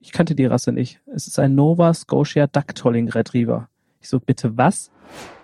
ich 0.00 0.12
kannte 0.12 0.34
die 0.34 0.46
Rasse 0.46 0.72
nicht. 0.72 1.00
Es 1.06 1.26
ist 1.26 1.38
ein 1.38 1.54
Nova 1.54 1.92
Scotia 1.92 2.46
Duck 2.46 2.74
Tolling 2.74 3.08
Retriever. 3.08 3.68
Ich 4.00 4.08
so, 4.08 4.20
bitte 4.20 4.56
was? 4.56 4.90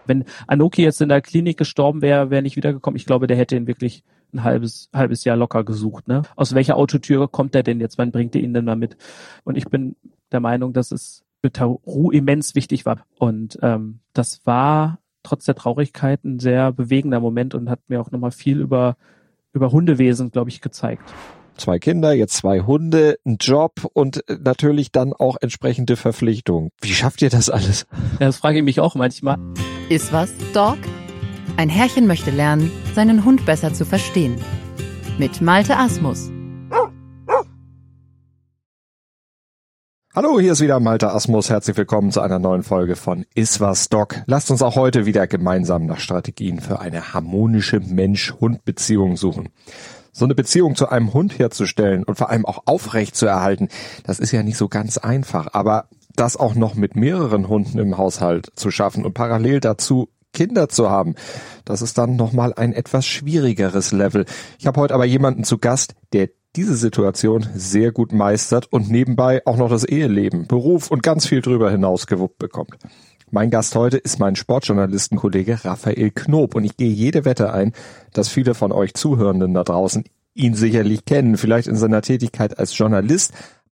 Wenn 0.07 0.25
Anoki 0.47 0.83
jetzt 0.83 1.01
in 1.01 1.09
der 1.09 1.23
Klinik 1.23 1.57
gestorben 1.57 2.03
wäre, 2.03 2.31
wäre 2.31 2.43
nicht 2.43 2.57
wiedergekommen. 2.57 2.97
Ich 2.97 3.07
glaube, 3.07 3.27
der 3.27 3.37
hätte 3.37 3.57
ihn 3.57 3.67
wirklich 3.67 4.05
ein 4.33 4.45
halbes, 4.45 4.91
halbes 4.93 5.25
Jahr 5.25 5.37
locker 5.37 5.65
gesucht. 5.65 6.09
Ne? 6.09 6.23
Aus 6.37 6.55
welcher 6.55 6.77
Autotür 6.77 7.29
kommt 7.29 7.55
der 7.55 7.63
denn 7.63 7.81
jetzt? 7.81 7.99
Wann 7.99 8.13
bringt 8.13 8.35
ihr 8.35 8.43
ihn 8.43 8.55
denn 8.55 8.65
mal 8.65 8.77
mit? 8.77 8.97
Und 9.45 9.57
ich 9.57 9.67
bin 9.67 9.97
der 10.31 10.41
Meinung, 10.41 10.73
dass 10.73 10.93
es 10.93 11.25
für 11.41 11.53
Taru 11.53 12.11
immens 12.11 12.55
wichtig 12.55 12.87
war. 12.87 13.05
Und 13.19 13.59
ähm, 13.63 14.01
das 14.13 14.47
war 14.47 14.99
trotz 15.23 15.47
der 15.47 15.55
Traurigkeit 15.55 16.23
ein 16.25 16.39
sehr 16.39 16.71
bewegender 16.73 17.21
Moment 17.21 17.55
und 17.55 17.71
hat 17.71 17.81
mir 17.89 18.01
auch 18.01 18.11
nochmal 18.11 18.31
viel 18.31 18.61
über, 18.61 18.97
über 19.53 19.73
Hundewesen, 19.73 20.31
glaube 20.31 20.51
ich, 20.51 20.61
gezeigt 20.61 21.13
zwei 21.57 21.79
Kinder, 21.79 22.13
jetzt 22.13 22.37
zwei 22.37 22.61
Hunde, 22.61 23.17
ein 23.25 23.37
Job 23.41 23.73
und 23.93 24.25
natürlich 24.29 24.93
dann 24.93 25.13
auch 25.13 25.37
entsprechende 25.41 25.97
Verpflichtungen. 25.97 26.71
Wie 26.81 26.93
schafft 26.93 27.23
ihr 27.23 27.31
das 27.31 27.51
alles? 27.51 27.87
Ja, 28.21 28.27
das 28.27 28.37
frage 28.37 28.59
ich 28.59 28.65
mich 28.65 28.81
auch 28.81 28.95
manchmal. 28.95 29.39
Ist 29.89 30.13
was, 30.13 30.33
Dog? 30.53 30.79
Ein 31.57 31.69
Herrchen 31.69 32.07
möchte 32.07 32.31
lernen, 32.31 32.71
seinen 32.95 33.25
Hund 33.25 33.47
besser 33.47 33.73
zu 33.73 33.85
verstehen. 33.85 34.37
Mit 35.19 35.41
Malte 35.41 35.77
Asmus. 35.77 36.31
Hallo, 40.17 40.39
hier 40.39 40.53
ist 40.53 40.61
wieder 40.61 40.79
Malte 40.79 41.11
Asmus. 41.11 41.51
Herzlich 41.51 41.77
willkommen 41.77 42.13
zu 42.13 42.21
einer 42.21 42.39
neuen 42.39 42.63
Folge 42.63 42.95
von 42.95 43.25
Iswas 43.35 43.89
Doc. 43.89 44.23
Lasst 44.27 44.49
uns 44.53 44.63
auch 44.63 44.77
heute 44.77 45.07
wieder 45.07 45.27
gemeinsam 45.27 45.87
nach 45.87 45.99
Strategien 45.99 46.61
für 46.61 46.79
eine 46.79 47.13
harmonische 47.15 47.81
Mensch-Hund-Beziehung 47.81 49.17
suchen. 49.17 49.49
So 50.15 50.25
eine 50.25 50.37
Beziehung 50.37 50.77
zu 50.77 50.89
einem 50.89 51.13
Hund 51.13 51.39
herzustellen 51.39 52.05
und 52.05 52.17
vor 52.17 52.31
allem 52.31 52.47
auch 52.47 52.63
aufrecht 52.67 53.17
zu 53.17 53.27
erhalten, 53.27 53.69
das 54.05 54.21
ist 54.21 54.31
ja 54.31 54.45
nicht 54.45 54.57
so 54.57 54.69
ganz 54.69 54.97
einfach. 54.97 55.49
Aber 55.53 55.89
das 56.15 56.37
auch 56.37 56.55
noch 56.55 56.77
mit 56.77 56.95
mehreren 56.95 57.49
Hunden 57.49 57.79
im 57.79 57.99
Haushalt 57.99 58.53
zu 58.55 58.71
schaffen 58.71 59.05
und 59.05 59.15
parallel 59.15 59.59
dazu 59.59 60.09
Kinder 60.33 60.69
zu 60.69 60.89
haben, 60.89 61.17
das 61.65 61.83
ist 61.83 61.99
dann 61.99 62.15
nochmal 62.17 62.55
ein 62.55 62.73
etwas 62.73 63.07
schwierigeres 63.07 63.93
Level. 63.93 64.25
Ich 64.59 64.67
habe 64.67 64.81
heute 64.81 64.95
aber 64.95 65.05
jemanden 65.05 65.43
zu 65.43 65.59
Gast, 65.59 65.95
der 66.13 66.29
diese 66.57 66.77
Situation 66.77 67.47
sehr 67.55 67.91
gut 67.91 68.13
meistert 68.13 68.73
und 68.73 68.89
nebenbei 68.89 69.43
auch 69.45 69.57
noch 69.57 69.71
das 69.71 69.85
Eheleben, 69.85 70.47
Beruf 70.47 70.91
und 70.91 71.03
ganz 71.03 71.27
viel 71.27 71.41
drüber 71.41 71.71
hinaus 71.71 72.07
gewuppt 72.07 72.39
bekommt. 72.39 72.77
Mein 73.31 73.51
Gast 73.51 73.75
heute 73.75 73.97
ist 73.97 74.19
mein 74.19 74.37
Sportjournalistenkollege 74.37 75.65
Raphael 75.65 76.11
Knob. 76.11 76.55
Und 76.55 76.65
ich 76.65 76.77
gehe 76.77 76.91
jede 76.91 77.25
Wette 77.25 77.53
ein, 77.53 77.73
dass 78.13 78.29
viele 78.29 78.55
von 78.55 78.71
euch 78.73 78.95
Zuhörenden 78.95 79.55
da 79.55 79.65
draußen 79.65 80.05
ihn 80.35 80.55
sicherlich 80.55 81.05
kennen, 81.05 81.37
vielleicht 81.37 81.69
in 81.69 81.77
seiner 81.77 82.03
Tätigkeit 82.03 82.59
als 82.59 82.77
Journalist. 82.77 83.33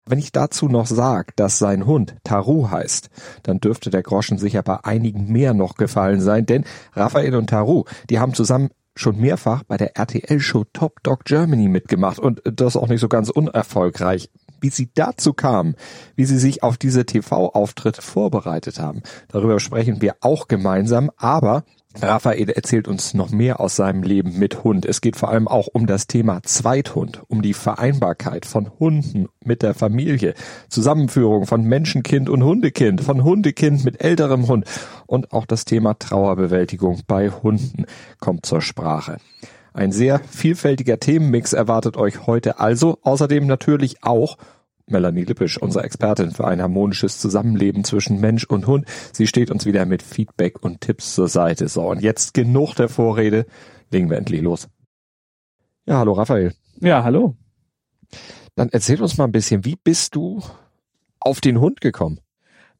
Wenn 0.07 0.19
ich 0.19 0.33
dazu 0.33 0.69
noch 0.69 0.87
sage, 0.87 1.33
dass 1.37 1.59
sein 1.59 1.87
Hund 1.87 2.17
Taru 2.25 2.71
heißt, 2.71 3.11
dann 3.43 3.59
dürfte 3.61 3.91
der 3.91 4.03
Groschen 4.03 4.39
sicher 4.39 4.63
bei 4.63 4.85
einigen 4.85 5.33
mehr 5.33 5.55
noch 5.55 5.77
gefallen 5.77 6.21
sein, 6.21 6.47
denn 6.47 6.65
Raphael 6.93 7.35
und 7.37 7.49
Taru, 7.49 7.85
die 8.11 8.19
haben 8.19 8.35
zusammen 8.35 8.71
schon 8.97 9.21
mehrfach 9.21 9.63
bei 9.65 9.77
der 9.77 9.97
RTL-Show 9.97 10.65
Top 10.73 11.03
Dog 11.03 11.25
Germany 11.25 11.69
mitgemacht. 11.69 12.19
Und 12.19 12.43
das 12.45 12.77
auch 12.77 12.89
nicht 12.89 13.01
so 13.01 13.09
ganz 13.09 13.31
unerfolgreich 13.31 14.31
wie 14.65 14.71
sie 14.71 14.89
dazu 14.95 15.35
kamen, 15.35 15.75
wie 16.17 16.25
sie 16.25 16.39
sich 16.39 16.63
auf 16.63 16.79
diese 16.79 17.05
TV-Auftritte 17.05 18.01
vorbereitet 18.01 18.81
haben. 18.81 19.03
Darüber 19.29 19.61
sprechen 19.61 20.01
wir 20.01 20.17
auch 20.23 20.49
gemeinsam, 20.49 21.11
aber 21.19 21.65
Raphael 22.01 22.49
erzählt 22.49 22.89
uns 22.89 23.13
noch 23.13 23.31
mehr 23.31 23.61
aus 23.61 23.77
seinem 23.77 24.03
Leben 24.03 24.39
mit 24.39 24.65
Hund. 24.65 24.87
Es 24.87 25.03
geht 25.03 25.17
vor 25.17 25.29
allem 25.29 25.49
auch 25.49 25.67
um 25.67 25.87
das 25.87 26.07
Thema 26.07 26.43
Zweithund, 26.43 27.23
um 27.29 27.43
die 27.43 27.53
Vereinbarkeit 27.53 28.47
von 28.47 28.71
Hunden 28.81 29.29
mit 29.45 29.61
der 29.61 29.75
Familie, 29.75 30.33
Zusammenführung 30.71 31.47
von 31.47 31.63
Menschenkind 31.65 32.31
und 32.31 32.43
Hundekind, 32.43 33.03
von 33.03 33.23
Hundekind 33.23 33.85
mit 33.85 34.03
älterem 34.03 34.49
Hund 34.49 34.65
und 35.07 35.33
auch 35.33 35.45
das 35.45 35.67
Thema 35.67 35.93
Trauerbewältigung 35.99 37.03
bei 37.07 37.29
Hunden 37.29 37.85
kommt 38.19 38.47
zur 38.47 38.63
Sprache. 38.63 39.19
Ein 39.77 39.91
sehr 39.91 40.21
vielfältiger 40.21 41.01
Themenmix 41.01 41.53
erwartet 41.53 41.97
euch 41.97 42.29
heute 42.29 42.61
also. 42.61 42.99
Außerdem 43.03 43.45
natürlich 43.49 44.05
auch 44.05 44.39
Melanie 44.87 45.25
Lippisch, 45.25 45.61
unsere 45.61 45.85
Expertin 45.85 46.31
für 46.31 46.47
ein 46.47 46.61
harmonisches 46.61 47.19
Zusammenleben 47.19 47.85
zwischen 47.85 48.21
Mensch 48.21 48.45
und 48.45 48.67
Hund. 48.67 48.87
Sie 49.13 49.27
steht 49.27 49.51
uns 49.51 49.65
wieder 49.65 49.87
mit 49.87 50.03
Feedback 50.03 50.63
und 50.63 50.81
Tipps 50.81 51.15
zur 51.15 51.29
Seite. 51.29 51.69
So, 51.69 51.89
und 51.89 52.03
jetzt 52.03 52.35
genug 52.35 52.75
der 52.75 52.89
Vorrede. 52.89 53.47
Legen 53.91 54.11
wir 54.11 54.19
endlich 54.19 54.43
los. 54.43 54.69
Ja, 55.87 55.99
hallo 55.99 56.13
Raphael. 56.13 56.55
Ja, 56.81 57.05
hallo. 57.05 57.37
Dann 58.57 58.69
erzähl 58.71 59.01
uns 59.03 59.17
mal 59.17 59.25
ein 59.25 59.33
bisschen, 59.33 59.65
wie 59.65 59.77
bist 59.77 60.15
du 60.15 60.43
auf 61.21 61.41
den 61.41 61.61
Hund 61.61 61.81
gekommen? 61.81 62.21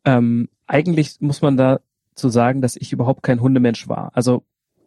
Ähm, 0.05 0.49
eigentlich 0.67 1.21
muss 1.21 1.43
man 1.43 1.57
dazu 1.57 2.29
sagen, 2.29 2.61
dass 2.61 2.77
ich 2.77 2.93
überhaupt 2.93 3.23
kein 3.23 3.41
Hundemensch 3.41 3.89
war. 3.89 4.11
Also 4.15 4.45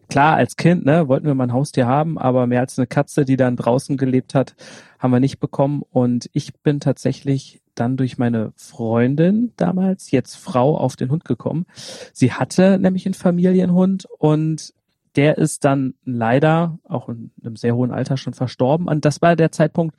klar, 0.09 0.35
als 0.35 0.55
Kind, 0.55 0.85
ne, 0.85 1.07
wollten 1.07 1.25
wir 1.25 1.35
mal 1.35 1.45
ein 1.45 1.53
Haustier 1.53 1.87
haben, 1.87 2.17
aber 2.17 2.47
mehr 2.47 2.61
als 2.61 2.77
eine 2.77 2.87
Katze, 2.87 3.25
die 3.25 3.37
dann 3.37 3.55
draußen 3.55 3.97
gelebt 3.97 4.35
hat, 4.35 4.55
haben 4.99 5.11
wir 5.11 5.19
nicht 5.19 5.39
bekommen. 5.39 5.83
Und 5.89 6.29
ich 6.33 6.53
bin 6.61 6.79
tatsächlich 6.79 7.61
dann 7.75 7.97
durch 7.97 8.17
meine 8.17 8.53
Freundin 8.55 9.53
damals, 9.57 10.11
jetzt 10.11 10.35
Frau, 10.35 10.77
auf 10.77 10.95
den 10.95 11.11
Hund 11.11 11.25
gekommen. 11.25 11.65
Sie 12.13 12.31
hatte 12.31 12.79
nämlich 12.79 13.05
einen 13.05 13.13
Familienhund 13.13 14.07
und 14.17 14.73
der 15.15 15.37
ist 15.37 15.65
dann 15.65 15.95
leider 16.05 16.79
auch 16.83 17.09
in 17.09 17.31
einem 17.43 17.55
sehr 17.55 17.75
hohen 17.75 17.91
Alter 17.91 18.17
schon 18.17 18.33
verstorben. 18.33 18.87
Und 18.87 19.05
das 19.05 19.21
war 19.21 19.35
der 19.35 19.51
Zeitpunkt, 19.51 19.95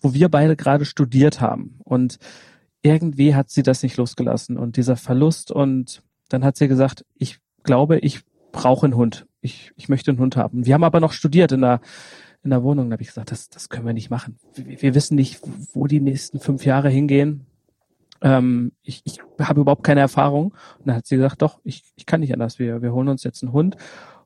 wo 0.00 0.14
wir 0.14 0.28
beide 0.28 0.56
gerade 0.56 0.84
studiert 0.84 1.40
haben. 1.40 1.80
Und 1.84 2.18
irgendwie 2.82 3.34
hat 3.34 3.50
sie 3.50 3.62
das 3.62 3.82
nicht 3.82 3.96
losgelassen 3.96 4.56
und 4.56 4.76
dieser 4.76 4.96
Verlust 4.96 5.50
und 5.50 6.02
dann 6.28 6.44
hat 6.44 6.56
sie 6.56 6.68
gesagt, 6.68 7.04
ich 7.16 7.38
glaube, 7.62 7.98
ich 7.98 8.20
brauche 8.52 8.86
einen 8.86 8.96
Hund 8.96 9.26
ich, 9.40 9.72
ich 9.76 9.88
möchte 9.88 10.10
einen 10.10 10.20
Hund 10.20 10.36
haben. 10.36 10.66
Wir 10.66 10.74
haben 10.74 10.84
aber 10.84 11.00
noch 11.00 11.12
studiert 11.12 11.52
in 11.52 11.62
der, 11.62 11.80
in 12.42 12.50
der 12.50 12.62
Wohnung. 12.62 12.90
Da 12.90 12.94
habe 12.94 13.02
ich 13.02 13.08
gesagt, 13.08 13.30
das, 13.30 13.48
das 13.48 13.68
können 13.68 13.86
wir 13.86 13.92
nicht 13.92 14.10
machen. 14.10 14.38
Wir, 14.54 14.82
wir 14.82 14.94
wissen 14.94 15.14
nicht, 15.14 15.40
wo 15.72 15.86
die 15.86 16.00
nächsten 16.00 16.40
fünf 16.40 16.64
Jahre 16.64 16.90
hingehen. 16.90 17.46
Ähm, 18.22 18.72
ich, 18.82 19.02
ich 19.04 19.20
habe 19.40 19.60
überhaupt 19.60 19.84
keine 19.84 20.00
Erfahrung. 20.00 20.52
Und 20.78 20.86
dann 20.86 20.96
hat 20.96 21.06
sie 21.06 21.16
gesagt, 21.16 21.42
doch, 21.42 21.60
ich, 21.64 21.84
ich 21.96 22.06
kann 22.06 22.20
nicht 22.20 22.32
anders. 22.32 22.58
Wir, 22.58 22.82
wir 22.82 22.92
holen 22.92 23.08
uns 23.08 23.24
jetzt 23.24 23.42
einen 23.42 23.52
Hund. 23.52 23.76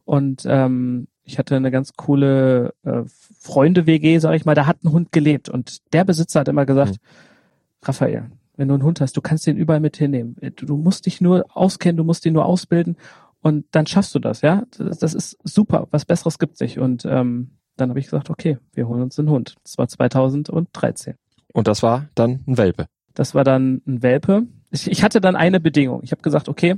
Und 0.04 0.44
ähm, 0.46 1.06
ich 1.24 1.38
hatte 1.38 1.56
eine 1.56 1.70
ganz 1.70 1.94
coole 1.94 2.74
äh, 2.82 3.02
Freunde-WG, 3.40 4.18
sag 4.18 4.34
ich 4.34 4.44
mal, 4.44 4.54
da 4.54 4.66
hat 4.66 4.84
ein 4.84 4.92
Hund 4.92 5.12
gelebt. 5.12 5.48
Und 5.48 5.92
der 5.92 6.04
Besitzer 6.04 6.40
hat 6.40 6.48
immer 6.48 6.66
gesagt, 6.66 6.92
mhm. 6.92 7.86
Raphael, 7.86 8.30
wenn 8.56 8.68
du 8.68 8.74
einen 8.74 8.82
Hund 8.82 9.00
hast, 9.00 9.16
du 9.16 9.20
kannst 9.20 9.46
den 9.46 9.56
überall 9.56 9.80
mit 9.80 9.96
hinnehmen. 9.96 10.36
Du, 10.56 10.66
du 10.66 10.76
musst 10.76 11.06
dich 11.06 11.20
nur 11.20 11.44
auskennen, 11.54 11.96
du 11.96 12.04
musst 12.04 12.26
ihn 12.26 12.34
nur 12.34 12.44
ausbilden 12.44 12.96
und 13.44 13.66
dann 13.72 13.86
schaffst 13.86 14.14
du 14.14 14.18
das, 14.18 14.40
ja. 14.40 14.62
Das, 14.78 14.98
das 14.98 15.12
ist 15.12 15.36
super. 15.44 15.86
Was 15.90 16.06
Besseres 16.06 16.38
gibt's 16.38 16.60
nicht. 16.60 16.78
Und 16.78 17.04
ähm, 17.04 17.50
dann 17.76 17.90
habe 17.90 17.98
ich 17.98 18.06
gesagt, 18.06 18.30
okay, 18.30 18.56
wir 18.72 18.88
holen 18.88 19.02
uns 19.02 19.18
einen 19.18 19.28
Hund. 19.28 19.56
Das 19.62 19.76
war 19.76 19.86
2013. 19.86 21.16
Und 21.52 21.68
das 21.68 21.82
war 21.82 22.08
dann 22.14 22.42
ein 22.46 22.56
Welpe. 22.56 22.86
Das 23.12 23.34
war 23.34 23.44
dann 23.44 23.82
ein 23.86 24.02
Welpe. 24.02 24.46
Ich, 24.70 24.90
ich 24.90 25.02
hatte 25.04 25.20
dann 25.20 25.36
eine 25.36 25.60
Bedingung. 25.60 26.00
Ich 26.02 26.12
habe 26.12 26.22
gesagt, 26.22 26.48
okay, 26.48 26.76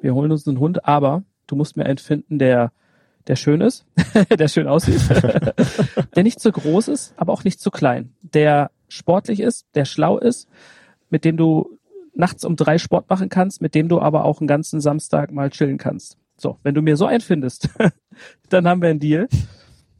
wir 0.00 0.14
holen 0.14 0.32
uns 0.32 0.48
einen 0.48 0.58
Hund, 0.58 0.86
aber 0.86 1.22
du 1.46 1.54
musst 1.54 1.76
mir 1.76 1.84
einen 1.84 1.98
finden, 1.98 2.38
der 2.38 2.72
der 3.26 3.36
schön 3.36 3.60
ist, 3.60 3.86
der 4.38 4.48
schön 4.48 4.68
aussieht, 4.68 5.00
der 6.16 6.22
nicht 6.22 6.40
zu 6.40 6.52
groß 6.52 6.88
ist, 6.88 7.14
aber 7.16 7.32
auch 7.32 7.44
nicht 7.44 7.58
zu 7.58 7.70
klein, 7.70 8.14
der 8.20 8.70
sportlich 8.88 9.40
ist, 9.40 9.66
der 9.74 9.84
schlau 9.84 10.18
ist, 10.18 10.46
mit 11.08 11.24
dem 11.24 11.38
du 11.38 11.78
nachts 12.14 12.44
um 12.44 12.56
drei 12.56 12.78
Sport 12.78 13.08
machen 13.10 13.28
kannst, 13.28 13.60
mit 13.60 13.74
dem 13.74 13.88
du 13.88 14.00
aber 14.00 14.24
auch 14.24 14.40
einen 14.40 14.48
ganzen 14.48 14.80
Samstag 14.80 15.32
mal 15.32 15.50
chillen 15.50 15.78
kannst. 15.78 16.16
So, 16.36 16.58
wenn 16.62 16.74
du 16.74 16.82
mir 16.82 16.96
so 16.96 17.06
einen 17.06 17.20
findest, 17.20 17.68
dann 18.48 18.66
haben 18.66 18.82
wir 18.82 18.90
einen 18.90 19.00
Deal. 19.00 19.28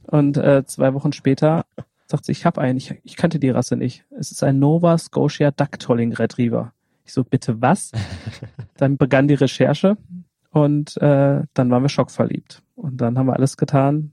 Und 0.07 0.37
äh, 0.37 0.65
zwei 0.67 0.95
Wochen 0.95 1.13
später 1.13 1.65
sagt 2.07 2.27
sie, 2.27 2.33
ich 2.33 2.45
habe 2.45 2.61
einen, 2.61 2.77
ich, 2.77 2.95
ich 3.03 3.17
kannte 3.17 3.39
die 3.39 3.51
Rasse 3.51 3.77
nicht. 3.77 4.05
Es 4.19 4.31
ist 4.31 4.43
ein 4.43 4.59
Nova 4.59 4.99
Scotia 4.99 5.51
Duck 5.51 5.79
Tolling 5.79 6.13
Retriever. 6.13 6.73
Ich 7.05 7.13
so, 7.13 7.25
bitte 7.25 7.61
was? 7.61 7.93
dann 8.77 8.97
begann 8.97 9.29
die 9.29 9.35
Recherche 9.35 9.97
und 10.51 10.97
äh, 10.99 11.43
dann 11.55 11.71
waren 11.71 11.83
wir 11.83 11.89
schockverliebt. 11.89 12.63
Und 12.77 12.99
dann 12.99 13.19
haben 13.19 13.27
wir 13.27 13.35
alles 13.35 13.57
getan, 13.57 14.13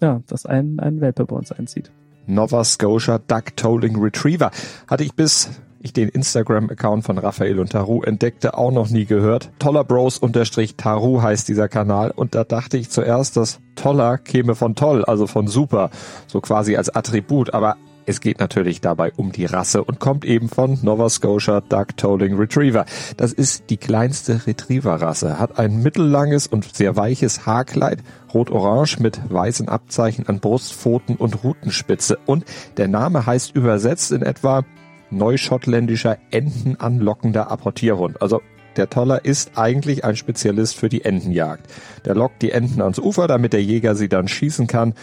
ja, 0.00 0.22
dass 0.26 0.46
ein, 0.46 0.80
ein 0.80 1.00
Welpe 1.00 1.24
bei 1.24 1.36
uns 1.36 1.52
einzieht. 1.52 1.90
Nova 2.26 2.62
Scotia 2.64 3.18
Duck 3.18 3.56
Tolling 3.56 4.00
Retriever. 4.00 4.50
Hatte 4.86 5.04
ich 5.04 5.14
bis 5.14 5.50
ich 5.82 5.92
den 5.92 6.08
Instagram-Account 6.08 7.04
von 7.04 7.18
Raphael 7.18 7.58
und 7.58 7.72
Taru 7.72 8.02
entdeckte, 8.02 8.56
auch 8.56 8.72
noch 8.72 8.90
nie 8.90 9.04
gehört. 9.04 9.50
Toller 9.58 9.84
Bros 9.84 10.18
unterstrich 10.18 10.76
Taru 10.76 11.22
heißt 11.22 11.48
dieser 11.48 11.68
Kanal 11.68 12.10
und 12.10 12.34
da 12.34 12.44
dachte 12.44 12.76
ich 12.76 12.90
zuerst, 12.90 13.36
dass 13.36 13.60
Toller 13.74 14.18
käme 14.18 14.54
von 14.54 14.74
toll, 14.74 15.04
also 15.04 15.26
von 15.26 15.48
super, 15.48 15.90
so 16.26 16.40
quasi 16.40 16.76
als 16.76 16.94
Attribut, 16.94 17.54
aber 17.54 17.76
es 18.04 18.20
geht 18.20 18.40
natürlich 18.40 18.80
dabei 18.80 19.12
um 19.16 19.30
die 19.32 19.44
Rasse 19.44 19.84
und 19.84 20.00
kommt 20.00 20.24
eben 20.24 20.48
von 20.48 20.78
Nova 20.82 21.08
Scotia 21.08 21.60
Duck 21.60 21.96
Tolling 21.96 22.36
Retriever. 22.36 22.84
Das 23.16 23.32
ist 23.32 23.70
die 23.70 23.76
kleinste 23.76 24.44
Retriever-Rasse, 24.46 25.38
hat 25.38 25.58
ein 25.58 25.82
mittellanges 25.82 26.46
und 26.46 26.74
sehr 26.74 26.96
weiches 26.96 27.46
Haarkleid, 27.46 28.00
rot-orange 28.34 28.98
mit 28.98 29.20
weißen 29.30 29.68
Abzeichen 29.68 30.26
an 30.26 30.40
Brust, 30.40 30.74
Pfoten 30.74 31.16
und 31.16 31.44
Rutenspitze. 31.44 32.18
Und 32.26 32.44
der 32.76 32.88
Name 32.88 33.24
heißt 33.24 33.54
übersetzt 33.54 34.10
in 34.10 34.22
etwa 34.22 34.64
neuschottländischer 35.12 36.18
Enten 36.30 36.76
anlockender 36.76 37.50
Apportierhund. 37.50 38.20
Also 38.20 38.40
der 38.76 38.88
Toller 38.88 39.24
ist 39.24 39.52
eigentlich 39.56 40.04
ein 40.04 40.16
Spezialist 40.16 40.76
für 40.76 40.88
die 40.88 41.04
Entenjagd. 41.04 41.66
Der 42.04 42.14
lockt 42.14 42.42
die 42.42 42.52
Enten 42.52 42.80
ans 42.80 42.98
Ufer, 42.98 43.26
damit 43.26 43.52
der 43.52 43.62
Jäger 43.62 43.94
sie 43.94 44.08
dann 44.08 44.28
schießen 44.28 44.66
kann 44.66 44.94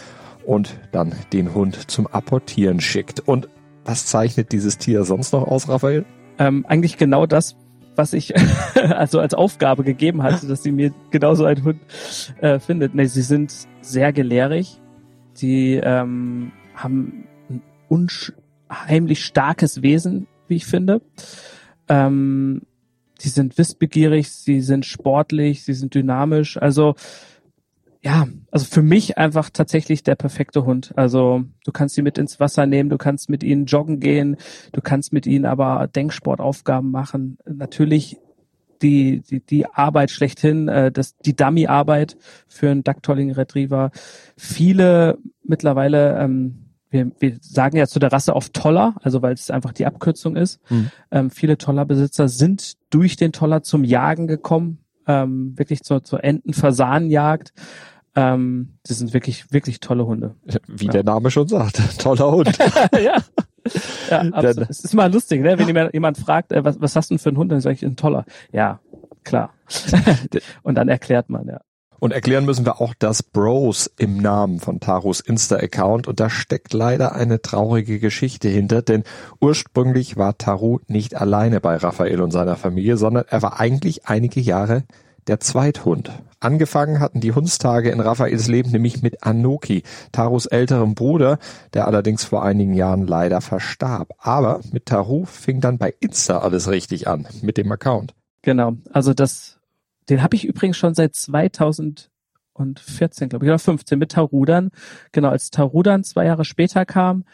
und 0.44 0.76
dann 0.92 1.14
den 1.32 1.54
Hund 1.54 1.90
zum 1.90 2.06
Apportieren 2.08 2.80
schickt. 2.80 3.20
Und 3.20 3.48
was 3.84 4.06
zeichnet 4.06 4.52
dieses 4.52 4.78
Tier 4.78 5.04
sonst 5.04 5.32
noch 5.32 5.46
aus, 5.46 5.68
Raphael? 5.68 6.04
Ähm, 6.38 6.66
eigentlich 6.66 6.96
genau 6.96 7.26
das, 7.26 7.56
was 7.94 8.12
ich 8.12 8.34
also 8.74 9.20
als 9.20 9.34
Aufgabe 9.34 9.84
gegeben 9.84 10.22
hatte, 10.22 10.46
dass 10.46 10.62
sie 10.62 10.72
mir 10.72 10.92
genauso 11.10 11.44
einen 11.44 11.64
Hund 11.64 11.80
äh, 12.40 12.58
findet. 12.58 12.94
Nee, 12.94 13.06
sie 13.06 13.22
sind 13.22 13.54
sehr 13.82 14.12
gelehrig. 14.12 14.80
Sie 15.32 15.74
ähm, 15.74 16.50
haben 16.74 17.26
ein 17.48 17.62
unheimlich 18.70 19.24
starkes 19.24 19.82
Wesen, 19.82 20.26
wie 20.48 20.56
ich 20.56 20.66
finde. 20.66 21.02
Ähm, 21.88 22.62
sie 23.18 23.28
sind 23.28 23.58
wissbegierig, 23.58 24.30
sie 24.30 24.60
sind 24.60 24.86
sportlich, 24.86 25.64
sie 25.64 25.74
sind 25.74 25.94
dynamisch. 25.94 26.56
Also 26.56 26.94
ja, 28.02 28.26
also 28.50 28.64
für 28.64 28.82
mich 28.82 29.18
einfach 29.18 29.50
tatsächlich 29.50 30.02
der 30.02 30.14
perfekte 30.14 30.64
Hund. 30.64 30.92
Also 30.96 31.44
du 31.64 31.72
kannst 31.72 31.96
sie 31.96 32.02
mit 32.02 32.16
ins 32.16 32.40
Wasser 32.40 32.64
nehmen, 32.64 32.88
du 32.88 32.96
kannst 32.96 33.28
mit 33.28 33.42
ihnen 33.42 33.66
joggen 33.66 34.00
gehen, 34.00 34.36
du 34.72 34.80
kannst 34.80 35.12
mit 35.12 35.26
ihnen 35.26 35.44
aber 35.44 35.86
Denksportaufgaben 35.86 36.90
machen. 36.90 37.36
Natürlich 37.44 38.16
die, 38.80 39.20
die, 39.20 39.40
die 39.40 39.66
Arbeit 39.66 40.10
schlechthin, 40.10 40.68
äh, 40.68 40.90
das, 40.90 41.18
die 41.18 41.36
Dummy-Arbeit 41.36 42.16
für 42.48 42.70
einen 42.70 42.84
Ducktolling 42.84 43.32
Retriever. 43.32 43.90
Viele 44.36 45.18
mittlerweile, 45.42 46.18
ähm, 46.18 46.69
wir, 46.90 47.12
wir 47.18 47.38
sagen 47.40 47.76
ja 47.76 47.86
zu 47.86 47.98
der 47.98 48.12
Rasse 48.12 48.34
oft 48.34 48.52
Toller, 48.52 48.96
also 49.02 49.22
weil 49.22 49.32
es 49.32 49.50
einfach 49.50 49.72
die 49.72 49.86
Abkürzung 49.86 50.36
ist. 50.36 50.60
Mhm. 50.70 50.90
Ähm, 51.10 51.30
viele 51.30 51.56
Tollerbesitzer 51.56 52.28
sind 52.28 52.74
durch 52.90 53.16
den 53.16 53.32
Toller 53.32 53.62
zum 53.62 53.84
Jagen 53.84 54.26
gekommen, 54.26 54.78
ähm, 55.06 55.56
wirklich 55.56 55.82
zur, 55.82 56.02
zur 56.02 56.24
Entenfasanenjagd. 56.24 57.52
Ähm, 58.16 58.74
das 58.86 58.98
sind 58.98 59.14
wirklich, 59.14 59.52
wirklich 59.52 59.78
tolle 59.78 60.04
Hunde. 60.04 60.34
Wie 60.66 60.86
ja. 60.86 60.92
der 60.92 61.04
Name 61.04 61.30
schon 61.30 61.46
sagt, 61.46 61.80
toller 62.00 62.30
Hund. 62.32 62.58
ja. 62.92 63.18
Ja, 64.10 64.20
absolut. 64.20 64.70
es 64.70 64.80
ist 64.80 64.94
mal 64.94 65.12
lustig, 65.12 65.42
ne? 65.42 65.58
wenn 65.58 65.66
jemand, 65.66 65.92
jemand 65.92 66.16
fragt, 66.16 66.50
äh, 66.50 66.64
was, 66.64 66.80
was 66.80 66.96
hast 66.96 67.10
du 67.10 67.14
denn 67.14 67.18
für 67.18 67.28
einen 67.28 67.38
Hund, 67.38 67.52
dann 67.52 67.60
sage 67.60 67.74
ich, 67.74 67.84
ein 67.84 67.94
toller. 67.94 68.24
Ja, 68.52 68.80
klar. 69.22 69.52
Und 70.62 70.76
dann 70.76 70.88
erklärt 70.88 71.28
man, 71.28 71.46
ja. 71.46 71.60
Und 72.00 72.12
erklären 72.12 72.46
müssen 72.46 72.64
wir 72.64 72.80
auch 72.80 72.94
das 72.98 73.22
Bros 73.22 73.90
im 73.98 74.16
Namen 74.16 74.58
von 74.58 74.80
Taros 74.80 75.20
Insta-Account. 75.20 76.08
Und 76.08 76.18
da 76.18 76.30
steckt 76.30 76.72
leider 76.72 77.14
eine 77.14 77.42
traurige 77.42 78.00
Geschichte 78.00 78.48
hinter, 78.48 78.80
denn 78.80 79.04
ursprünglich 79.40 80.16
war 80.16 80.38
Taro 80.38 80.80
nicht 80.88 81.14
alleine 81.14 81.60
bei 81.60 81.76
Raphael 81.76 82.22
und 82.22 82.30
seiner 82.30 82.56
Familie, 82.56 82.96
sondern 82.96 83.26
er 83.28 83.42
war 83.42 83.60
eigentlich 83.60 84.06
einige 84.06 84.40
Jahre 84.40 84.84
der 85.26 85.40
Zweithund. 85.40 86.10
Angefangen 86.40 87.00
hatten 87.00 87.20
die 87.20 87.32
Hundstage 87.32 87.90
in 87.90 88.00
Raphaels 88.00 88.48
Leben 88.48 88.70
nämlich 88.70 89.02
mit 89.02 89.22
Anoki, 89.22 89.82
Taros 90.10 90.46
älterem 90.46 90.94
Bruder, 90.94 91.38
der 91.74 91.86
allerdings 91.86 92.24
vor 92.24 92.42
einigen 92.42 92.72
Jahren 92.72 93.06
leider 93.06 93.42
verstarb. 93.42 94.14
Aber 94.18 94.60
mit 94.72 94.86
Taro 94.86 95.26
fing 95.26 95.60
dann 95.60 95.76
bei 95.76 95.94
Insta 96.00 96.38
alles 96.38 96.68
richtig 96.70 97.08
an, 97.08 97.28
mit 97.42 97.58
dem 97.58 97.70
Account. 97.70 98.14
Genau, 98.40 98.72
also 98.90 99.12
das, 99.12 99.59
den 100.10 100.22
habe 100.22 100.36
ich 100.36 100.44
übrigens 100.44 100.76
schon 100.76 100.94
seit 100.94 101.14
2014, 101.14 103.28
glaube 103.28 103.44
ich, 103.44 103.50
oder 103.50 103.58
15 103.58 103.98
mit 103.98 104.12
Tarudan. 104.12 104.70
Genau, 105.12 105.28
als 105.28 105.50
Tarudan 105.50 106.04
zwei 106.04 106.26
Jahre 106.26 106.44
später 106.44 106.84
kam 106.84 107.24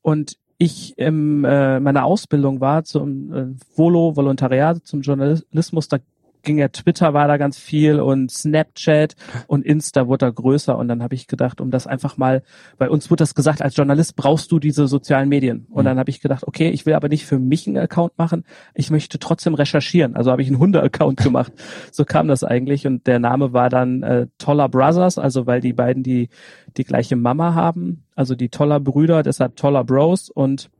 und 0.00 0.38
ich 0.56 0.96
in 0.98 1.44
äh, 1.44 1.80
meiner 1.80 2.04
Ausbildung 2.04 2.60
war 2.60 2.84
zum 2.84 3.32
äh, 3.32 3.46
Volo 3.74 4.14
Volontariat 4.14 4.86
zum 4.86 5.00
Journalismus, 5.00 5.88
da 5.88 5.98
ging 6.42 6.58
ja 6.58 6.68
Twitter 6.68 7.14
war 7.14 7.28
da 7.28 7.36
ganz 7.36 7.58
viel 7.58 8.00
und 8.00 8.30
Snapchat 8.30 9.14
und 9.46 9.64
Insta 9.64 10.06
wurde 10.06 10.26
da 10.26 10.30
größer 10.30 10.76
und 10.76 10.88
dann 10.88 11.02
habe 11.02 11.14
ich 11.14 11.26
gedacht, 11.26 11.60
um 11.60 11.70
das 11.70 11.86
einfach 11.86 12.16
mal, 12.16 12.42
bei 12.78 12.88
uns 12.88 13.10
wurde 13.10 13.22
das 13.22 13.34
gesagt, 13.34 13.62
als 13.62 13.76
Journalist 13.76 14.16
brauchst 14.16 14.52
du 14.52 14.58
diese 14.58 14.88
sozialen 14.88 15.28
Medien 15.28 15.66
und 15.70 15.82
mhm. 15.82 15.86
dann 15.86 15.98
habe 15.98 16.10
ich 16.10 16.20
gedacht, 16.20 16.46
okay, 16.46 16.70
ich 16.70 16.86
will 16.86 16.94
aber 16.94 17.08
nicht 17.08 17.26
für 17.26 17.38
mich 17.38 17.66
einen 17.66 17.78
Account 17.78 18.18
machen, 18.18 18.44
ich 18.74 18.90
möchte 18.90 19.18
trotzdem 19.18 19.54
recherchieren, 19.54 20.16
also 20.16 20.30
habe 20.30 20.42
ich 20.42 20.48
einen 20.48 20.58
Hunde-Account 20.58 21.20
gemacht. 21.22 21.52
so 21.92 22.04
kam 22.04 22.28
das 22.28 22.44
eigentlich 22.44 22.86
und 22.86 23.06
der 23.06 23.18
Name 23.18 23.52
war 23.52 23.68
dann 23.70 24.02
äh, 24.02 24.26
Toller 24.38 24.68
Brothers, 24.68 25.18
also 25.18 25.46
weil 25.46 25.60
die 25.60 25.72
beiden 25.72 26.02
die 26.02 26.28
die 26.76 26.84
gleiche 26.84 27.16
Mama 27.16 27.54
haben, 27.54 28.04
also 28.14 28.34
die 28.34 28.48
Toller 28.48 28.80
Brüder, 28.80 29.22
deshalb 29.22 29.56
Toller 29.56 29.84
Bros 29.84 30.30
und 30.30 30.70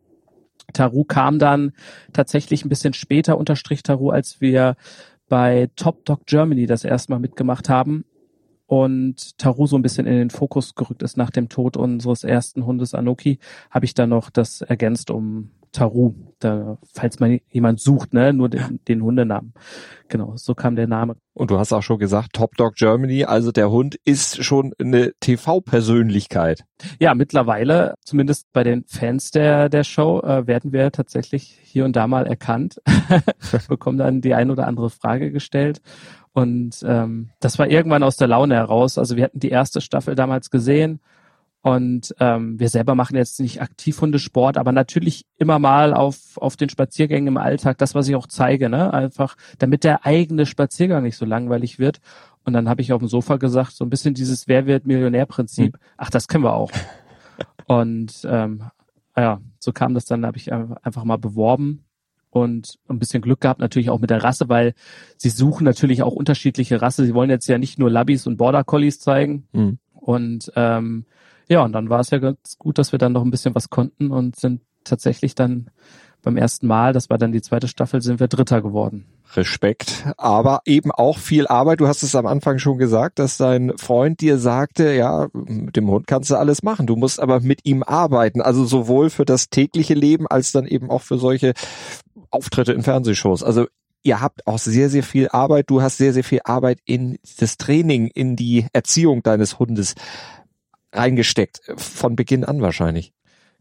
Taru 0.72 1.04
kam 1.04 1.38
dann 1.38 1.72
tatsächlich 2.12 2.64
ein 2.64 2.68
bisschen 2.68 2.92
später, 2.92 3.38
unterstrich 3.38 3.82
Taru, 3.82 4.10
als 4.10 4.40
wir 4.40 4.76
bei 5.30 5.70
Top 5.76 6.04
Dog 6.04 6.26
Germany 6.26 6.66
das 6.66 6.84
erste 6.84 7.12
Mal 7.12 7.20
mitgemacht 7.20 7.70
haben 7.70 8.04
und 8.66 9.38
Taru 9.38 9.66
so 9.66 9.76
ein 9.76 9.82
bisschen 9.82 10.06
in 10.06 10.16
den 10.16 10.30
Fokus 10.30 10.74
gerückt 10.74 11.02
ist 11.02 11.16
nach 11.16 11.30
dem 11.30 11.48
Tod 11.48 11.78
unseres 11.78 12.24
ersten 12.24 12.66
Hundes 12.66 12.94
Anoki, 12.94 13.38
habe 13.70 13.86
ich 13.86 13.94
dann 13.94 14.10
noch 14.10 14.28
das 14.28 14.60
ergänzt 14.60 15.10
um 15.10 15.50
Taru, 15.72 16.14
da, 16.40 16.78
falls 16.92 17.20
man 17.20 17.38
jemand 17.50 17.80
sucht, 17.80 18.12
ne, 18.12 18.32
nur 18.32 18.48
den, 18.48 18.80
den 18.88 19.02
Hundenamen. 19.02 19.54
Genau, 20.08 20.36
so 20.36 20.54
kam 20.54 20.74
der 20.74 20.88
Name. 20.88 21.16
Und 21.32 21.50
du 21.50 21.58
hast 21.58 21.72
auch 21.72 21.82
schon 21.82 21.98
gesagt, 21.98 22.32
Top 22.32 22.56
Dog 22.56 22.74
Germany, 22.74 23.24
also 23.24 23.52
der 23.52 23.70
Hund 23.70 23.96
ist 24.04 24.42
schon 24.42 24.72
eine 24.80 25.12
TV-Persönlichkeit. 25.20 26.64
Ja, 26.98 27.14
mittlerweile, 27.14 27.94
zumindest 28.04 28.52
bei 28.52 28.64
den 28.64 28.84
Fans 28.88 29.30
der, 29.30 29.68
der 29.68 29.84
Show, 29.84 30.20
äh, 30.20 30.46
werden 30.46 30.72
wir 30.72 30.90
tatsächlich 30.90 31.58
hier 31.62 31.84
und 31.84 31.94
da 31.94 32.08
mal 32.08 32.26
erkannt, 32.26 32.80
bekommen 33.68 33.98
dann 33.98 34.20
die 34.20 34.34
ein 34.34 34.50
oder 34.50 34.66
andere 34.66 34.90
Frage 34.90 35.30
gestellt. 35.30 35.80
Und 36.32 36.84
ähm, 36.86 37.30
das 37.40 37.58
war 37.58 37.68
irgendwann 37.68 38.02
aus 38.02 38.16
der 38.16 38.28
Laune 38.28 38.54
heraus. 38.54 38.98
Also 38.98 39.16
wir 39.16 39.24
hatten 39.24 39.40
die 39.40 39.50
erste 39.50 39.80
Staffel 39.80 40.14
damals 40.14 40.50
gesehen 40.50 41.00
und 41.62 42.14
ähm, 42.20 42.58
wir 42.58 42.70
selber 42.70 42.94
machen 42.94 43.16
jetzt 43.16 43.38
nicht 43.38 43.60
aktiv 43.60 44.00
Hundesport, 44.00 44.56
aber 44.56 44.72
natürlich 44.72 45.26
immer 45.36 45.58
mal 45.58 45.92
auf, 45.92 46.38
auf 46.38 46.56
den 46.56 46.70
Spaziergängen 46.70 47.28
im 47.28 47.36
Alltag, 47.36 47.76
das, 47.78 47.94
was 47.94 48.08
ich 48.08 48.16
auch 48.16 48.26
zeige, 48.26 48.70
ne? 48.70 48.94
Einfach, 48.94 49.36
damit 49.58 49.84
der 49.84 50.06
eigene 50.06 50.46
Spaziergang 50.46 51.02
nicht 51.02 51.18
so 51.18 51.26
langweilig 51.26 51.78
wird. 51.78 52.00
Und 52.44 52.54
dann 52.54 52.68
habe 52.68 52.80
ich 52.80 52.94
auf 52.94 53.00
dem 53.00 53.08
Sofa 53.08 53.36
gesagt, 53.36 53.72
so 53.72 53.84
ein 53.84 53.90
bisschen 53.90 54.14
dieses 54.14 54.48
Wer 54.48 54.66
wird 54.66 54.86
Millionär-Prinzip. 54.86 55.74
Hm. 55.74 55.80
Ach, 55.98 56.08
das 56.08 56.28
können 56.28 56.44
wir 56.44 56.54
auch. 56.54 56.70
und 57.66 58.12
ähm, 58.24 58.62
ja, 59.14 59.40
so 59.58 59.72
kam 59.72 59.92
das 59.92 60.06
dann, 60.06 60.24
habe 60.24 60.38
ich 60.38 60.50
einfach 60.50 61.04
mal 61.04 61.18
beworben 61.18 61.84
und 62.30 62.78
ein 62.88 62.98
bisschen 62.98 63.20
Glück 63.20 63.42
gehabt 63.42 63.60
natürlich 63.60 63.90
auch 63.90 64.00
mit 64.00 64.08
der 64.08 64.24
Rasse, 64.24 64.48
weil 64.48 64.72
sie 65.18 65.28
suchen 65.28 65.64
natürlich 65.64 66.02
auch 66.02 66.12
unterschiedliche 66.12 66.80
Rasse. 66.80 67.04
Sie 67.04 67.14
wollen 67.14 67.28
jetzt 67.28 67.48
ja 67.48 67.58
nicht 67.58 67.78
nur 67.78 67.90
Labbies 67.90 68.26
und 68.26 68.38
Border 68.38 68.64
Collies 68.64 68.98
zeigen. 69.00 69.46
Mhm. 69.52 69.78
Und 69.92 70.50
ähm, 70.56 71.04
ja, 71.50 71.64
und 71.64 71.72
dann 71.72 71.90
war 71.90 71.98
es 71.98 72.10
ja 72.10 72.18
ganz 72.18 72.56
gut, 72.58 72.78
dass 72.78 72.92
wir 72.92 72.98
dann 73.00 73.12
noch 73.12 73.24
ein 73.24 73.30
bisschen 73.30 73.56
was 73.56 73.70
konnten 73.70 74.12
und 74.12 74.36
sind 74.36 74.60
tatsächlich 74.84 75.34
dann 75.34 75.68
beim 76.22 76.36
ersten 76.36 76.66
Mal, 76.66 76.92
das 76.92 77.10
war 77.10 77.18
dann 77.18 77.32
die 77.32 77.42
zweite 77.42 77.66
Staffel, 77.66 78.00
sind 78.02 78.20
wir 78.20 78.28
Dritter 78.28 78.62
geworden. 78.62 79.06
Respekt, 79.34 80.06
aber 80.16 80.60
eben 80.64 80.92
auch 80.92 81.18
viel 81.18 81.48
Arbeit. 81.48 81.80
Du 81.80 81.88
hast 81.88 82.04
es 82.04 82.14
am 82.14 82.26
Anfang 82.26 82.58
schon 82.58 82.78
gesagt, 82.78 83.18
dass 83.18 83.36
dein 83.36 83.76
Freund 83.78 84.20
dir 84.20 84.38
sagte, 84.38 84.92
ja, 84.92 85.26
mit 85.32 85.76
dem 85.76 85.88
Hund 85.88 86.06
kannst 86.06 86.30
du 86.30 86.36
alles 86.36 86.62
machen. 86.62 86.86
Du 86.86 86.94
musst 86.94 87.20
aber 87.20 87.40
mit 87.40 87.60
ihm 87.64 87.82
arbeiten. 87.82 88.42
Also 88.42 88.64
sowohl 88.64 89.10
für 89.10 89.24
das 89.24 89.48
tägliche 89.48 89.94
Leben 89.94 90.28
als 90.28 90.52
dann 90.52 90.66
eben 90.66 90.88
auch 90.88 91.02
für 91.02 91.18
solche 91.18 91.54
Auftritte 92.30 92.72
in 92.72 92.82
Fernsehshows. 92.82 93.42
Also 93.42 93.66
ihr 94.02 94.20
habt 94.20 94.46
auch 94.46 94.58
sehr, 94.58 94.88
sehr 94.88 95.02
viel 95.02 95.28
Arbeit. 95.28 95.70
Du 95.70 95.82
hast 95.82 95.96
sehr, 95.96 96.12
sehr 96.12 96.24
viel 96.24 96.40
Arbeit 96.44 96.78
in 96.84 97.18
das 97.38 97.56
Training, 97.56 98.08
in 98.08 98.36
die 98.36 98.66
Erziehung 98.72 99.22
deines 99.22 99.58
Hundes 99.58 99.94
reingesteckt, 100.92 101.60
von 101.76 102.16
Beginn 102.16 102.44
an 102.44 102.60
wahrscheinlich. 102.60 103.12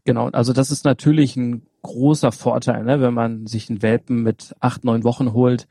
Genau, 0.04 0.28
also 0.28 0.52
das 0.52 0.70
ist 0.70 0.84
natürlich 0.84 1.36
ein 1.36 1.66
großer 1.82 2.32
Vorteil, 2.32 2.84
ne, 2.84 3.00
wenn 3.00 3.14
man 3.14 3.46
sich 3.46 3.68
einen 3.68 3.82
Welpen 3.82 4.22
mit 4.22 4.54
acht, 4.60 4.84
neun 4.84 5.04
Wochen 5.04 5.32
holt 5.32 5.68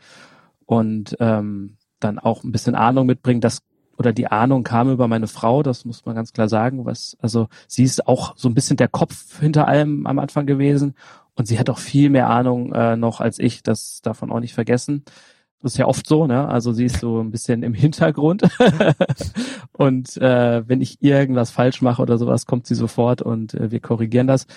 und 0.65 1.17
ähm, 1.19 1.77
dann 1.99 2.19
auch 2.19 2.43
ein 2.43 2.51
bisschen 2.51 2.75
Ahnung 2.75 3.05
mitbringt, 3.05 3.43
dass 3.43 3.61
oder 3.97 4.13
die 4.13 4.27
Ahnung 4.27 4.63
kam 4.63 4.89
über 4.89 5.09
meine 5.09 5.27
Frau, 5.27 5.61
das 5.61 5.83
muss 5.83 6.05
man 6.05 6.15
ganz 6.15 6.31
klar 6.31 6.47
sagen, 6.47 6.85
was 6.85 7.17
also 7.19 7.49
sie 7.67 7.83
ist 7.83 8.07
auch 8.07 8.37
so 8.37 8.47
ein 8.47 8.53
bisschen 8.53 8.77
der 8.77 8.87
Kopf 8.87 9.39
hinter 9.41 9.67
allem 9.67 10.07
am 10.07 10.19
Anfang 10.19 10.45
gewesen 10.45 10.95
und 11.35 11.47
sie 11.47 11.59
hat 11.59 11.69
auch 11.69 11.79
viel 11.79 12.09
mehr 12.09 12.29
Ahnung 12.29 12.71
äh, 12.71 12.95
noch 12.95 13.19
als 13.19 13.39
ich, 13.39 13.61
das 13.61 14.01
davon 14.01 14.31
auch 14.31 14.39
nicht 14.39 14.53
vergessen. 14.53 15.03
Das 15.61 15.73
ist 15.73 15.77
ja 15.77 15.87
oft 15.87 16.07
so, 16.07 16.25
ne? 16.25 16.47
Also 16.47 16.71
sie 16.71 16.85
ist 16.85 16.99
so 16.99 17.19
ein 17.19 17.31
bisschen 17.31 17.63
im 17.63 17.73
Hintergrund. 17.73 18.43
und 19.73 20.15
äh, 20.17 20.67
wenn 20.67 20.81
ich 20.81 21.01
irgendwas 21.01 21.51
falsch 21.51 21.81
mache 21.81 22.01
oder 22.01 22.17
sowas, 22.17 22.45
kommt 22.45 22.65
sie 22.65 22.75
sofort 22.75 23.21
und 23.21 23.53
äh, 23.53 23.69
wir 23.69 23.81
korrigieren 23.81 24.27
das. 24.27 24.47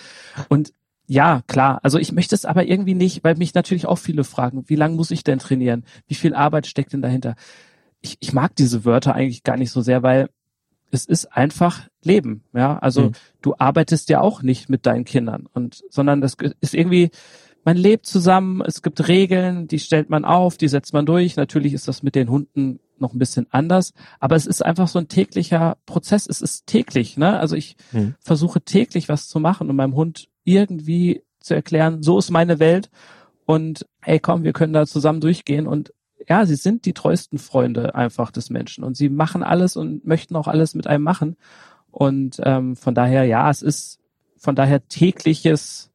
Und 0.48 0.72
ja, 1.06 1.42
klar. 1.48 1.80
Also 1.82 1.98
ich 1.98 2.12
möchte 2.12 2.34
es 2.34 2.44
aber 2.44 2.64
irgendwie 2.66 2.94
nicht, 2.94 3.24
weil 3.24 3.34
mich 3.34 3.54
natürlich 3.54 3.86
auch 3.86 3.98
viele 3.98 4.22
fragen, 4.24 4.64
wie 4.68 4.76
lange 4.76 4.94
muss 4.94 5.10
ich 5.10 5.24
denn 5.24 5.40
trainieren? 5.40 5.84
Wie 6.06 6.14
viel 6.14 6.34
Arbeit 6.34 6.66
steckt 6.66 6.92
denn 6.92 7.02
dahinter? 7.02 7.34
Ich, 8.00 8.16
ich 8.20 8.32
mag 8.32 8.54
diese 8.54 8.84
Wörter 8.84 9.14
eigentlich 9.14 9.42
gar 9.42 9.56
nicht 9.56 9.70
so 9.70 9.80
sehr, 9.80 10.02
weil 10.02 10.28
es 10.92 11.06
ist 11.06 11.26
einfach 11.36 11.88
Leben. 12.02 12.44
Ja, 12.52 12.78
also 12.78 13.08
mhm. 13.08 13.12
du 13.40 13.54
arbeitest 13.58 14.08
ja 14.08 14.20
auch 14.20 14.42
nicht 14.42 14.68
mit 14.68 14.86
deinen 14.86 15.04
Kindern 15.04 15.46
und, 15.52 15.82
sondern 15.90 16.20
das 16.20 16.36
ist 16.60 16.74
irgendwie, 16.74 17.10
man 17.64 17.76
lebt 17.76 18.06
zusammen, 18.06 18.60
es 18.62 18.82
gibt 18.82 19.08
Regeln, 19.08 19.68
die 19.68 19.78
stellt 19.78 20.10
man 20.10 20.24
auf, 20.24 20.56
die 20.56 20.68
setzt 20.68 20.92
man 20.92 21.06
durch. 21.06 21.36
Natürlich 21.36 21.74
ist 21.74 21.88
das 21.88 22.02
mit 22.02 22.14
den 22.14 22.28
Hunden 22.28 22.80
noch 22.98 23.12
ein 23.12 23.18
bisschen 23.18 23.46
anders, 23.50 23.92
aber 24.20 24.36
es 24.36 24.46
ist 24.46 24.64
einfach 24.64 24.88
so 24.88 24.98
ein 24.98 25.08
täglicher 25.08 25.76
Prozess. 25.86 26.26
Es 26.28 26.40
ist 26.40 26.66
täglich, 26.66 27.16
ne? 27.16 27.38
Also 27.38 27.56
ich 27.56 27.76
hm. 27.90 28.14
versuche 28.20 28.60
täglich 28.60 29.08
was 29.08 29.28
zu 29.28 29.40
machen 29.40 29.68
und 29.70 29.76
meinem 29.76 29.94
Hund 29.94 30.28
irgendwie 30.44 31.22
zu 31.40 31.54
erklären, 31.54 32.02
so 32.02 32.18
ist 32.18 32.30
meine 32.30 32.58
Welt 32.58 32.90
und 33.44 33.86
hey, 34.00 34.20
komm, 34.20 34.44
wir 34.44 34.52
können 34.52 34.72
da 34.72 34.86
zusammen 34.86 35.20
durchgehen 35.20 35.66
und 35.66 35.92
ja, 36.28 36.46
sie 36.46 36.54
sind 36.54 36.84
die 36.86 36.92
treuesten 36.92 37.38
Freunde 37.38 37.96
einfach 37.96 38.30
des 38.30 38.48
Menschen 38.48 38.84
und 38.84 38.96
sie 38.96 39.08
machen 39.08 39.42
alles 39.42 39.76
und 39.76 40.06
möchten 40.06 40.36
auch 40.36 40.46
alles 40.46 40.74
mit 40.74 40.86
einem 40.86 41.02
machen 41.02 41.36
und 41.90 42.40
ähm, 42.44 42.76
von 42.76 42.94
daher, 42.94 43.24
ja, 43.24 43.50
es 43.50 43.62
ist 43.62 43.98
von 44.36 44.56
daher 44.56 44.86
tägliches 44.88 45.91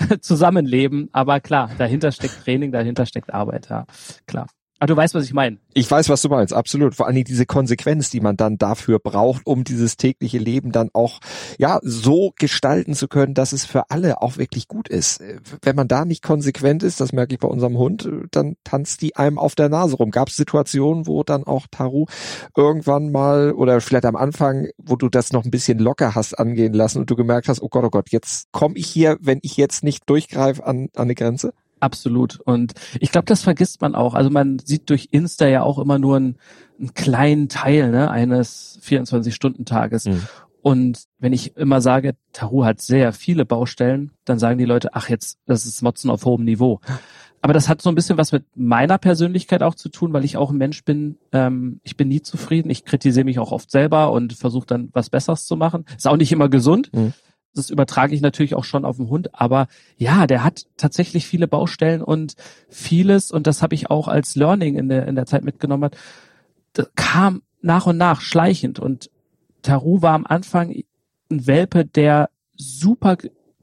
Zusammenleben, 0.20 1.08
aber 1.12 1.40
klar, 1.40 1.70
dahinter 1.78 2.12
steckt 2.12 2.44
Training, 2.44 2.72
dahinter 2.72 3.06
steckt 3.06 3.32
Arbeit, 3.32 3.68
ja, 3.70 3.86
klar. 4.26 4.46
Aber 4.80 4.86
du 4.86 4.96
weißt, 4.96 5.14
was 5.14 5.24
ich 5.24 5.34
meine. 5.34 5.58
Ich 5.74 5.90
weiß, 5.90 6.08
was 6.08 6.22
du 6.22 6.30
meinst, 6.30 6.54
absolut. 6.54 6.94
Vor 6.94 7.06
allem 7.06 7.22
diese 7.22 7.44
Konsequenz, 7.44 8.08
die 8.08 8.20
man 8.20 8.38
dann 8.38 8.56
dafür 8.56 8.98
braucht, 8.98 9.42
um 9.44 9.62
dieses 9.62 9.98
tägliche 9.98 10.38
Leben 10.38 10.72
dann 10.72 10.88
auch 10.94 11.20
ja 11.58 11.80
so 11.82 12.32
gestalten 12.38 12.94
zu 12.94 13.06
können, 13.06 13.34
dass 13.34 13.52
es 13.52 13.66
für 13.66 13.90
alle 13.90 14.22
auch 14.22 14.38
wirklich 14.38 14.68
gut 14.68 14.88
ist. 14.88 15.22
Wenn 15.60 15.76
man 15.76 15.86
da 15.86 16.06
nicht 16.06 16.22
konsequent 16.22 16.82
ist, 16.82 16.98
das 16.98 17.12
merke 17.12 17.34
ich 17.34 17.40
bei 17.40 17.48
unserem 17.48 17.76
Hund, 17.76 18.08
dann 18.30 18.56
tanzt 18.64 19.02
die 19.02 19.16
einem 19.16 19.38
auf 19.38 19.54
der 19.54 19.68
Nase 19.68 19.96
rum. 19.96 20.10
Gab 20.10 20.28
es 20.28 20.36
Situationen, 20.36 21.06
wo 21.06 21.24
dann 21.24 21.44
auch 21.44 21.66
Taru 21.70 22.06
irgendwann 22.56 23.12
mal 23.12 23.52
oder 23.52 23.82
vielleicht 23.82 24.06
am 24.06 24.16
Anfang, 24.16 24.68
wo 24.78 24.96
du 24.96 25.10
das 25.10 25.30
noch 25.30 25.44
ein 25.44 25.50
bisschen 25.50 25.78
locker 25.78 26.14
hast 26.14 26.38
angehen 26.38 26.72
lassen 26.72 27.00
und 27.00 27.10
du 27.10 27.16
gemerkt 27.16 27.48
hast, 27.48 27.60
oh 27.60 27.68
Gott, 27.68 27.84
oh 27.84 27.90
Gott, 27.90 28.08
jetzt 28.12 28.50
komme 28.50 28.76
ich 28.78 28.86
hier, 28.86 29.18
wenn 29.20 29.40
ich 29.42 29.58
jetzt 29.58 29.84
nicht 29.84 30.08
durchgreife 30.08 30.64
an, 30.64 30.88
an 30.94 31.02
eine 31.02 31.14
Grenze? 31.14 31.52
Absolut. 31.80 32.38
Und 32.40 32.74
ich 33.00 33.10
glaube, 33.10 33.24
das 33.24 33.42
vergisst 33.42 33.80
man 33.80 33.94
auch. 33.94 34.14
Also 34.14 34.30
man 34.30 34.58
sieht 34.58 34.90
durch 34.90 35.08
Insta 35.10 35.48
ja 35.48 35.62
auch 35.62 35.78
immer 35.78 35.98
nur 35.98 36.16
einen, 36.16 36.36
einen 36.78 36.94
kleinen 36.94 37.48
Teil 37.48 37.90
ne, 37.90 38.10
eines 38.10 38.78
24-Stunden-Tages. 38.84 40.04
Mhm. 40.06 40.22
Und 40.62 41.04
wenn 41.18 41.32
ich 41.32 41.56
immer 41.56 41.80
sage, 41.80 42.16
Taru 42.32 42.64
hat 42.64 42.82
sehr 42.82 43.12
viele 43.14 43.46
Baustellen, 43.46 44.12
dann 44.26 44.38
sagen 44.38 44.58
die 44.58 44.66
Leute, 44.66 44.94
ach 44.94 45.08
jetzt, 45.08 45.38
das 45.46 45.64
ist 45.64 45.82
Motzen 45.82 46.10
auf 46.10 46.26
hohem 46.26 46.44
Niveau. 46.44 46.80
Aber 47.40 47.54
das 47.54 47.70
hat 47.70 47.80
so 47.80 47.88
ein 47.88 47.94
bisschen 47.94 48.18
was 48.18 48.32
mit 48.32 48.44
meiner 48.54 48.98
Persönlichkeit 48.98 49.62
auch 49.62 49.74
zu 49.74 49.88
tun, 49.88 50.12
weil 50.12 50.26
ich 50.26 50.36
auch 50.36 50.50
ein 50.50 50.58
Mensch 50.58 50.84
bin, 50.84 51.16
ähm, 51.32 51.80
ich 51.82 51.96
bin 51.96 52.08
nie 52.08 52.20
zufrieden. 52.20 52.68
Ich 52.68 52.84
kritisiere 52.84 53.24
mich 53.24 53.38
auch 53.38 53.52
oft 53.52 53.70
selber 53.70 54.12
und 54.12 54.34
versuche 54.34 54.66
dann 54.66 54.90
was 54.92 55.08
Besseres 55.08 55.46
zu 55.46 55.56
machen. 55.56 55.86
Ist 55.96 56.06
auch 56.06 56.18
nicht 56.18 56.32
immer 56.32 56.50
gesund. 56.50 56.90
Mhm 56.92 57.14
das 57.54 57.70
übertrage 57.70 58.14
ich 58.14 58.20
natürlich 58.20 58.54
auch 58.54 58.64
schon 58.64 58.84
auf 58.84 58.96
den 58.96 59.08
Hund, 59.08 59.30
aber 59.34 59.66
ja, 59.96 60.26
der 60.26 60.44
hat 60.44 60.66
tatsächlich 60.76 61.26
viele 61.26 61.48
Baustellen 61.48 62.02
und 62.02 62.34
vieles, 62.68 63.30
und 63.30 63.46
das 63.46 63.62
habe 63.62 63.74
ich 63.74 63.90
auch 63.90 64.08
als 64.08 64.36
Learning 64.36 64.76
in 64.76 64.88
der, 64.88 65.06
in 65.06 65.16
der 65.16 65.26
Zeit 65.26 65.44
mitgenommen, 65.44 65.90
kam 66.94 67.42
nach 67.60 67.86
und 67.86 67.96
nach 67.96 68.20
schleichend. 68.20 68.78
Und 68.78 69.10
Taru 69.62 70.02
war 70.02 70.14
am 70.14 70.26
Anfang 70.26 70.70
ein 71.30 71.46
Welpe, 71.46 71.84
der 71.84 72.30
super 72.56 73.16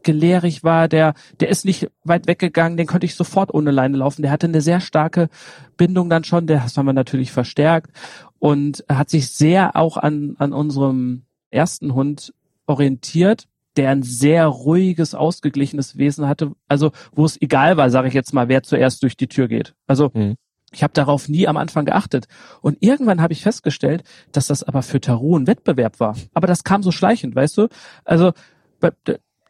gelehrig 0.03 0.63
war, 0.63 0.87
der, 0.87 1.15
der 1.39 1.49
ist 1.49 1.65
nicht 1.65 1.89
weit 2.03 2.27
weggegangen, 2.27 2.77
den 2.77 2.87
konnte 2.87 3.05
ich 3.05 3.15
sofort 3.15 3.53
ohne 3.53 3.71
Leine 3.71 3.97
laufen. 3.97 4.21
Der 4.21 4.31
hatte 4.31 4.47
eine 4.47 4.61
sehr 4.61 4.79
starke 4.79 5.29
Bindung 5.75 6.09
dann 6.09 6.23
schon, 6.23 6.47
der, 6.47 6.61
das 6.61 6.77
haben 6.77 6.85
wir 6.85 6.93
natürlich 6.93 7.31
verstärkt 7.31 7.91
und 8.39 8.85
hat 8.87 9.09
sich 9.09 9.29
sehr 9.29 9.75
auch 9.75 9.97
an, 9.97 10.35
an 10.37 10.53
unserem 10.53 11.23
ersten 11.49 11.93
Hund 11.93 12.33
orientiert 12.67 13.47
der 13.77 13.91
ein 13.91 14.03
sehr 14.03 14.45
ruhiges, 14.47 15.15
ausgeglichenes 15.15 15.97
Wesen 15.97 16.27
hatte, 16.27 16.51
also 16.67 16.91
wo 17.11 17.25
es 17.25 17.41
egal 17.41 17.77
war, 17.77 17.89
sage 17.89 18.07
ich 18.07 18.13
jetzt 18.13 18.33
mal, 18.33 18.49
wer 18.49 18.63
zuerst 18.63 19.03
durch 19.03 19.15
die 19.15 19.27
Tür 19.27 19.47
geht. 19.47 19.75
Also 19.85 20.11
mhm. 20.13 20.35
ich 20.71 20.83
habe 20.83 20.93
darauf 20.93 21.29
nie 21.29 21.47
am 21.47 21.57
Anfang 21.57 21.85
geachtet. 21.85 22.27
Und 22.61 22.77
irgendwann 22.81 23.21
habe 23.21 23.33
ich 23.33 23.43
festgestellt, 23.43 24.03
dass 24.31 24.47
das 24.47 24.63
aber 24.63 24.81
für 24.81 24.99
Taru 24.99 25.37
ein 25.37 25.47
Wettbewerb 25.47 25.99
war. 25.99 26.15
Aber 26.33 26.47
das 26.47 26.63
kam 26.63 26.83
so 26.83 26.91
schleichend, 26.91 27.35
weißt 27.35 27.57
du? 27.57 27.67
Also 28.03 28.33
bei, 28.79 28.91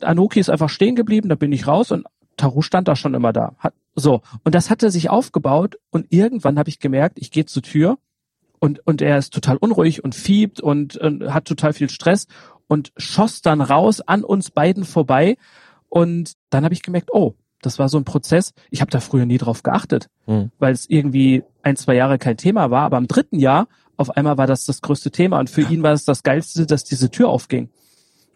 Anoki 0.02 0.40
ist 0.40 0.50
einfach 0.50 0.70
stehen 0.70 0.96
geblieben, 0.96 1.30
da 1.30 1.36
bin 1.36 1.52
ich 1.52 1.68
raus 1.68 1.92
und 1.92 2.06
Taru 2.36 2.62
stand 2.62 2.88
da 2.88 2.96
schon 2.96 3.14
immer 3.14 3.34
da. 3.34 3.56
Hat, 3.58 3.74
so, 3.96 4.22
und 4.44 4.54
das 4.54 4.70
hatte 4.70 4.92
sich 4.92 5.10
aufgebaut 5.10 5.78
und 5.90 6.06
irgendwann 6.10 6.60
habe 6.60 6.70
ich 6.70 6.80
gemerkt, 6.80 7.18
ich 7.20 7.32
gehe 7.32 7.46
zur 7.46 7.64
Tür 7.64 7.98
und, 8.60 8.86
und 8.86 9.02
er 9.02 9.18
ist 9.18 9.34
total 9.34 9.58
unruhig 9.58 10.04
und 10.04 10.16
fiebt 10.16 10.62
und, 10.62 10.98
und 10.98 11.34
hat 11.34 11.46
total 11.46 11.74
viel 11.74 11.90
Stress 11.90 12.28
und 12.68 12.92
schoss 12.98 13.42
dann 13.42 13.62
raus 13.62 14.02
an 14.02 14.24
uns 14.24 14.52
beiden 14.52 14.86
vorbei. 14.86 15.38
Und 15.90 16.34
dann 16.50 16.64
habe 16.64 16.74
ich 16.74 16.84
gemerkt, 16.84 17.10
oh, 17.12 17.36
das 17.62 17.80
war 17.80 17.90
so 17.90 17.98
ein 17.98 18.04
Prozess. 18.04 18.54
Ich 18.70 18.82
habe 18.82 18.92
da 18.92 19.00
früher 19.00 19.26
nie 19.26 19.38
drauf 19.38 19.64
geachtet, 19.64 20.10
mhm. 20.26 20.52
weil 20.60 20.74
es 20.74 20.90
irgendwie 20.90 21.44
ein, 21.64 21.76
zwei 21.76 21.96
Jahre 21.96 22.18
kein 22.18 22.38
Thema 22.38 22.70
war. 22.72 22.84
Aber 22.84 22.98
im 22.98 23.08
dritten 23.08 23.40
Jahr 23.40 23.68
auf 23.96 24.16
einmal 24.16 24.38
war 24.38 24.48
das 24.48 24.66
das 24.66 24.82
größte 24.82 25.12
Thema. 25.12 25.40
Und 25.40 25.50
für 25.50 25.62
ihn 25.62 25.82
war 25.84 25.94
es 25.94 26.06
das 26.06 26.24
Geilste, 26.24 26.66
dass 26.66 26.84
diese 26.84 27.10
Tür 27.10 27.30
aufging. 27.30 27.70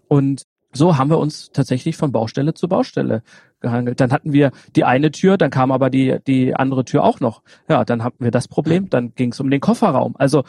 Und 0.08 0.44
so 0.74 0.98
haben 0.98 1.10
wir 1.10 1.20
uns 1.20 1.52
tatsächlich 1.52 1.98
von 1.98 2.12
Baustelle 2.12 2.54
zu 2.54 2.68
Baustelle 2.68 3.24
gehangelt. 3.60 4.00
Dann 4.00 4.12
hatten 4.12 4.34
wir 4.34 4.52
die 4.76 4.86
eine 4.86 5.12
Tür, 5.12 5.38
dann 5.38 5.52
kam 5.52 5.72
aber 5.72 5.90
die, 5.90 6.18
die 6.26 6.56
andere 6.56 6.86
Tür 6.86 7.04
auch 7.04 7.20
noch. 7.20 7.42
Ja, 7.68 7.86
dann 7.86 8.04
hatten 8.04 8.24
wir 8.24 8.32
das 8.32 8.48
Problem, 8.48 8.90
dann 8.90 9.14
ging 9.14 9.34
es 9.34 9.40
um 9.40 9.50
den 9.50 9.60
Kofferraum. 9.60 10.16
Also 10.18 10.44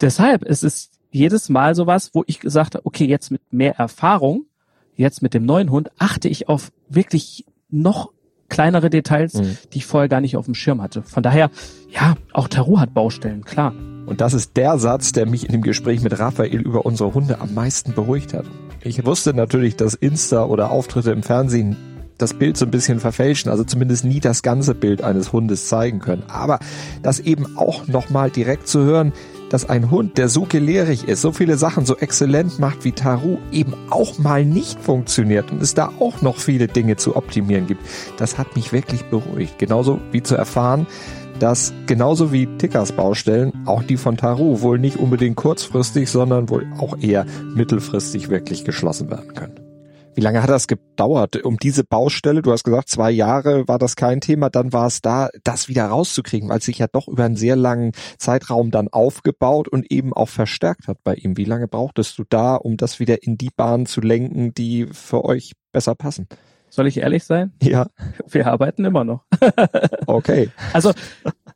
deshalb, 0.00 0.44
es 0.44 0.62
ist 0.62 0.93
jedes 1.14 1.48
Mal 1.48 1.74
sowas, 1.74 2.10
wo 2.12 2.24
ich 2.26 2.40
gesagt 2.40 2.74
habe, 2.74 2.84
okay, 2.86 3.06
jetzt 3.06 3.30
mit 3.30 3.40
mehr 3.52 3.76
Erfahrung, 3.76 4.46
jetzt 4.96 5.22
mit 5.22 5.32
dem 5.32 5.46
neuen 5.46 5.70
Hund, 5.70 5.90
achte 5.98 6.28
ich 6.28 6.48
auf 6.48 6.72
wirklich 6.88 7.46
noch 7.70 8.12
kleinere 8.48 8.90
Details, 8.90 9.34
mhm. 9.34 9.56
die 9.72 9.78
ich 9.78 9.86
vorher 9.86 10.08
gar 10.08 10.20
nicht 10.20 10.36
auf 10.36 10.44
dem 10.44 10.54
Schirm 10.54 10.82
hatte. 10.82 11.02
Von 11.02 11.22
daher, 11.22 11.50
ja, 11.90 12.14
auch 12.32 12.48
Taru 12.48 12.78
hat 12.78 12.94
Baustellen, 12.94 13.44
klar. 13.44 13.72
Und 14.06 14.20
das 14.20 14.34
ist 14.34 14.56
der 14.56 14.78
Satz, 14.78 15.12
der 15.12 15.26
mich 15.26 15.46
in 15.46 15.52
dem 15.52 15.62
Gespräch 15.62 16.02
mit 16.02 16.18
Raphael 16.18 16.60
über 16.60 16.84
unsere 16.84 17.14
Hunde 17.14 17.40
am 17.40 17.54
meisten 17.54 17.94
beruhigt 17.94 18.34
hat. 18.34 18.44
Ich 18.82 19.06
wusste 19.06 19.32
natürlich, 19.32 19.76
dass 19.76 19.94
Insta 19.94 20.44
oder 20.44 20.70
Auftritte 20.70 21.12
im 21.12 21.22
Fernsehen 21.22 21.76
das 22.18 22.34
Bild 22.34 22.56
so 22.56 22.64
ein 22.64 22.70
bisschen 22.70 23.00
verfälschen, 23.00 23.50
also 23.50 23.64
zumindest 23.64 24.04
nie 24.04 24.20
das 24.20 24.42
ganze 24.42 24.74
Bild 24.74 25.02
eines 25.02 25.32
Hundes 25.32 25.68
zeigen 25.68 26.00
können. 26.00 26.24
Aber 26.28 26.58
das 27.02 27.20
eben 27.20 27.56
auch 27.56 27.86
nochmal 27.88 28.30
direkt 28.30 28.68
zu 28.68 28.80
hören, 28.80 29.12
dass 29.54 29.70
ein 29.70 29.88
Hund, 29.88 30.18
der 30.18 30.28
so 30.28 30.46
gelehrig 30.48 31.06
ist, 31.06 31.22
so 31.22 31.30
viele 31.30 31.56
Sachen 31.56 31.86
so 31.86 31.96
exzellent 31.96 32.58
macht 32.58 32.84
wie 32.84 32.90
Taru, 32.90 33.38
eben 33.52 33.72
auch 33.88 34.18
mal 34.18 34.44
nicht 34.44 34.80
funktioniert 34.80 35.52
und 35.52 35.62
es 35.62 35.74
da 35.74 35.92
auch 36.00 36.22
noch 36.22 36.38
viele 36.38 36.66
Dinge 36.66 36.96
zu 36.96 37.14
optimieren 37.14 37.68
gibt. 37.68 37.80
Das 38.16 38.36
hat 38.36 38.56
mich 38.56 38.72
wirklich 38.72 39.04
beruhigt. 39.04 39.60
Genauso 39.60 40.00
wie 40.10 40.24
zu 40.24 40.34
erfahren, 40.34 40.88
dass 41.38 41.72
genauso 41.86 42.32
wie 42.32 42.48
Tickers 42.58 42.90
Baustellen 42.90 43.52
auch 43.64 43.84
die 43.84 43.96
von 43.96 44.16
Taru 44.16 44.60
wohl 44.60 44.80
nicht 44.80 44.96
unbedingt 44.96 45.36
kurzfristig, 45.36 46.10
sondern 46.10 46.48
wohl 46.48 46.66
auch 46.76 46.98
eher 46.98 47.24
mittelfristig 47.54 48.30
wirklich 48.30 48.64
geschlossen 48.64 49.08
werden 49.08 49.34
können. 49.34 49.63
Wie 50.14 50.20
lange 50.20 50.42
hat 50.42 50.48
das 50.48 50.68
gedauert, 50.68 51.44
um 51.44 51.56
diese 51.56 51.82
Baustelle, 51.82 52.40
du 52.40 52.52
hast 52.52 52.62
gesagt, 52.62 52.88
zwei 52.88 53.10
Jahre 53.10 53.66
war 53.66 53.80
das 53.80 53.96
kein 53.96 54.20
Thema, 54.20 54.48
dann 54.48 54.72
war 54.72 54.86
es 54.86 55.00
da, 55.00 55.28
das 55.42 55.68
wieder 55.68 55.86
rauszukriegen, 55.86 56.48
weil 56.48 56.58
es 56.58 56.66
sich 56.66 56.78
ja 56.78 56.86
doch 56.86 57.08
über 57.08 57.24
einen 57.24 57.36
sehr 57.36 57.56
langen 57.56 57.92
Zeitraum 58.18 58.70
dann 58.70 58.88
aufgebaut 58.88 59.66
und 59.66 59.90
eben 59.90 60.12
auch 60.12 60.28
verstärkt 60.28 60.86
hat 60.86 60.98
bei 61.02 61.14
ihm. 61.14 61.36
Wie 61.36 61.44
lange 61.44 61.66
brauchtest 61.66 62.16
du 62.18 62.24
da, 62.28 62.54
um 62.54 62.76
das 62.76 63.00
wieder 63.00 63.24
in 63.24 63.36
die 63.38 63.50
Bahn 63.54 63.86
zu 63.86 64.00
lenken, 64.00 64.54
die 64.54 64.86
für 64.86 65.24
euch 65.24 65.54
besser 65.72 65.96
passen? 65.96 66.28
Soll 66.70 66.86
ich 66.86 66.98
ehrlich 66.98 67.24
sein? 67.24 67.52
Ja. 67.60 67.88
Wir 68.28 68.46
arbeiten 68.46 68.84
immer 68.84 69.04
noch. 69.04 69.24
okay. 70.06 70.50
Also 70.72 70.92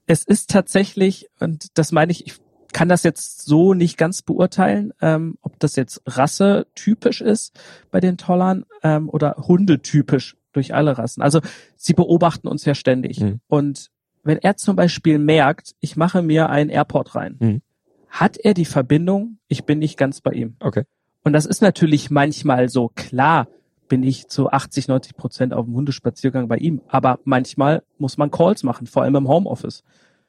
es 0.07 0.25
ist 0.25 0.51
tatsächlich, 0.51 1.29
und 1.39 1.79
das 1.79 1.93
meine 1.93 2.11
ich, 2.11 2.27
ich 2.27 2.35
kann 2.73 2.89
das 2.89 3.03
jetzt 3.03 3.43
so 3.43 3.75
nicht 3.75 3.97
ganz 3.97 4.23
beurteilen, 4.23 4.93
ähm, 5.01 5.39
ob 5.43 5.59
das 5.59 5.77
jetzt 5.77 6.03
rassetypisch 6.07 7.21
ist 7.21 7.59
bei 7.91 8.01
den 8.01 8.17
Tollern 8.19 8.65
ähm, 8.83 9.09
oder 9.09 9.37
hundetypisch 9.37 10.37
durch 10.53 10.75
alle 10.75 10.99
Rassen. 10.99 11.23
Also 11.23 11.41
sie 11.77 11.95
beobachten 11.95 12.49
uns 12.49 12.65
ja 12.65 12.75
ständig. 12.75 13.21
Mhm. 13.21 13.41
Und 13.49 13.91
wenn 14.23 14.39
er 14.39 14.57
zum 14.57 14.77
Beispiel 14.77 15.19
merkt, 15.19 15.75
ich 15.81 15.97
mache 15.97 16.23
mir 16.23 16.51
einen 16.51 16.71
Airport 16.71 17.15
rein, 17.15 17.37
mhm. 17.39 17.63
hat 18.09 18.37
er 18.37 18.55
die 18.55 18.65
Verbindung, 18.65 19.39
ich 19.49 19.65
bin 19.65 19.79
nicht 19.79 19.97
ganz 19.97 20.21
bei 20.21 20.33
ihm. 20.33 20.57
Okay. 20.61 20.85
Und 21.25 21.33
das 21.33 21.47
ist 21.47 21.63
natürlich 21.63 22.11
manchmal 22.11 22.69
so 22.69 22.91
klar, 22.95 23.49
bin 23.89 24.03
ich 24.03 24.29
zu 24.29 24.51
80, 24.51 24.89
90 24.89 25.17
Prozent 25.17 25.55
auf 25.55 25.65
dem 25.65 25.75
Hundespaziergang 25.75 26.49
bei 26.49 26.59
ihm. 26.59 26.83
Aber 26.89 27.21
manchmal 27.25 27.83
muss 27.99 28.19
man 28.19 28.31
Calls 28.31 28.63
machen, 28.63 28.87
vor 28.87 29.03
allem 29.03 29.17
im 29.17 29.29
Homeoffice. 29.29 29.83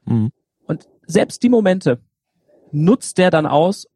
Mhm. 0.05 0.31
Und 0.65 0.87
selbst 1.05 1.43
die 1.43 1.49
Momente, 1.49 1.99
nutzt 2.71 3.17
der 3.17 3.31
dann 3.31 3.45
aus, 3.45 3.87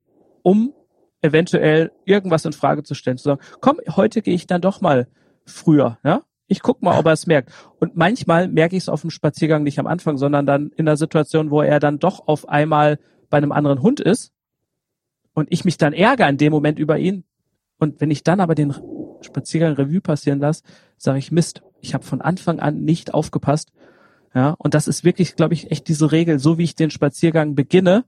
um 0.41 0.73
eventuell 1.21 1.91
irgendwas 2.05 2.45
in 2.45 2.53
Frage 2.53 2.83
zu 2.83 2.95
stellen, 2.95 3.17
zu 3.17 3.23
sagen, 3.23 3.41
komm, 3.61 3.77
heute 3.95 4.21
gehe 4.21 4.35
ich 4.35 4.45
dann 4.45 4.61
doch 4.61 4.81
mal 4.81 5.07
früher, 5.45 5.97
ja? 6.03 6.21
Ich 6.47 6.61
guck 6.61 6.81
mal, 6.83 6.99
ob 6.99 7.05
er 7.05 7.13
es 7.13 7.25
merkt. 7.25 7.51
Und 7.79 7.95
manchmal 7.95 8.49
merke 8.49 8.75
ich 8.75 8.83
es 8.83 8.89
auf 8.89 9.01
dem 9.01 9.09
Spaziergang 9.09 9.63
nicht 9.63 9.79
am 9.79 9.87
Anfang, 9.87 10.17
sondern 10.17 10.45
dann 10.45 10.71
in 10.75 10.85
der 10.85 10.97
Situation, 10.97 11.49
wo 11.49 11.61
er 11.61 11.79
dann 11.79 11.99
doch 11.99 12.27
auf 12.27 12.49
einmal 12.49 12.99
bei 13.29 13.37
einem 13.37 13.53
anderen 13.53 13.81
Hund 13.81 14.01
ist 14.01 14.33
und 15.33 15.47
ich 15.51 15.65
mich 15.65 15.77
dann 15.77 15.93
ärgere 15.93 16.29
in 16.29 16.37
dem 16.37 16.51
Moment 16.51 16.77
über 16.77 16.99
ihn. 16.99 17.23
Und 17.79 18.01
wenn 18.01 18.11
ich 18.11 18.23
dann 18.23 18.39
aber 18.39 18.55
den 18.55 18.75
Spaziergang 19.21 19.73
Revue 19.73 20.01
passieren 20.01 20.39
lasse, 20.39 20.63
sage 20.97 21.17
ich, 21.17 21.31
Mist, 21.31 21.63
ich 21.79 21.93
habe 21.93 22.03
von 22.03 22.21
Anfang 22.21 22.59
an 22.59 22.81
nicht 22.81 23.13
aufgepasst. 23.13 23.71
Ja, 24.35 24.51
und 24.57 24.73
das 24.73 24.87
ist 24.87 25.03
wirklich, 25.03 25.35
glaube 25.35 25.53
ich, 25.53 25.71
echt 25.71 25.87
diese 25.87 26.11
Regel, 26.11 26.39
so 26.39 26.57
wie 26.57 26.63
ich 26.63 26.75
den 26.75 26.89
Spaziergang 26.89 27.55
beginne, 27.55 28.03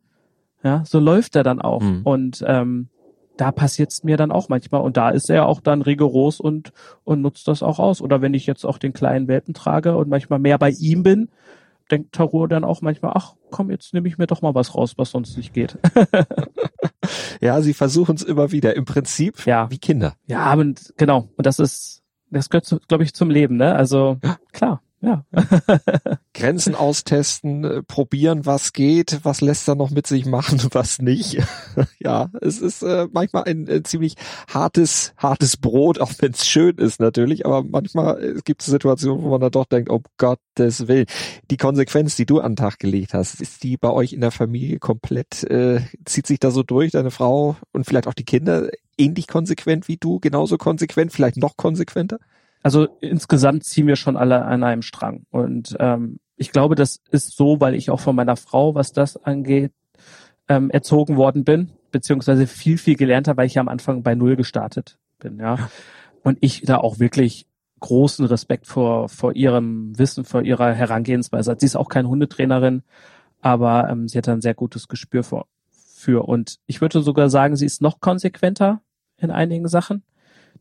ja, 0.66 0.84
so 0.84 1.00
läuft 1.00 1.36
er 1.36 1.44
dann 1.44 1.62
auch. 1.62 1.82
Mhm. 1.82 2.02
Und 2.04 2.44
ähm, 2.46 2.90
da 3.38 3.52
passiert's 3.52 4.04
mir 4.04 4.18
dann 4.18 4.32
auch 4.32 4.50
manchmal. 4.50 4.82
Und 4.82 4.98
da 4.98 5.12
ist 5.12 5.30
er 5.30 5.46
auch 5.46 5.62
dann 5.62 5.84
rigoros 5.84 6.40
und, 6.40 6.74
und 7.04 7.22
nutzt 7.22 7.48
das 7.48 7.62
auch 7.62 7.78
aus. 7.78 8.02
Oder 8.02 8.22
wenn 8.22 8.34
ich 8.34 8.48
jetzt 8.48 8.66
auch 8.66 8.80
den 8.80 8.92
kleinen 8.92 9.28
Welpen 9.28 9.54
trage 9.54 9.96
und 9.96 10.10
manchmal 10.10 10.40
mehr 10.40 10.58
bei 10.58 10.72
ihm 10.72 11.04
bin, 11.04 11.30
denkt 11.92 12.14
Taro 12.14 12.48
dann 12.48 12.64
auch 12.64 12.82
manchmal, 12.82 13.12
ach 13.14 13.36
komm, 13.52 13.70
jetzt 13.70 13.94
nehme 13.94 14.08
ich 14.08 14.18
mir 14.18 14.26
doch 14.26 14.42
mal 14.42 14.56
was 14.56 14.74
raus, 14.74 14.96
was 14.98 15.12
sonst 15.12 15.38
nicht 15.38 15.54
geht. 15.54 15.78
ja, 17.42 17.62
sie 17.62 17.76
versuchen 17.76 18.16
es 18.16 18.24
immer 18.24 18.52
wieder. 18.52 18.76
Im 18.76 18.86
Prinzip 18.86 19.46
ja. 19.46 19.70
wie 19.70 19.78
Kinder. 19.78 20.16
Ja, 20.26 20.52
und 20.54 20.96
genau. 20.98 21.30
Und 21.38 21.46
das 21.46 21.60
ist, 21.60 22.02
das 22.32 22.50
gehört, 22.50 22.88
glaube 22.88 23.04
ich, 23.04 23.14
zum 23.14 23.30
Leben, 23.30 23.58
ne? 23.58 23.76
Also 23.76 24.18
klar. 24.52 24.82
Ja. 25.06 25.24
Grenzen 26.34 26.74
austesten, 26.74 27.64
äh, 27.64 27.84
probieren, 27.84 28.46
was 28.46 28.74
geht, 28.74 29.20
was 29.24 29.42
lässt 29.42 29.68
er 29.68 29.76
noch 29.76 29.92
mit 29.92 30.08
sich 30.08 30.26
machen, 30.26 30.60
was 30.72 31.00
nicht. 31.00 31.38
ja, 32.00 32.30
es 32.42 32.60
ist 32.60 32.82
äh, 32.82 33.08
manchmal 33.12 33.44
ein 33.44 33.68
äh, 33.68 33.84
ziemlich 33.84 34.16
hartes, 34.52 35.14
hartes 35.18 35.58
Brot, 35.58 36.02
auch 36.02 36.12
wenn 36.20 36.32
es 36.32 36.48
schön 36.48 36.78
ist 36.78 37.00
natürlich, 37.00 37.46
aber 37.46 37.64
manchmal 37.64 38.24
äh, 38.24 38.42
gibt 38.44 38.62
es 38.62 38.68
Situationen, 38.68 39.24
wo 39.24 39.30
man 39.30 39.42
dann 39.42 39.52
doch 39.52 39.66
denkt, 39.66 39.92
oh 39.92 40.02
Gottes 40.18 40.88
Willen. 40.88 41.06
Die 41.52 41.58
Konsequenz, 41.58 42.16
die 42.16 42.26
du 42.26 42.40
an 42.40 42.54
den 42.54 42.58
Tag 42.58 42.80
gelegt 42.80 43.14
hast, 43.14 43.40
ist 43.42 43.64
die 43.64 43.78
bei 43.78 43.92
euch 43.92 44.14
in 44.14 44.22
der 44.22 44.32
Familie 44.32 44.80
komplett, 44.80 45.44
äh, 45.44 45.82
zieht 46.06 46.26
sich 46.26 46.40
da 46.40 46.50
so 46.50 46.64
durch, 46.64 46.92
deine 46.92 47.12
Frau 47.12 47.58
und 47.74 47.86
vielleicht 47.86 48.08
auch 48.08 48.14
die 48.14 48.26
Kinder 48.26 48.70
ähnlich 48.98 49.28
konsequent 49.28 49.88
wie 49.88 49.98
du, 49.98 50.20
genauso 50.20 50.58
konsequent, 50.58 51.14
vielleicht 51.14 51.38
noch 51.38 51.58
konsequenter? 51.58 52.18
Also 52.66 52.88
insgesamt 53.00 53.64
ziehen 53.64 53.86
wir 53.86 53.96
schon 53.96 54.18
alle 54.18 54.44
an 54.44 54.64
einem 54.64 54.82
Strang. 54.82 55.28
Und 55.30 55.78
ähm, 55.80 56.18
ich 56.36 56.52
glaube, 56.52 56.74
das 56.74 57.00
ist 57.12 57.38
so, 57.38 57.62
weil 57.62 57.76
ich 57.76 57.92
auch 57.92 58.00
von 58.00 58.16
meiner 58.16 58.38
Frau, 58.38 58.74
was 58.74 58.92
das 58.92 59.24
angeht, 59.24 59.72
ähm, 60.50 60.72
erzogen 60.72 61.16
worden 61.16 61.44
bin, 61.44 61.70
beziehungsweise 61.92 62.48
viel, 62.48 62.80
viel 62.80 62.96
gelernt 62.96 63.28
habe, 63.28 63.38
weil 63.38 63.46
ich 63.46 63.54
ja 63.54 63.62
am 63.62 63.68
Anfang 63.68 64.02
bei 64.02 64.16
Null 64.16 64.36
gestartet 64.36 64.98
bin, 65.20 65.38
ja. 65.38 65.70
Und 66.24 66.40
ich 66.42 66.64
da 66.64 66.78
auch 66.78 66.98
wirklich 66.98 67.46
großen 67.82 68.26
Respekt 68.26 68.66
vor, 68.66 69.10
vor 69.10 69.36
ihrem 69.36 69.96
Wissen, 70.00 70.26
vor 70.26 70.42
ihrer 70.42 70.74
Herangehensweise 70.74 71.52
hat. 71.52 71.60
Sie 71.60 71.68
ist 71.68 71.76
auch 71.76 71.90
keine 71.90 72.08
Hundetrainerin, 72.08 72.82
aber 73.42 73.92
ähm, 73.92 74.08
sie 74.08 74.18
hat 74.18 74.28
ein 74.28 74.42
sehr 74.42 74.56
gutes 74.56 74.88
Gespür 74.88 75.22
für, 75.22 75.46
für. 75.70 76.28
Und 76.28 76.58
ich 76.66 76.82
würde 76.82 77.04
sogar 77.04 77.30
sagen, 77.30 77.58
sie 77.58 77.68
ist 77.68 77.84
noch 77.84 78.00
konsequenter 78.00 78.82
in 79.18 79.30
einigen 79.30 79.68
Sachen 79.68 80.02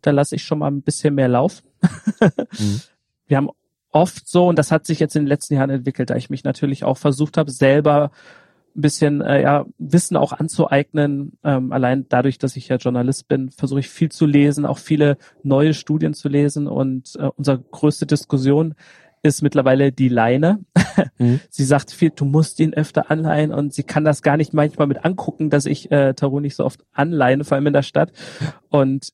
da 0.06 0.11
lasse 0.11 0.37
ich 0.37 0.42
schon 0.42 0.58
mal 0.58 0.70
ein 0.70 0.82
bisschen 0.82 1.14
mehr 1.14 1.28
laufen. 1.28 1.66
mhm. 2.58 2.80
Wir 3.26 3.37
haben 3.37 3.50
oft 3.90 4.28
so, 4.28 4.49
und 4.49 4.58
das 4.58 4.73
hat 4.73 4.87
sich 4.87 4.99
jetzt 4.99 5.16
in 5.16 5.23
den 5.23 5.28
letzten 5.28 5.54
Jahren 5.54 5.70
entwickelt, 5.70 6.11
da 6.11 6.16
ich 6.16 6.30
mich 6.30 6.44
natürlich 6.44 6.84
auch 6.84 6.99
versucht 6.99 7.37
habe, 7.38 7.50
selber 7.50 8.11
ein 8.76 8.80
bisschen 8.80 9.20
äh, 9.20 9.42
ja, 9.42 9.66
Wissen 9.78 10.16
auch 10.16 10.32
anzueignen. 10.32 11.38
Ähm, 11.44 11.73
allein 11.73 12.06
dadurch, 12.08 12.38
dass 12.38 12.56
ich 12.56 12.68
ja 12.68 12.76
Journalist 12.76 13.28
bin, 13.28 13.50
versuche 13.50 13.80
ich 13.80 13.88
viel 13.88 14.11
zu 14.11 14.26
lesen, 14.26 14.66
auch 14.66 14.78
viele 14.78 15.16
neue 15.44 15.75
Studien 15.75 16.12
zu 16.12 16.28
lesen. 16.28 16.66
Und 16.66 17.14
äh, 17.16 17.30
unsere 17.37 17.61
größte 17.61 18.04
Diskussion 18.04 18.75
ist 19.23 19.42
mittlerweile 19.42 19.92
die 19.92 20.08
Leine. 20.08 20.61
Mhm. 21.18 21.40
sie 21.50 21.64
sagt 21.64 21.90
viel, 21.90 22.11
du 22.11 22.25
musst 22.25 22.61
ihn 22.61 22.73
öfter 22.73 23.11
anleihen 23.11 23.52
und 23.52 23.75
sie 23.75 23.82
kann 23.82 24.04
das 24.04 24.23
gar 24.23 24.37
nicht 24.37 24.52
manchmal 24.52 24.87
mit 24.87 25.04
angucken, 25.04 25.50
dass 25.50 25.66
ich 25.66 25.90
äh, 25.90 26.14
Taro 26.14 26.38
nicht 26.38 26.54
so 26.54 26.64
oft 26.64 26.84
anleine, 26.92 27.42
vor 27.42 27.56
allem 27.56 27.66
in 27.66 27.73
der 27.73 27.82
Stadt. 27.82 28.12
Und 28.68 29.12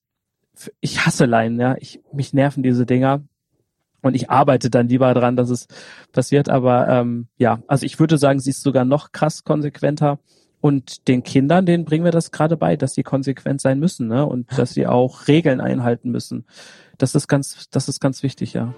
ich 0.81 1.05
hasse 1.07 1.27
Leinen, 1.27 1.61
ja. 1.61 1.77
Ich, 1.79 2.01
mich 2.13 2.33
nerven 2.33 2.63
diese 2.63 2.87
Dinger. 2.87 3.23
Und 4.03 4.15
ich 4.15 4.31
arbeite 4.31 4.71
dann 4.71 4.89
lieber 4.89 5.13
dran, 5.13 5.37
dass 5.37 5.51
es 5.51 5.67
passiert. 6.13 6.49
Aber 6.49 6.89
ähm, 6.89 7.29
ja, 7.37 7.63
also 7.67 7.85
ich 7.85 7.99
würde 8.01 8.19
sagen, 8.19 8.41
sie 8.41 8.51
ist 8.51 8.63
sogar 8.63 8.85
noch 8.85 9.13
krass 9.13 9.45
konsequenter. 9.45 10.19
Und 10.61 11.09
den 11.09 11.23
Kindern, 11.23 11.65
denen 11.65 11.85
bringen 11.85 12.05
wir 12.05 12.13
das 12.13 12.31
gerade 12.31 12.57
bei, 12.57 12.77
dass 12.77 12.95
sie 12.95 13.03
konsequent 13.03 13.61
sein 13.63 13.79
müssen, 13.79 14.09
ne? 14.09 14.27
Und 14.27 14.47
dass 14.59 14.75
sie 14.75 14.87
auch 14.87 15.27
Regeln 15.27 15.61
einhalten 15.61 16.11
müssen. 16.11 16.45
Das 16.99 17.15
ist 17.15 17.29
ganz, 17.29 17.69
das 17.71 17.89
ist 17.89 18.01
ganz 18.01 18.23
wichtig, 18.23 18.53
ja. 18.53 18.75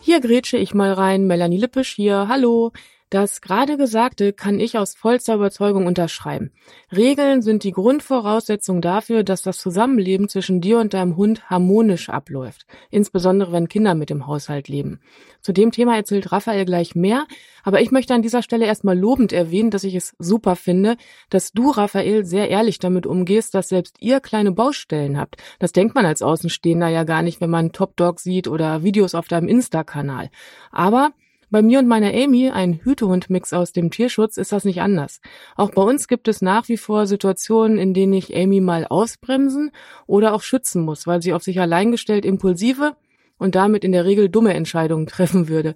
Hier 0.00 0.20
grätsche 0.20 0.56
ich 0.56 0.72
mal 0.72 0.92
rein. 0.92 1.26
Melanie 1.26 1.58
Lippisch 1.58 1.94
hier. 1.94 2.28
Hallo. 2.28 2.72
Das 3.08 3.40
gerade 3.40 3.76
Gesagte 3.76 4.32
kann 4.32 4.58
ich 4.58 4.76
aus 4.76 4.96
vollster 4.96 5.36
Überzeugung 5.36 5.86
unterschreiben. 5.86 6.50
Regeln 6.90 7.40
sind 7.40 7.62
die 7.62 7.70
Grundvoraussetzung 7.70 8.80
dafür, 8.80 9.22
dass 9.22 9.42
das 9.42 9.58
Zusammenleben 9.58 10.28
zwischen 10.28 10.60
dir 10.60 10.80
und 10.80 10.92
deinem 10.92 11.16
Hund 11.16 11.48
harmonisch 11.48 12.08
abläuft, 12.08 12.66
insbesondere 12.90 13.52
wenn 13.52 13.68
Kinder 13.68 13.94
mit 13.94 14.10
im 14.10 14.26
Haushalt 14.26 14.66
leben. 14.66 14.98
Zu 15.40 15.52
dem 15.52 15.70
Thema 15.70 15.94
erzählt 15.94 16.32
Raphael 16.32 16.64
gleich 16.64 16.96
mehr, 16.96 17.26
aber 17.62 17.80
ich 17.80 17.92
möchte 17.92 18.12
an 18.12 18.22
dieser 18.22 18.42
Stelle 18.42 18.66
erstmal 18.66 18.98
lobend 18.98 19.32
erwähnen, 19.32 19.70
dass 19.70 19.84
ich 19.84 19.94
es 19.94 20.16
super 20.18 20.56
finde, 20.56 20.96
dass 21.30 21.52
du, 21.52 21.70
Raphael, 21.70 22.24
sehr 22.24 22.50
ehrlich 22.50 22.80
damit 22.80 23.06
umgehst, 23.06 23.54
dass 23.54 23.68
selbst 23.68 23.98
ihr 24.00 24.18
kleine 24.18 24.50
Baustellen 24.50 25.16
habt. 25.16 25.36
Das 25.60 25.70
denkt 25.70 25.94
man 25.94 26.06
als 26.06 26.22
Außenstehender 26.22 26.88
ja 26.88 27.04
gar 27.04 27.22
nicht, 27.22 27.40
wenn 27.40 27.50
man 27.50 27.70
Top 27.70 27.96
Dog 27.96 28.18
sieht 28.18 28.48
oder 28.48 28.82
Videos 28.82 29.14
auf 29.14 29.28
deinem 29.28 29.46
Insta-Kanal. 29.46 30.30
Aber 30.72 31.12
bei 31.50 31.62
mir 31.62 31.78
und 31.78 31.86
meiner 31.86 32.12
Amy, 32.12 32.50
ein 32.50 32.80
Hütehund-Mix 32.82 33.52
aus 33.52 33.72
dem 33.72 33.90
Tierschutz, 33.90 34.36
ist 34.36 34.52
das 34.52 34.64
nicht 34.64 34.80
anders. 34.80 35.20
Auch 35.54 35.70
bei 35.70 35.82
uns 35.82 36.08
gibt 36.08 36.28
es 36.28 36.42
nach 36.42 36.68
wie 36.68 36.76
vor 36.76 37.06
Situationen, 37.06 37.78
in 37.78 37.94
denen 37.94 38.12
ich 38.12 38.36
Amy 38.36 38.60
mal 38.60 38.86
ausbremsen 38.86 39.70
oder 40.06 40.34
auch 40.34 40.42
schützen 40.42 40.82
muss, 40.82 41.06
weil 41.06 41.22
sie 41.22 41.32
auf 41.32 41.42
sich 41.42 41.60
allein 41.60 41.92
gestellt 41.92 42.24
impulsive 42.24 42.96
und 43.38 43.54
damit 43.54 43.84
in 43.84 43.92
der 43.92 44.04
Regel 44.04 44.28
dumme 44.28 44.54
Entscheidungen 44.54 45.06
treffen 45.06 45.48
würde. 45.48 45.74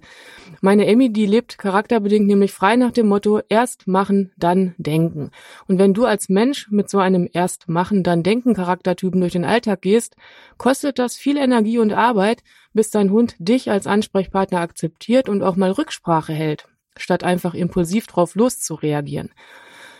Meine 0.61 0.87
Emmy, 0.87 1.11
die 1.11 1.25
lebt 1.25 1.57
charakterbedingt 1.57 2.27
nämlich 2.27 2.51
frei 2.51 2.75
nach 2.75 2.91
dem 2.91 3.07
Motto 3.07 3.41
erst 3.49 3.87
machen, 3.87 4.31
dann 4.37 4.73
denken. 4.77 5.31
Und 5.67 5.79
wenn 5.79 5.93
du 5.93 6.05
als 6.05 6.29
Mensch 6.29 6.69
mit 6.71 6.89
so 6.89 6.99
einem 6.99 7.29
erst 7.31 7.69
machen, 7.69 8.03
dann 8.03 8.23
denken 8.23 8.53
Charaktertypen 8.53 9.21
durch 9.21 9.33
den 9.33 9.45
Alltag 9.45 9.81
gehst, 9.81 10.15
kostet 10.57 10.99
das 10.99 11.15
viel 11.15 11.37
Energie 11.37 11.79
und 11.79 11.93
Arbeit, 11.93 12.43
bis 12.73 12.89
dein 12.89 13.11
Hund 13.11 13.35
dich 13.39 13.69
als 13.69 13.87
Ansprechpartner 13.87 14.59
akzeptiert 14.59 15.29
und 15.29 15.43
auch 15.43 15.55
mal 15.55 15.71
Rücksprache 15.71 16.33
hält, 16.33 16.67
statt 16.97 17.23
einfach 17.23 17.53
impulsiv 17.53 18.07
drauf 18.07 18.35
loszureagieren. 18.35 19.29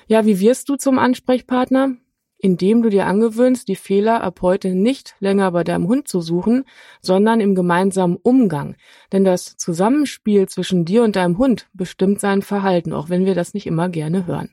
Ja, 0.07 0.25
wie 0.25 0.39
wirst 0.39 0.67
du 0.69 0.75
zum 0.75 0.99
Ansprechpartner? 0.99 1.95
Indem 2.41 2.81
du 2.81 2.89
dir 2.89 3.05
angewöhnst, 3.05 3.67
die 3.67 3.75
Fehler 3.75 4.23
ab 4.23 4.39
heute 4.41 4.73
nicht 4.73 5.15
länger 5.19 5.51
bei 5.51 5.63
deinem 5.63 5.87
Hund 5.87 6.07
zu 6.07 6.21
suchen, 6.21 6.65
sondern 7.01 7.39
im 7.39 7.53
gemeinsamen 7.53 8.17
Umgang. 8.17 8.75
Denn 9.11 9.23
das 9.23 9.57
Zusammenspiel 9.57 10.49
zwischen 10.49 10.83
dir 10.83 11.03
und 11.03 11.15
deinem 11.15 11.37
Hund 11.37 11.69
bestimmt 11.73 12.19
sein 12.19 12.41
Verhalten, 12.41 12.93
auch 12.93 13.09
wenn 13.09 13.25
wir 13.25 13.35
das 13.35 13.53
nicht 13.53 13.67
immer 13.67 13.89
gerne 13.89 14.25
hören. 14.25 14.49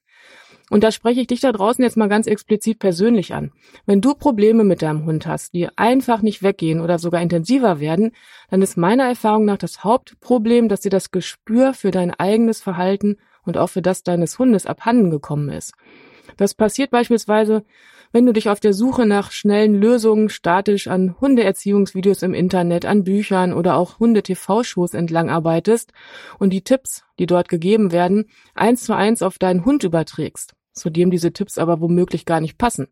Und 0.70 0.85
da 0.85 0.92
spreche 0.92 1.22
ich 1.22 1.27
dich 1.27 1.40
da 1.40 1.51
draußen 1.51 1.83
jetzt 1.83 1.96
mal 1.96 2.11
ganz 2.11 2.27
explizit 2.27 2.79
persönlich 2.79 3.33
an. 3.33 3.53
Wenn 3.87 4.03
du 4.03 4.14
Probleme 4.14 4.64
mit 4.64 4.83
deinem 4.83 5.07
Hund 5.07 5.27
hast, 5.27 5.55
die 5.55 5.68
einfach 5.79 6.20
nicht 6.20 6.42
weggehen 6.42 6.81
oder 6.81 6.98
sogar 6.98 7.22
intensiver 7.22 7.81
werden, 7.81 8.12
dann 8.51 8.61
ist 8.61 8.77
meiner 8.77 9.05
Erfahrung 9.05 9.46
nach 9.46 9.57
das 9.57 9.83
Hauptproblem, 9.83 10.68
dass 10.68 10.81
dir 10.81 10.90
das 10.90 11.11
Gespür 11.11 11.72
für 11.72 11.90
dein 11.90 12.12
eigenes 12.12 12.61
Verhalten 12.61 13.16
und 13.44 13.57
auch 13.57 13.68
für 13.68 13.81
das 13.81 14.03
deines 14.03 14.38
Hundes 14.38 14.66
abhanden 14.66 15.11
gekommen 15.11 15.48
ist. 15.48 15.72
Das 16.38 16.55
passiert 16.55 16.90
beispielsweise, 16.90 17.64
wenn 18.11 18.24
du 18.24 18.33
dich 18.33 18.48
auf 18.48 18.61
der 18.61 18.72
Suche 18.72 19.05
nach 19.05 19.33
schnellen 19.33 19.74
Lösungen 19.74 20.31
statisch 20.31 20.88
an 20.88 21.16
Hundeerziehungsvideos 21.20 22.22
im 22.22 22.33
Internet, 22.33 22.87
an 22.87 23.05
Büchern 23.05 23.53
oder 23.53 23.77
auch 23.77 23.98
Hunde-TV-Shows 23.98 24.94
entlang 24.94 25.29
arbeitest 25.29 25.92
und 26.38 26.51
die 26.51 26.62
Tipps, 26.62 27.05
die 27.18 27.27
dort 27.27 27.51
gegeben 27.51 27.92
werden, 27.92 28.24
eins 28.55 28.85
zu 28.85 28.96
eins 28.96 29.20
auf 29.20 29.38
deinen 29.38 29.66
Hund 29.66 29.85
überträgst 29.85 30.55
zu 30.79 30.90
dem 30.90 31.11
diese 31.11 31.33
Tipps 31.33 31.59
aber 31.59 31.81
womöglich 31.81 32.24
gar 32.24 32.40
nicht 32.40 32.57
passen. 32.57 32.87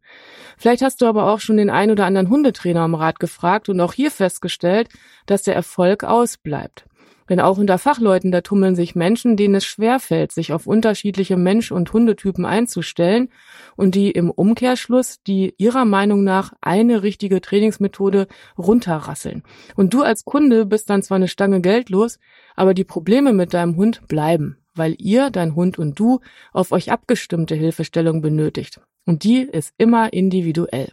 Vielleicht 0.59 0.83
hast 0.83 1.01
du 1.01 1.07
aber 1.07 1.31
auch 1.31 1.39
schon 1.39 1.57
den 1.57 1.71
ein 1.71 1.93
oder 1.93 2.05
anderen 2.05 2.29
Hundetrainer 2.29 2.81
am 2.81 2.97
Rat 2.97 3.21
gefragt 3.21 3.69
und 3.69 3.81
auch 3.81 3.93
hier 3.93 4.11
festgestellt, 4.11 4.89
dass 5.27 5.45
der 5.45 5.55
Erfolg 5.55 6.03
ausbleibt. 6.03 6.85
Denn 7.29 7.41
auch 7.41 7.59
unter 7.59 7.79
Fachleuten, 7.79 8.31
da 8.31 8.41
tummeln 8.41 8.77
sich 8.77 8.95
Menschen, 8.95 9.37
denen 9.37 9.57
es 9.57 9.65
schwerfällt, 9.65 10.33
sich 10.33 10.53
auf 10.53 10.67
unterschiedliche 10.67 11.37
Mensch- 11.37 11.73
und 11.73 11.93
Hundetypen 11.93 12.45
einzustellen 12.45 13.29
und 13.77 13.95
die 13.95 14.11
im 14.11 14.31
Umkehrschluss 14.31 15.23
die 15.27 15.55
ihrer 15.59 15.85
Meinung 15.85 16.25
nach 16.25 16.53
eine 16.61 17.03
richtige 17.03 17.41
Trainingsmethode 17.41 18.27
runterrasseln. 18.57 19.43
Und 19.75 19.95
du 19.95 20.03
als 20.03 20.25
Kunde 20.25 20.67
bist 20.67 20.91
dann 20.91 21.03
zwar 21.03 21.17
eine 21.17 21.29
Stange 21.29 21.61
Geld 21.61 21.91
los, 21.91 22.19
aber 22.55 22.75
die 22.75 22.85
Probleme 22.85 23.33
mit 23.33 23.55
deinem 23.55 23.77
Hund 23.77 24.07
bleiben, 24.09 24.59
weil 24.75 24.95
ihr, 24.99 25.31
dein 25.31 25.55
Hund 25.55 25.79
und 25.79 25.99
du 25.99 26.21
auf 26.53 26.73
euch 26.73 26.93
abgestimmte 26.93 27.55
Hilfestellung 27.55 28.23
benötigt. 28.23 28.81
Und 29.05 29.25
die 29.25 29.43
ist 29.43 29.73
immer 29.79 30.13
individuell. 30.13 30.93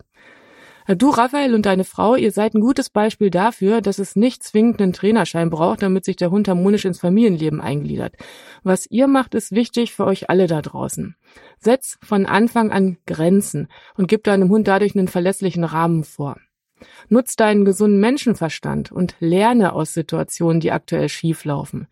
Du, 0.88 1.10
Raphael 1.10 1.54
und 1.54 1.65
deine 1.65 1.86
Frau, 1.86 2.15
ihr 2.15 2.32
seid 2.32 2.56
ein 2.56 2.62
gutes 2.62 2.89
Beispiel 2.89 3.30
dafür, 3.30 3.80
dass 3.80 4.00
es 4.00 4.17
nicht 4.17 4.43
zwingend 4.43 4.82
einen 4.82 4.91
Trainerschein 4.91 5.50
braucht, 5.50 5.82
damit 5.82 6.04
sich 6.04 6.17
der 6.17 6.30
Hund 6.30 6.48
harmonisch 6.48 6.84
ins 6.84 7.00
Familienleben 7.00 7.62
eingliedert. 7.62 8.15
Was 8.63 8.86
ihr 8.89 9.08
macht, 9.08 9.34
ist 9.34 9.54
wichtig 9.54 9.93
für 9.93 10.06
euch 10.06 10.30
alle 10.30 10.48
da 10.48 10.62
draußen. 10.62 11.15
Setz 11.58 11.98
von 12.04 12.26
Anfang 12.26 12.72
an 12.72 12.98
Grenzen 13.06 13.69
und 13.96 14.08
gib 14.08 14.26
deinem 14.26 14.50
Hund 14.50 14.67
dadurch 14.67 14.96
einen 14.96 15.08
verlässlichen 15.08 15.63
Rahmen 15.63 16.04
vor. 16.04 16.38
Nutz 17.08 17.38
deinen 17.38 17.63
gesunden 17.63 18.02
Menschenverstand 18.02 18.91
und 18.91 19.15
lerne 19.19 19.72
aus 19.72 19.93
Situationen, 19.93 20.60
die 20.60 20.72
aktuell 20.72 21.08
schief 21.08 21.46
laufen. 21.46 21.88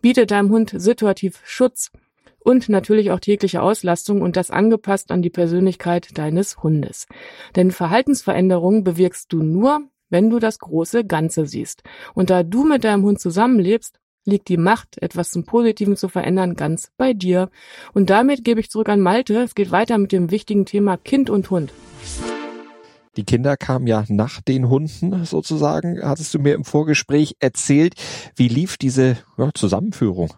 Biete 0.00 0.26
deinem 0.26 0.50
Hund 0.50 0.72
situativ 0.76 1.40
Schutz 1.44 1.90
und 2.38 2.68
natürlich 2.68 3.10
auch 3.10 3.20
tägliche 3.20 3.62
Auslastung 3.62 4.22
und 4.22 4.36
das 4.36 4.50
angepasst 4.50 5.10
an 5.10 5.22
die 5.22 5.30
Persönlichkeit 5.30 6.16
deines 6.16 6.62
Hundes. 6.62 7.06
Denn 7.56 7.70
Verhaltensveränderungen 7.70 8.84
bewirkst 8.84 9.32
du 9.32 9.42
nur, 9.42 9.82
wenn 10.10 10.30
du 10.30 10.38
das 10.38 10.58
große 10.58 11.04
Ganze 11.04 11.46
siehst. 11.46 11.82
Und 12.14 12.30
da 12.30 12.42
du 12.42 12.64
mit 12.64 12.84
deinem 12.84 13.02
Hund 13.04 13.20
zusammenlebst, 13.20 13.98
liegt 14.24 14.48
die 14.48 14.56
Macht, 14.56 15.00
etwas 15.02 15.30
zum 15.30 15.44
Positiven 15.44 15.96
zu 15.96 16.08
verändern, 16.08 16.54
ganz 16.54 16.90
bei 16.96 17.14
dir. 17.14 17.50
Und 17.94 18.10
damit 18.10 18.44
gebe 18.44 18.60
ich 18.60 18.70
zurück 18.70 18.88
an 18.88 19.00
Malte. 19.00 19.42
Es 19.42 19.54
geht 19.54 19.70
weiter 19.70 19.98
mit 19.98 20.12
dem 20.12 20.30
wichtigen 20.30 20.66
Thema 20.66 20.96
Kind 20.96 21.30
und 21.30 21.50
Hund. 21.50 21.72
Die 23.16 23.24
Kinder 23.24 23.56
kamen 23.56 23.86
ja 23.88 24.04
nach 24.08 24.40
den 24.40 24.68
Hunden 24.68 25.24
sozusagen, 25.24 26.00
hattest 26.02 26.32
du 26.34 26.38
mir 26.38 26.54
im 26.54 26.64
Vorgespräch 26.64 27.36
erzählt. 27.40 27.94
Wie 28.36 28.48
lief 28.48 28.76
diese 28.76 29.16
ja, 29.36 29.50
Zusammenführung? 29.54 30.34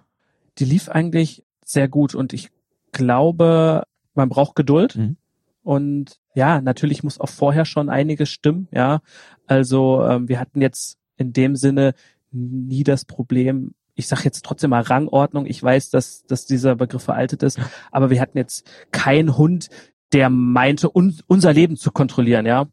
Die 0.58 0.64
lief 0.64 0.88
eigentlich 0.88 1.42
sehr 1.72 1.88
gut 1.88 2.14
und 2.14 2.32
ich 2.32 2.50
glaube, 2.92 3.84
man 4.14 4.28
braucht 4.28 4.56
Geduld. 4.56 4.96
Mhm. 4.96 5.16
Und 5.62 6.18
ja, 6.34 6.60
natürlich 6.60 7.02
muss 7.02 7.20
auch 7.20 7.28
vorher 7.28 7.64
schon 7.64 7.88
einiges 7.88 8.30
stimmen, 8.30 8.68
ja. 8.72 9.00
Also 9.46 10.04
ähm, 10.04 10.28
wir 10.28 10.40
hatten 10.40 10.60
jetzt 10.60 10.98
in 11.16 11.32
dem 11.32 11.54
Sinne 11.56 11.94
nie 12.32 12.82
das 12.82 13.04
Problem, 13.04 13.74
ich 13.94 14.06
sage 14.06 14.22
jetzt 14.24 14.44
trotzdem 14.44 14.70
mal 14.70 14.82
Rangordnung. 14.82 15.46
Ich 15.46 15.62
weiß, 15.62 15.90
dass, 15.90 16.24
dass 16.24 16.46
dieser 16.46 16.76
Begriff 16.76 17.02
veraltet 17.02 17.42
ist, 17.42 17.58
aber 17.90 18.10
wir 18.10 18.20
hatten 18.20 18.38
jetzt 18.38 18.68
keinen 18.92 19.36
Hund, 19.36 19.68
der 20.12 20.30
meinte, 20.30 20.90
un, 20.90 21.18
unser 21.26 21.52
Leben 21.52 21.76
zu 21.76 21.90
kontrollieren, 21.92 22.46
ja. 22.46 22.66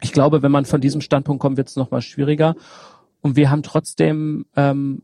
Ich 0.00 0.12
glaube, 0.12 0.42
wenn 0.42 0.50
man 0.50 0.64
von 0.64 0.80
diesem 0.80 1.02
Standpunkt 1.02 1.42
kommt, 1.42 1.58
wird 1.58 1.68
es 1.68 1.76
nochmal 1.76 2.00
schwieriger. 2.00 2.56
Und 3.20 3.36
wir 3.36 3.50
haben 3.50 3.62
trotzdem, 3.62 4.46
ähm, 4.56 5.02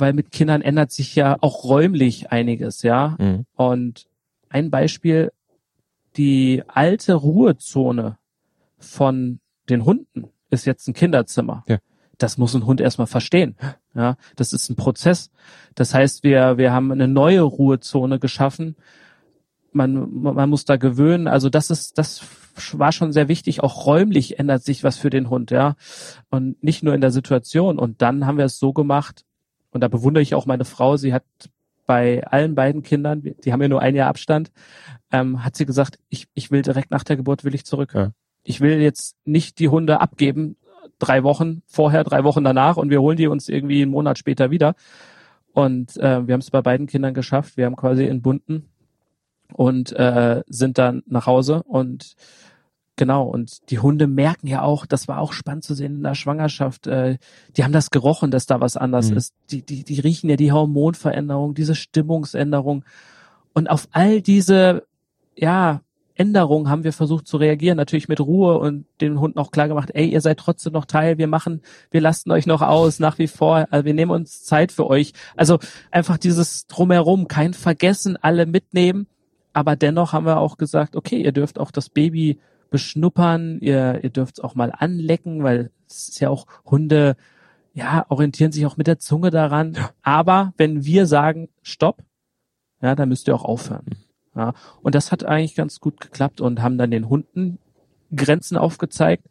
weil 0.00 0.12
mit 0.12 0.30
Kindern 0.30 0.62
ändert 0.62 0.92
sich 0.92 1.14
ja 1.14 1.36
auch 1.40 1.64
räumlich 1.64 2.30
einiges, 2.30 2.82
ja. 2.82 3.16
Mhm. 3.18 3.44
Und 3.54 4.06
ein 4.48 4.70
Beispiel, 4.70 5.32
die 6.16 6.62
alte 6.66 7.14
Ruhezone 7.14 8.18
von 8.78 9.40
den 9.68 9.84
Hunden 9.84 10.28
ist 10.50 10.64
jetzt 10.64 10.88
ein 10.88 10.94
Kinderzimmer. 10.94 11.64
Ja 11.68 11.78
das 12.18 12.36
muss 12.36 12.54
ein 12.54 12.66
Hund 12.66 12.80
erstmal 12.80 13.06
verstehen. 13.06 13.56
Ja, 13.94 14.16
das 14.36 14.52
ist 14.52 14.68
ein 14.68 14.76
Prozess. 14.76 15.30
Das 15.74 15.94
heißt, 15.94 16.24
wir, 16.24 16.58
wir 16.58 16.72
haben 16.72 16.92
eine 16.92 17.08
neue 17.08 17.40
Ruhezone 17.40 18.18
geschaffen. 18.18 18.76
Man, 19.72 20.22
man 20.22 20.50
muss 20.50 20.64
da 20.64 20.76
gewöhnen. 20.76 21.28
Also 21.28 21.48
das 21.48 21.70
ist, 21.70 21.96
das 21.96 22.22
war 22.72 22.92
schon 22.92 23.12
sehr 23.12 23.28
wichtig. 23.28 23.62
Auch 23.62 23.86
räumlich 23.86 24.38
ändert 24.38 24.64
sich 24.64 24.82
was 24.82 24.98
für 24.98 25.10
den 25.10 25.30
Hund, 25.30 25.50
ja. 25.50 25.76
Und 26.28 26.62
nicht 26.62 26.82
nur 26.82 26.94
in 26.94 27.00
der 27.00 27.12
Situation. 27.12 27.78
Und 27.78 28.02
dann 28.02 28.26
haben 28.26 28.38
wir 28.38 28.46
es 28.46 28.58
so 28.58 28.72
gemacht. 28.72 29.24
Und 29.70 29.82
da 29.82 29.88
bewundere 29.88 30.22
ich 30.22 30.34
auch 30.34 30.46
meine 30.46 30.64
Frau. 30.64 30.96
Sie 30.96 31.12
hat 31.12 31.24
bei 31.86 32.24
allen 32.26 32.54
beiden 32.54 32.82
Kindern, 32.82 33.22
die 33.22 33.52
haben 33.52 33.62
ja 33.62 33.68
nur 33.68 33.80
ein 33.80 33.94
Jahr 33.94 34.08
Abstand, 34.08 34.52
ähm, 35.10 35.42
hat 35.44 35.56
sie 35.56 35.64
gesagt, 35.64 35.98
ich, 36.10 36.28
ich 36.34 36.50
will 36.50 36.62
direkt 36.62 36.90
nach 36.90 37.02
der 37.02 37.16
Geburt 37.16 37.44
will 37.44 37.54
ich 37.54 37.64
zurück. 37.64 37.94
Ja. 37.94 38.12
Ich 38.44 38.60
will 38.60 38.80
jetzt 38.80 39.16
nicht 39.24 39.58
die 39.58 39.68
Hunde 39.68 40.00
abgeben, 40.00 40.56
drei 40.98 41.22
Wochen 41.22 41.62
vorher, 41.66 42.04
drei 42.04 42.24
Wochen 42.24 42.44
danach 42.44 42.76
und 42.76 42.90
wir 42.90 43.00
holen 43.00 43.16
die 43.16 43.26
uns 43.26 43.48
irgendwie 43.48 43.82
einen 43.82 43.90
Monat 43.90 44.18
später 44.18 44.50
wieder. 44.50 44.74
Und 45.52 45.96
äh, 45.96 46.26
wir 46.26 46.34
haben 46.34 46.40
es 46.40 46.50
bei 46.50 46.60
beiden 46.60 46.86
Kindern 46.86 47.14
geschafft. 47.14 47.56
Wir 47.56 47.66
haben 47.66 47.76
quasi 47.76 48.04
entbunden 48.06 48.68
und 49.54 49.92
äh, 49.92 50.42
sind 50.46 50.78
dann 50.78 51.02
nach 51.06 51.26
Hause 51.26 51.62
und 51.62 52.14
genau 52.98 53.24
und 53.24 53.70
die 53.70 53.78
Hunde 53.78 54.06
merken 54.06 54.46
ja 54.46 54.60
auch, 54.60 54.84
das 54.84 55.08
war 55.08 55.20
auch 55.20 55.32
spannend 55.32 55.64
zu 55.64 55.74
sehen 55.74 55.96
in 55.96 56.02
der 56.02 56.14
Schwangerschaft. 56.14 56.86
Äh, 56.86 57.16
die 57.56 57.64
haben 57.64 57.72
das 57.72 57.90
gerochen, 57.90 58.30
dass 58.30 58.44
da 58.44 58.60
was 58.60 58.76
anders 58.76 59.10
mhm. 59.10 59.16
ist. 59.16 59.34
Die 59.50 59.62
die 59.62 59.84
die 59.84 60.00
riechen 60.00 60.28
ja 60.28 60.36
die 60.36 60.52
Hormonveränderung, 60.52 61.54
diese 61.54 61.74
Stimmungsänderung 61.74 62.84
und 63.54 63.70
auf 63.70 63.88
all 63.92 64.20
diese 64.20 64.84
ja 65.34 65.80
Änderungen 66.18 66.68
haben 66.68 66.82
wir 66.82 66.92
versucht 66.92 67.28
zu 67.28 67.36
reagieren, 67.36 67.76
natürlich 67.76 68.08
mit 68.08 68.20
Ruhe 68.20 68.58
und 68.58 68.86
den 69.00 69.20
Hunden 69.20 69.38
auch 69.38 69.52
klar 69.52 69.68
gemacht, 69.68 69.90
ey, 69.94 70.08
ihr 70.08 70.20
seid 70.20 70.38
trotzdem 70.38 70.72
noch 70.72 70.84
Teil, 70.84 71.16
wir 71.16 71.28
machen, 71.28 71.62
wir 71.92 72.00
lassen 72.00 72.32
euch 72.32 72.44
noch 72.44 72.60
aus, 72.60 72.98
nach 72.98 73.18
wie 73.18 73.28
vor, 73.28 73.68
also 73.70 73.84
wir 73.84 73.94
nehmen 73.94 74.10
uns 74.10 74.42
Zeit 74.42 74.72
für 74.72 74.88
euch. 74.88 75.12
Also 75.36 75.60
einfach 75.92 76.18
dieses 76.18 76.66
Drumherum, 76.66 77.28
kein 77.28 77.54
Vergessen, 77.54 78.16
alle 78.16 78.46
mitnehmen, 78.46 79.06
aber 79.52 79.76
dennoch 79.76 80.12
haben 80.12 80.26
wir 80.26 80.38
auch 80.38 80.56
gesagt, 80.56 80.96
okay, 80.96 81.22
ihr 81.22 81.32
dürft 81.32 81.58
auch 81.58 81.70
das 81.70 81.88
Baby 81.88 82.38
beschnuppern, 82.70 83.58
ihr, 83.60 84.00
ihr 84.02 84.10
dürft 84.10 84.38
es 84.38 84.44
auch 84.44 84.54
mal 84.54 84.72
anlecken, 84.76 85.42
weil 85.42 85.70
es 85.86 86.08
ist 86.08 86.20
ja 86.20 86.28
auch 86.28 86.46
Hunde, 86.64 87.16
ja, 87.74 88.06
orientieren 88.08 88.52
sich 88.52 88.66
auch 88.66 88.76
mit 88.76 88.86
der 88.86 88.98
Zunge 88.98 89.30
daran. 89.30 89.74
Ja. 89.74 89.90
Aber 90.02 90.52
wenn 90.56 90.84
wir 90.84 91.06
sagen, 91.06 91.48
stopp, 91.62 92.02
ja, 92.80 92.94
dann 92.94 93.08
müsst 93.08 93.28
ihr 93.28 93.34
auch 93.34 93.44
aufhören. 93.44 93.86
Ja, 94.36 94.52
und 94.82 94.94
das 94.94 95.10
hat 95.10 95.24
eigentlich 95.24 95.54
ganz 95.54 95.80
gut 95.80 96.00
geklappt 96.00 96.40
und 96.40 96.62
haben 96.62 96.78
dann 96.78 96.90
den 96.90 97.08
Hunden 97.08 97.58
Grenzen 98.14 98.56
aufgezeigt. 98.56 99.26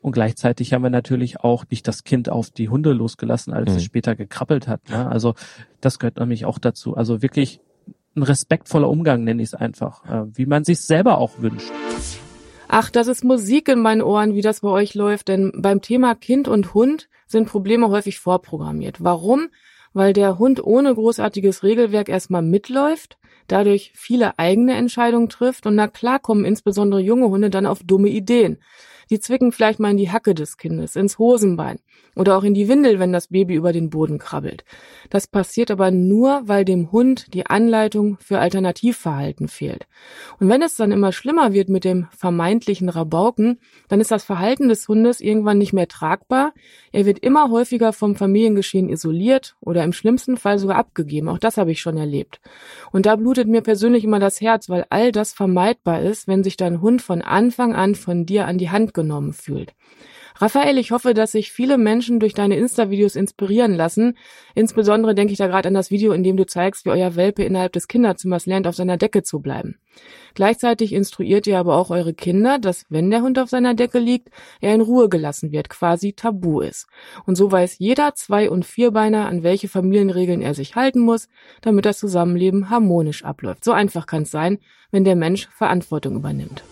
Und 0.00 0.12
gleichzeitig 0.12 0.72
haben 0.72 0.82
wir 0.82 0.90
natürlich 0.90 1.40
auch 1.40 1.64
nicht 1.70 1.86
das 1.86 2.02
Kind 2.02 2.28
auf 2.28 2.50
die 2.50 2.68
Hunde 2.68 2.92
losgelassen, 2.92 3.52
als 3.52 3.70
mhm. 3.70 3.76
es 3.76 3.84
später 3.84 4.16
gekrabbelt 4.16 4.66
hat. 4.66 4.88
Ne? 4.90 5.08
Also 5.08 5.34
das 5.80 6.00
gehört 6.00 6.18
nämlich 6.18 6.44
auch 6.44 6.58
dazu. 6.58 6.96
Also 6.96 7.22
wirklich 7.22 7.60
ein 8.16 8.24
respektvoller 8.24 8.88
Umgang 8.88 9.24
nenne 9.24 9.42
ich 9.42 9.50
es 9.50 9.54
einfach, 9.54 10.04
äh, 10.04 10.36
wie 10.36 10.46
man 10.46 10.64
sich 10.64 10.80
selber 10.80 11.18
auch 11.18 11.38
wünscht. 11.40 11.70
Ach, 12.74 12.88
das 12.88 13.06
ist 13.06 13.22
Musik 13.22 13.68
in 13.68 13.80
meinen 13.80 14.00
Ohren, 14.00 14.34
wie 14.34 14.40
das 14.40 14.60
bei 14.60 14.68
euch 14.70 14.94
läuft. 14.94 15.28
Denn 15.28 15.52
beim 15.54 15.82
Thema 15.82 16.14
Kind 16.14 16.48
und 16.48 16.72
Hund 16.72 17.10
sind 17.26 17.46
Probleme 17.46 17.90
häufig 17.90 18.18
vorprogrammiert. 18.18 19.04
Warum? 19.04 19.50
Weil 19.92 20.14
der 20.14 20.38
Hund 20.38 20.64
ohne 20.64 20.94
großartiges 20.94 21.64
Regelwerk 21.64 22.08
erstmal 22.08 22.40
mitläuft 22.40 23.18
dadurch 23.48 23.92
viele 23.94 24.38
eigene 24.38 24.74
Entscheidungen 24.74 25.28
trifft 25.28 25.66
und 25.66 25.74
na 25.74 25.88
klar 25.88 26.18
kommen 26.18 26.44
insbesondere 26.44 27.00
junge 27.00 27.28
Hunde 27.28 27.50
dann 27.50 27.66
auf 27.66 27.80
dumme 27.84 28.08
Ideen. 28.08 28.58
Die 29.10 29.20
zwicken 29.20 29.52
vielleicht 29.52 29.78
mal 29.78 29.90
in 29.90 29.96
die 29.96 30.10
Hacke 30.10 30.34
des 30.34 30.56
Kindes, 30.56 30.96
ins 30.96 31.18
Hosenbein 31.18 31.78
oder 32.14 32.36
auch 32.36 32.44
in 32.44 32.54
die 32.54 32.68
Windel, 32.68 32.98
wenn 32.98 33.12
das 33.12 33.28
Baby 33.28 33.54
über 33.54 33.72
den 33.72 33.90
Boden 33.90 34.18
krabbelt. 34.18 34.64
Das 35.10 35.26
passiert 35.26 35.70
aber 35.70 35.90
nur, 35.90 36.42
weil 36.44 36.64
dem 36.64 36.92
Hund 36.92 37.32
die 37.32 37.46
Anleitung 37.46 38.18
für 38.20 38.38
Alternativverhalten 38.38 39.48
fehlt. 39.48 39.86
Und 40.38 40.48
wenn 40.48 40.62
es 40.62 40.76
dann 40.76 40.92
immer 40.92 41.12
schlimmer 41.12 41.52
wird 41.52 41.68
mit 41.68 41.84
dem 41.84 42.08
vermeintlichen 42.16 42.88
Rabauken, 42.88 43.58
dann 43.88 44.00
ist 44.00 44.10
das 44.10 44.24
Verhalten 44.24 44.68
des 44.68 44.86
Hundes 44.88 45.20
irgendwann 45.20 45.58
nicht 45.58 45.72
mehr 45.72 45.88
tragbar. 45.88 46.52
Er 46.92 47.06
wird 47.06 47.18
immer 47.20 47.50
häufiger 47.50 47.92
vom 47.92 48.14
Familiengeschehen 48.14 48.90
isoliert 48.90 49.56
oder 49.60 49.82
im 49.82 49.92
schlimmsten 49.92 50.36
Fall 50.36 50.58
sogar 50.58 50.76
abgegeben. 50.76 51.28
Auch 51.28 51.38
das 51.38 51.56
habe 51.56 51.72
ich 51.72 51.80
schon 51.80 51.96
erlebt. 51.96 52.40
Und 52.92 53.06
da 53.06 53.16
blutet 53.16 53.48
mir 53.48 53.62
persönlich 53.62 54.04
immer 54.04 54.18
das 54.18 54.40
Herz, 54.40 54.68
weil 54.68 54.84
all 54.90 55.12
das 55.12 55.32
vermeidbar 55.32 56.02
ist, 56.02 56.28
wenn 56.28 56.44
sich 56.44 56.56
dein 56.56 56.82
Hund 56.82 57.00
von 57.00 57.22
Anfang 57.22 57.74
an 57.74 57.94
von 57.94 58.26
dir 58.26 58.46
an 58.46 58.58
die 58.58 58.70
Hand 58.70 58.92
genommen 58.92 59.32
fühlt. 59.32 59.74
Raphael, 60.36 60.78
ich 60.78 60.90
hoffe, 60.90 61.14
dass 61.14 61.32
sich 61.32 61.52
viele 61.52 61.78
Menschen 61.78 62.20
durch 62.20 62.34
deine 62.34 62.56
Insta-Videos 62.56 63.16
inspirieren 63.16 63.74
lassen. 63.74 64.16
Insbesondere 64.54 65.14
denke 65.14 65.32
ich 65.32 65.38
da 65.38 65.46
gerade 65.46 65.68
an 65.68 65.74
das 65.74 65.90
Video, 65.90 66.12
in 66.12 66.22
dem 66.22 66.36
du 66.36 66.46
zeigst, 66.46 66.84
wie 66.84 66.90
euer 66.90 67.16
Welpe 67.16 67.42
innerhalb 67.44 67.72
des 67.72 67.88
Kinderzimmers 67.88 68.46
lernt, 68.46 68.66
auf 68.66 68.74
seiner 68.74 68.96
Decke 68.96 69.22
zu 69.22 69.40
bleiben. 69.40 69.76
Gleichzeitig 70.34 70.94
instruiert 70.94 71.46
ihr 71.46 71.58
aber 71.58 71.76
auch 71.76 71.90
eure 71.90 72.14
Kinder, 72.14 72.58
dass 72.58 72.86
wenn 72.88 73.10
der 73.10 73.22
Hund 73.22 73.38
auf 73.38 73.50
seiner 73.50 73.74
Decke 73.74 73.98
liegt, 73.98 74.30
er 74.60 74.74
in 74.74 74.80
Ruhe 74.80 75.08
gelassen 75.08 75.52
wird, 75.52 75.68
quasi 75.68 76.14
tabu 76.14 76.60
ist. 76.60 76.86
Und 77.26 77.36
so 77.36 77.52
weiß 77.52 77.78
jeder 77.78 78.14
Zwei- 78.14 78.50
und 78.50 78.64
Vierbeiner, 78.64 79.26
an 79.26 79.42
welche 79.42 79.68
Familienregeln 79.68 80.40
er 80.40 80.54
sich 80.54 80.74
halten 80.74 81.00
muss, 81.00 81.28
damit 81.60 81.84
das 81.84 81.98
Zusammenleben 81.98 82.70
harmonisch 82.70 83.24
abläuft. 83.24 83.64
So 83.64 83.72
einfach 83.72 84.06
kann 84.06 84.22
es 84.22 84.30
sein, 84.30 84.58
wenn 84.90 85.04
der 85.04 85.16
Mensch 85.16 85.48
Verantwortung 85.48 86.16
übernimmt. 86.16 86.62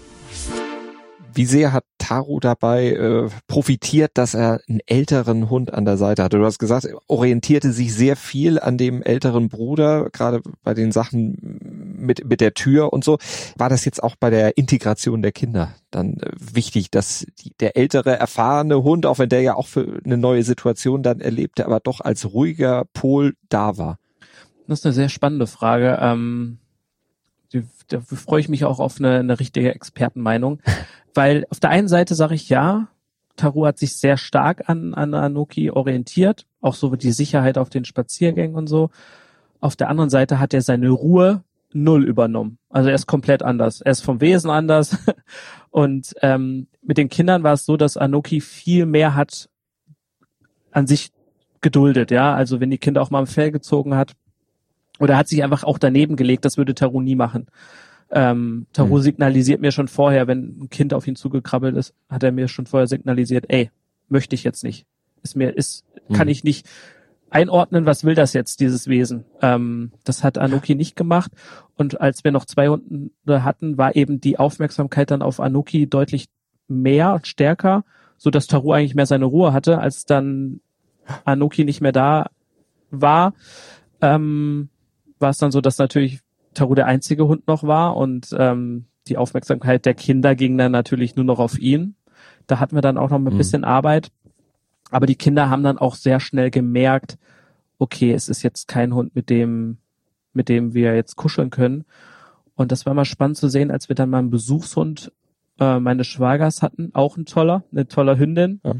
Wie 1.40 1.46
sehr 1.46 1.72
hat 1.72 1.84
Taro 1.96 2.38
dabei 2.38 2.90
äh, 2.90 3.30
profitiert, 3.46 4.10
dass 4.12 4.34
er 4.34 4.60
einen 4.68 4.80
älteren 4.84 5.48
Hund 5.48 5.72
an 5.72 5.86
der 5.86 5.96
Seite 5.96 6.22
hatte? 6.22 6.36
Du 6.36 6.44
hast 6.44 6.58
gesagt, 6.58 6.84
er 6.84 6.98
orientierte 7.06 7.72
sich 7.72 7.94
sehr 7.94 8.16
viel 8.16 8.60
an 8.60 8.76
dem 8.76 9.02
älteren 9.02 9.48
Bruder, 9.48 10.10
gerade 10.10 10.42
bei 10.62 10.74
den 10.74 10.92
Sachen 10.92 11.96
mit, 11.98 12.28
mit 12.28 12.42
der 12.42 12.52
Tür 12.52 12.92
und 12.92 13.04
so. 13.04 13.16
War 13.56 13.70
das 13.70 13.86
jetzt 13.86 14.02
auch 14.02 14.16
bei 14.16 14.28
der 14.28 14.58
Integration 14.58 15.22
der 15.22 15.32
Kinder 15.32 15.72
dann 15.90 16.18
äh, 16.18 16.30
wichtig, 16.38 16.90
dass 16.90 17.24
die, 17.42 17.54
der 17.58 17.74
ältere, 17.74 18.18
erfahrene 18.18 18.82
Hund, 18.82 19.06
auch 19.06 19.18
wenn 19.18 19.30
der 19.30 19.40
ja 19.40 19.54
auch 19.54 19.66
für 19.66 19.98
eine 20.04 20.18
neue 20.18 20.42
Situation 20.42 21.02
dann 21.02 21.20
erlebte, 21.20 21.64
aber 21.64 21.80
doch 21.80 22.02
als 22.02 22.34
ruhiger 22.34 22.84
Pol 22.92 23.32
da 23.48 23.78
war? 23.78 23.98
Das 24.66 24.80
ist 24.80 24.84
eine 24.84 24.92
sehr 24.92 25.08
spannende 25.08 25.46
Frage. 25.46 25.98
Ähm 26.02 26.58
da 27.88 28.00
freue 28.00 28.40
ich 28.40 28.48
mich 28.48 28.64
auch 28.64 28.78
auf 28.78 28.98
eine, 28.98 29.18
eine 29.18 29.40
richtige 29.40 29.74
Expertenmeinung. 29.74 30.60
Weil 31.14 31.46
auf 31.50 31.60
der 31.60 31.70
einen 31.70 31.88
Seite 31.88 32.14
sage 32.14 32.34
ich 32.34 32.48
ja, 32.48 32.88
Taru 33.36 33.66
hat 33.66 33.78
sich 33.78 33.96
sehr 33.96 34.16
stark 34.16 34.68
an, 34.68 34.94
an 34.94 35.14
Anoki 35.14 35.70
orientiert, 35.70 36.46
auch 36.60 36.74
so 36.74 36.94
die 36.94 37.12
Sicherheit 37.12 37.58
auf 37.58 37.70
den 37.70 37.84
Spaziergängen 37.84 38.56
und 38.56 38.66
so. 38.66 38.90
Auf 39.60 39.76
der 39.76 39.88
anderen 39.88 40.10
Seite 40.10 40.38
hat 40.38 40.54
er 40.54 40.62
seine 40.62 40.90
Ruhe 40.90 41.42
null 41.72 42.04
übernommen. 42.04 42.58
Also 42.68 42.88
er 42.88 42.94
ist 42.94 43.06
komplett 43.06 43.42
anders. 43.42 43.80
Er 43.80 43.92
ist 43.92 44.00
vom 44.00 44.20
Wesen 44.20 44.50
anders. 44.50 44.96
Und 45.70 46.14
ähm, 46.20 46.66
mit 46.82 46.98
den 46.98 47.08
Kindern 47.08 47.44
war 47.44 47.52
es 47.52 47.64
so, 47.64 47.76
dass 47.76 47.96
Anoki 47.96 48.40
viel 48.40 48.86
mehr 48.86 49.14
hat 49.14 49.48
an 50.72 50.86
sich 50.86 51.12
geduldet, 51.60 52.10
ja. 52.10 52.34
Also 52.34 52.60
wenn 52.60 52.70
die 52.70 52.78
Kinder 52.78 53.02
auch 53.02 53.10
mal 53.10 53.20
im 53.20 53.26
Fell 53.26 53.52
gezogen 53.52 53.94
hat, 53.94 54.14
oder 54.98 55.16
hat 55.16 55.28
sich 55.28 55.42
einfach 55.42 55.64
auch 55.64 55.78
daneben 55.78 56.16
gelegt, 56.16 56.44
das 56.44 56.56
würde 56.56 56.74
Taru 56.74 57.00
nie 57.00 57.14
machen. 57.14 57.46
Ähm, 58.12 58.66
Taru 58.72 58.98
mhm. 58.98 59.02
signalisiert 59.02 59.60
mir 59.60 59.72
schon 59.72 59.88
vorher, 59.88 60.26
wenn 60.26 60.62
ein 60.62 60.70
Kind 60.70 60.94
auf 60.94 61.06
ihn 61.06 61.16
zugekrabbelt 61.16 61.76
ist, 61.76 61.94
hat 62.08 62.22
er 62.22 62.32
mir 62.32 62.48
schon 62.48 62.66
vorher 62.66 62.88
signalisiert, 62.88 63.44
ey, 63.48 63.70
möchte 64.08 64.34
ich 64.34 64.44
jetzt 64.44 64.64
nicht. 64.64 64.86
Ist 65.22 65.36
mir, 65.36 65.56
ist, 65.56 65.84
mhm. 66.08 66.14
kann 66.14 66.28
ich 66.28 66.42
nicht 66.42 66.66
einordnen, 67.30 67.86
was 67.86 68.04
will 68.04 68.14
das 68.14 68.32
jetzt, 68.32 68.60
dieses 68.60 68.88
Wesen. 68.88 69.24
Ähm, 69.40 69.92
das 70.04 70.24
hat 70.24 70.38
Anuki 70.38 70.74
nicht 70.74 70.96
gemacht. 70.96 71.30
Und 71.76 72.00
als 72.00 72.24
wir 72.24 72.32
noch 72.32 72.44
zwei 72.44 72.68
Hunde 72.68 73.44
hatten, 73.44 73.78
war 73.78 73.94
eben 73.94 74.20
die 74.20 74.38
Aufmerksamkeit 74.38 75.10
dann 75.10 75.22
auf 75.22 75.40
Anuki 75.40 75.86
deutlich 75.86 76.26
mehr 76.66 77.14
und 77.14 77.26
stärker, 77.26 77.84
so 78.16 78.30
dass 78.30 78.48
Taru 78.48 78.72
eigentlich 78.72 78.94
mehr 78.94 79.06
seine 79.06 79.24
Ruhe 79.24 79.52
hatte, 79.52 79.78
als 79.78 80.04
dann 80.04 80.60
Anuki 81.24 81.64
nicht 81.64 81.80
mehr 81.80 81.92
da 81.92 82.30
war. 82.90 83.34
Ähm, 84.00 84.68
war 85.18 85.30
es 85.30 85.38
dann 85.38 85.52
so, 85.52 85.60
dass 85.60 85.78
natürlich 85.78 86.20
Taru 86.54 86.74
der 86.74 86.86
einzige 86.86 87.28
Hund 87.28 87.46
noch 87.46 87.62
war 87.62 87.96
und 87.96 88.34
ähm, 88.36 88.86
die 89.08 89.16
Aufmerksamkeit 89.16 89.86
der 89.86 89.94
Kinder 89.94 90.34
ging 90.34 90.58
dann 90.58 90.72
natürlich 90.72 91.16
nur 91.16 91.24
noch 91.24 91.38
auf 91.38 91.58
ihn. 91.58 91.94
Da 92.46 92.60
hatten 92.60 92.74
wir 92.74 92.82
dann 92.82 92.98
auch 92.98 93.10
noch 93.10 93.18
ein 93.18 93.24
mhm. 93.24 93.38
bisschen 93.38 93.64
Arbeit. 93.64 94.10
Aber 94.90 95.06
die 95.06 95.14
Kinder 95.14 95.50
haben 95.50 95.62
dann 95.62 95.78
auch 95.78 95.94
sehr 95.94 96.20
schnell 96.20 96.50
gemerkt, 96.50 97.16
okay, 97.78 98.12
es 98.12 98.28
ist 98.28 98.42
jetzt 98.42 98.68
kein 98.68 98.94
Hund, 98.94 99.14
mit 99.14 99.30
dem, 99.30 99.78
mit 100.32 100.48
dem 100.48 100.74
wir 100.74 100.94
jetzt 100.94 101.16
kuscheln 101.16 101.50
können. 101.50 101.84
Und 102.54 102.72
das 102.72 102.86
war 102.86 102.94
mal 102.94 103.04
spannend 103.04 103.36
zu 103.36 103.48
sehen, 103.48 103.70
als 103.70 103.88
wir 103.88 103.96
dann 103.96 104.10
mal 104.10 104.18
einen 104.18 104.30
Besuchshund 104.30 105.12
äh, 105.58 105.78
meines 105.78 106.06
Schwagers 106.08 106.62
hatten, 106.62 106.90
auch 106.92 107.16
ein 107.16 107.24
toller, 107.24 107.64
eine 107.72 107.86
tolle 107.86 108.18
Hündin, 108.18 108.60
ja. 108.64 108.74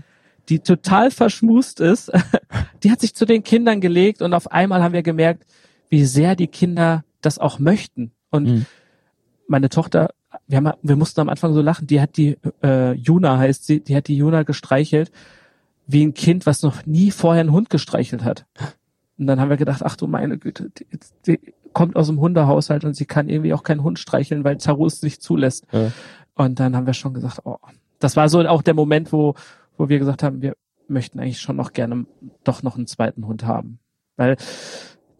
die 0.48 0.59
total 0.59 1.11
verschmust 1.11 1.80
ist. 1.80 2.12
die 2.83 2.90
hat 2.90 3.00
sich 3.00 3.14
zu 3.14 3.24
den 3.24 3.42
Kindern 3.42 3.80
gelegt 3.80 4.20
und 4.20 4.35
auf 4.35 4.50
einmal 4.50 4.83
haben 4.83 4.92
wir 4.92 5.02
gemerkt, 5.02 5.46
wie 5.88 6.04
sehr 6.04 6.37
die 6.37 6.48
Kinder 6.48 7.04
das 7.20 7.38
auch 7.38 7.59
möchten. 7.59 8.12
Und 8.30 8.48
mhm. 8.48 8.66
meine 9.48 9.68
Tochter, 9.68 10.11
wir, 10.46 10.59
haben, 10.59 10.72
wir 10.83 10.96
mussten 10.96 11.20
am 11.20 11.28
Anfang 11.28 11.52
so 11.54 11.61
lachen, 11.61 11.87
die 11.87 12.00
hat 12.00 12.16
die, 12.16 12.38
äh, 12.62 12.92
Juna 12.92 13.38
heißt 13.38 13.66
sie, 13.66 13.80
die 13.80 13.96
hat 13.96 14.09
die 14.09 14.16
Juna 14.16 14.42
gestreichelt 14.42 15.11
wie 15.87 16.06
ein 16.06 16.14
Kind, 16.14 16.46
was 16.46 16.62
noch 16.62 16.87
nie 16.87 17.11
vorher 17.11 17.40
einen 17.40 17.52
Hund 17.52 17.68
gestreichelt 17.68 18.24
hat. 18.24 18.46
Und 19.18 19.26
dann 19.26 19.40
haben 19.40 19.50
wir 19.50 19.56
gedacht, 19.56 19.83
ach 19.85 19.96
du 19.96 20.06
meine 20.06 20.38
Güte, 20.38 20.70
die, 20.70 20.87
die 21.26 21.54
kommt 21.72 21.96
aus 21.96 22.06
dem 22.06 22.20
Hundehaushalt 22.20 22.85
und 22.85 22.94
sie 22.94 23.06
kann 23.06 23.28
irgendwie 23.28 23.52
auch 23.52 23.62
keinen 23.62 23.83
Hund 23.83 23.98
streicheln, 23.98 24.44
weil 24.44 24.56
Taru 24.56 24.87
es 24.87 25.02
nicht 25.02 25.22
zulässt. 25.22 25.66
Ja. 25.72 25.90
Und 26.35 26.61
dann 26.61 26.76
haben 26.76 26.87
wir 26.87 26.94
schon 26.94 27.14
gesagt, 27.14 27.40
oh, 27.44 27.59
das 27.98 28.16
war 28.16 28.28
so 28.28 28.40
auch 28.40 28.62
der 28.62 28.74
Moment, 28.74 29.12
wo, 29.12 29.35
wo 29.76 29.88
wir 29.88 29.98
gesagt 29.98 30.22
haben, 30.22 30.42
wir 30.42 30.54
möchten 30.88 31.20
eigentlich 31.20 31.40
schon 31.40 31.56
noch 31.56 31.72
gerne 31.72 32.06
doch 32.44 32.62
noch 32.62 32.76
einen 32.76 32.87
zweiten 32.87 33.26
Hund 33.26 33.44
haben. 33.44 33.78
Weil 34.16 34.37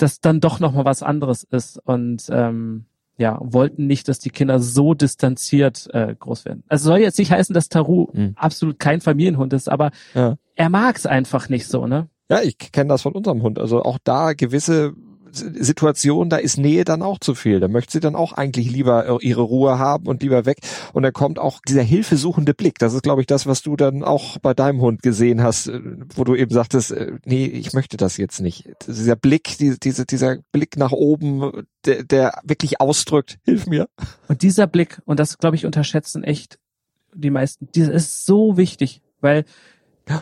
das 0.03 0.21
dann 0.21 0.41
doch 0.41 0.61
noch 0.61 0.73
mal 0.73 0.85
was 0.85 1.03
anderes 1.03 1.45
ist. 1.45 1.79
Und 1.85 2.27
ähm, 2.31 2.87
ja, 3.17 3.39
wollten 3.43 3.87
nicht, 3.87 4.09
dass 4.09 4.19
die 4.19 4.31
Kinder 4.31 4.61
so 4.61 4.95
distanziert 4.95 5.89
äh, 5.93 6.15
groß 6.19 6.47
werden. 6.47 6.65
Also 6.69 6.91
soll 6.91 7.01
jetzt 7.01 7.19
nicht 7.19 7.31
heißen, 7.31 7.53
dass 7.53 7.69
Taru 7.69 8.09
mhm. 8.13 8.33
absolut 8.37 8.79
kein 8.79 9.01
Familienhund 9.01 9.53
ist, 9.53 9.69
aber 9.69 9.91
ja. 10.15 10.37
er 10.55 10.71
mag 10.71 10.97
es 10.97 11.05
einfach 11.07 11.49
nicht 11.49 11.67
so, 11.67 11.87
ne? 11.87 12.09
Ja, 12.31 12.41
ich 12.43 12.57
kenne 12.59 12.89
das 12.89 13.03
von 13.03 13.13
unserem 13.13 13.43
Hund. 13.43 13.59
Also 13.59 13.83
auch 13.83 13.99
da 14.03 14.33
gewisse 14.33 14.95
Situation, 15.33 16.31
da 16.31 16.37
ist 16.37 16.59
Nähe 16.59 16.85
dann 16.85 17.03
auch 17.03 17.19
zu 17.19 17.35
viel. 17.35 17.61
Da 17.61 17.69
möchte 17.69 17.93
sie 17.93 18.01
dann 18.01 18.15
auch 18.15 18.33
eigentlich 18.33 18.71
lieber 18.71 19.07
äh, 19.07 19.27
ihre 19.27 19.43
Ruhe 19.43 19.79
haben 19.79 20.07
und 20.07 20.23
lieber 20.23 20.47
weg. 20.47 20.59
Und 20.93 21.03
dann 21.03 21.13
kommt 21.13 21.39
auch 21.39 21.61
dieser 21.67 21.83
hilfesuchende 21.83 22.55
Blick. 22.55 22.79
Das 22.79 22.95
ist, 22.95 23.03
glaube 23.03 23.21
ich, 23.21 23.27
das, 23.27 23.47
was 23.47 23.63
du 23.63 23.77
dann 23.77 24.03
auch 24.05 24.39
bei 24.39 24.55
deinem 24.55 24.81
Hund 24.81 25.03
gesehen 25.03 25.43
hast, 25.43 25.69
äh, 25.69 25.81
wo 26.15 26.25
du 26.25 26.35
eben 26.35 26.53
sagtest, 26.53 26.93
äh, 26.93 27.13
nee, 27.25 27.47
ich 27.47 27.73
möchte 27.73 27.97
das 27.97 28.17
jetzt 28.17 28.41
nicht. 28.41 28.69
Dieser 28.87 29.17
Blick, 29.17 29.57
die, 29.59 29.79
diese, 29.79 30.07
dieser 30.07 30.39
Blick 30.53 30.77
nach 30.77 30.93
oben, 30.93 31.67
der, 31.85 32.05
der 32.05 32.41
wirklich 32.45 32.81
ausdrückt, 32.81 33.39
hilf 33.45 33.67
mir. 33.67 33.89
Und 34.29 34.43
dieser 34.43 34.67
Blick, 34.67 35.01
und 35.05 35.21
das, 35.21 35.39
glaube 35.39 35.57
ich, 35.57 35.67
unterschätzen 35.67 36.25
echt 36.25 36.59
die 37.15 37.31
meisten, 37.31 37.69
dieser 37.75 37.93
ist 37.93 38.25
so 38.25 38.57
wichtig, 38.57 39.03
weil 39.21 39.45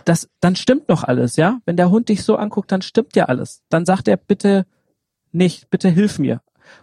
das, 0.04 0.28
dann 0.40 0.56
stimmt 0.56 0.88
noch 0.88 1.04
alles, 1.04 1.36
ja? 1.36 1.60
Wenn 1.64 1.76
der 1.76 1.90
Hund 1.90 2.08
dich 2.08 2.22
so 2.22 2.36
anguckt, 2.36 2.70
dann 2.72 2.82
stimmt 2.82 3.16
ja 3.16 3.26
alles. 3.26 3.62
Dann 3.68 3.86
sagt 3.86 4.08
er 4.08 4.16
bitte, 4.16 4.66
nicht, 5.32 5.70
bitte 5.70 5.88
hilf 5.88 6.18
mir. 6.18 6.40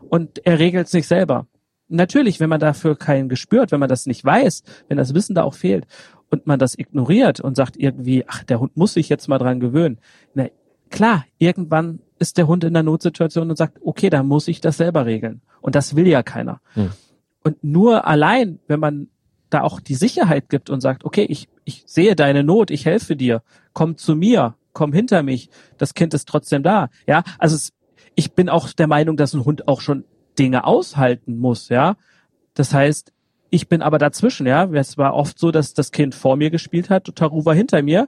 Und 0.10 0.45
er 0.45 0.60
regelt 0.60 0.88
sich 0.88 1.08
selber. 1.08 1.47
Natürlich, 1.88 2.39
wenn 2.39 2.49
man 2.49 2.60
dafür 2.60 2.95
keinen 2.95 3.29
gespürt, 3.29 3.71
wenn 3.71 3.79
man 3.79 3.89
das 3.89 4.08
nicht 4.08 4.25
weiß, 4.25 4.63
wenn 4.88 4.97
das 4.97 5.13
Wissen 5.13 5.36
da 5.36 5.43
auch 5.43 5.53
fehlt 5.53 5.86
und 6.31 6.47
man 6.47 6.58
das 6.58 6.77
ignoriert 6.77 7.39
und 7.39 7.55
sagt 7.55 7.77
irgendwie, 7.77 8.25
ach, 8.27 8.43
der 8.43 8.60
Hund 8.60 8.75
muss 8.75 8.93
sich 8.93 9.10
jetzt 9.10 9.27
mal 9.27 9.38
dran 9.38 9.60
gewöhnen. 9.60 9.99
Na, 10.34 10.47
klar, 10.89 11.25
irgendwann 11.38 11.99
ist 12.17 12.38
der 12.38 12.47
Hund 12.47 12.63
in 12.63 12.73
der 12.73 12.84
Notsituation 12.84 13.49
und 13.49 13.55
sagt, 13.55 13.79
okay, 13.84 14.10
da 14.10 14.23
muss 14.23 14.47
ich 14.47 14.62
das 14.62 14.77
selber 14.77 15.05
regeln. 15.05 15.41
Und 15.62 15.75
das 15.75 15.95
will 15.95 16.08
ja 16.08 16.23
keiner. 16.23 16.62
Hm. 16.73 16.91
Und 17.43 17.63
nur 17.63 18.08
allein, 18.08 18.60
wenn 18.67 18.79
man 18.79 19.10
da 19.49 19.62
auch 19.62 19.79
die 19.79 19.95
Sicherheit 19.95 20.49
gibt 20.49 20.69
und 20.69 20.81
sagt, 20.81 21.05
okay, 21.05 21.25
ich, 21.29 21.47
ich 21.63 21.84
sehe 21.86 22.15
deine 22.15 22.43
Not, 22.43 22.71
ich 22.71 22.86
helfe 22.86 23.15
dir, 23.15 23.43
komm 23.73 23.97
zu 23.97 24.15
mir, 24.15 24.55
komm 24.73 24.91
hinter 24.93 25.23
mich, 25.23 25.49
das 25.77 25.93
Kind 25.93 26.13
ist 26.13 26.27
trotzdem 26.27 26.63
da. 26.63 26.89
Ja, 27.08 27.23
also 27.38 27.55
es 27.55 27.71
ich 28.15 28.34
bin 28.34 28.49
auch 28.49 28.71
der 28.73 28.88
Meinung, 28.88 29.17
dass 29.17 29.34
ein 29.34 29.45
Hund 29.45 29.67
auch 29.67 29.82
schon 29.82 30.06
Dinge 30.38 30.65
aushalten 30.65 31.38
muss, 31.38 31.69
ja. 31.69 31.95
Das 32.54 32.73
heißt, 32.73 33.13
ich 33.49 33.67
bin 33.69 33.82
aber 33.82 33.97
dazwischen, 33.97 34.47
ja. 34.47 34.65
Es 34.73 34.97
war 34.97 35.13
oft 35.13 35.39
so, 35.39 35.51
dass 35.51 35.73
das 35.73 35.91
Kind 35.91 36.15
vor 36.15 36.36
mir 36.36 36.49
gespielt 36.49 36.89
hat, 36.89 37.13
Taru 37.15 37.45
war 37.45 37.56
hinter 37.56 37.82
mir. 37.82 38.08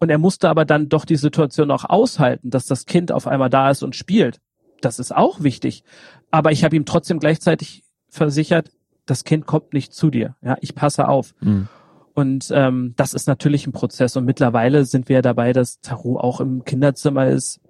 Und 0.00 0.10
er 0.10 0.18
musste 0.18 0.48
aber 0.48 0.64
dann 0.64 0.88
doch 0.88 1.04
die 1.04 1.16
Situation 1.16 1.70
auch 1.70 1.84
aushalten, 1.84 2.50
dass 2.50 2.66
das 2.66 2.86
Kind 2.86 3.12
auf 3.12 3.26
einmal 3.26 3.50
da 3.50 3.70
ist 3.70 3.82
und 3.82 3.96
spielt. 3.96 4.40
Das 4.80 4.98
ist 4.98 5.14
auch 5.14 5.42
wichtig. 5.42 5.84
Aber 6.30 6.52
ich 6.52 6.64
habe 6.64 6.76
ihm 6.76 6.84
trotzdem 6.84 7.20
gleichzeitig 7.20 7.84
versichert, 8.08 8.70
das 9.06 9.24
Kind 9.24 9.46
kommt 9.46 9.72
nicht 9.72 9.94
zu 9.94 10.10
dir. 10.10 10.36
Ja, 10.42 10.56
ich 10.60 10.74
passe 10.74 11.08
auf. 11.08 11.34
Mhm. 11.40 11.68
Und 12.14 12.50
ähm, 12.52 12.94
das 12.96 13.14
ist 13.14 13.26
natürlich 13.26 13.66
ein 13.66 13.72
Prozess. 13.72 14.16
Und 14.16 14.24
mittlerweile 14.24 14.84
sind 14.84 15.08
wir 15.08 15.22
dabei, 15.22 15.52
dass 15.52 15.80
Taru 15.80 16.18
auch 16.18 16.40
im 16.40 16.64
Kinderzimmer 16.64 17.26
ist, 17.26 17.60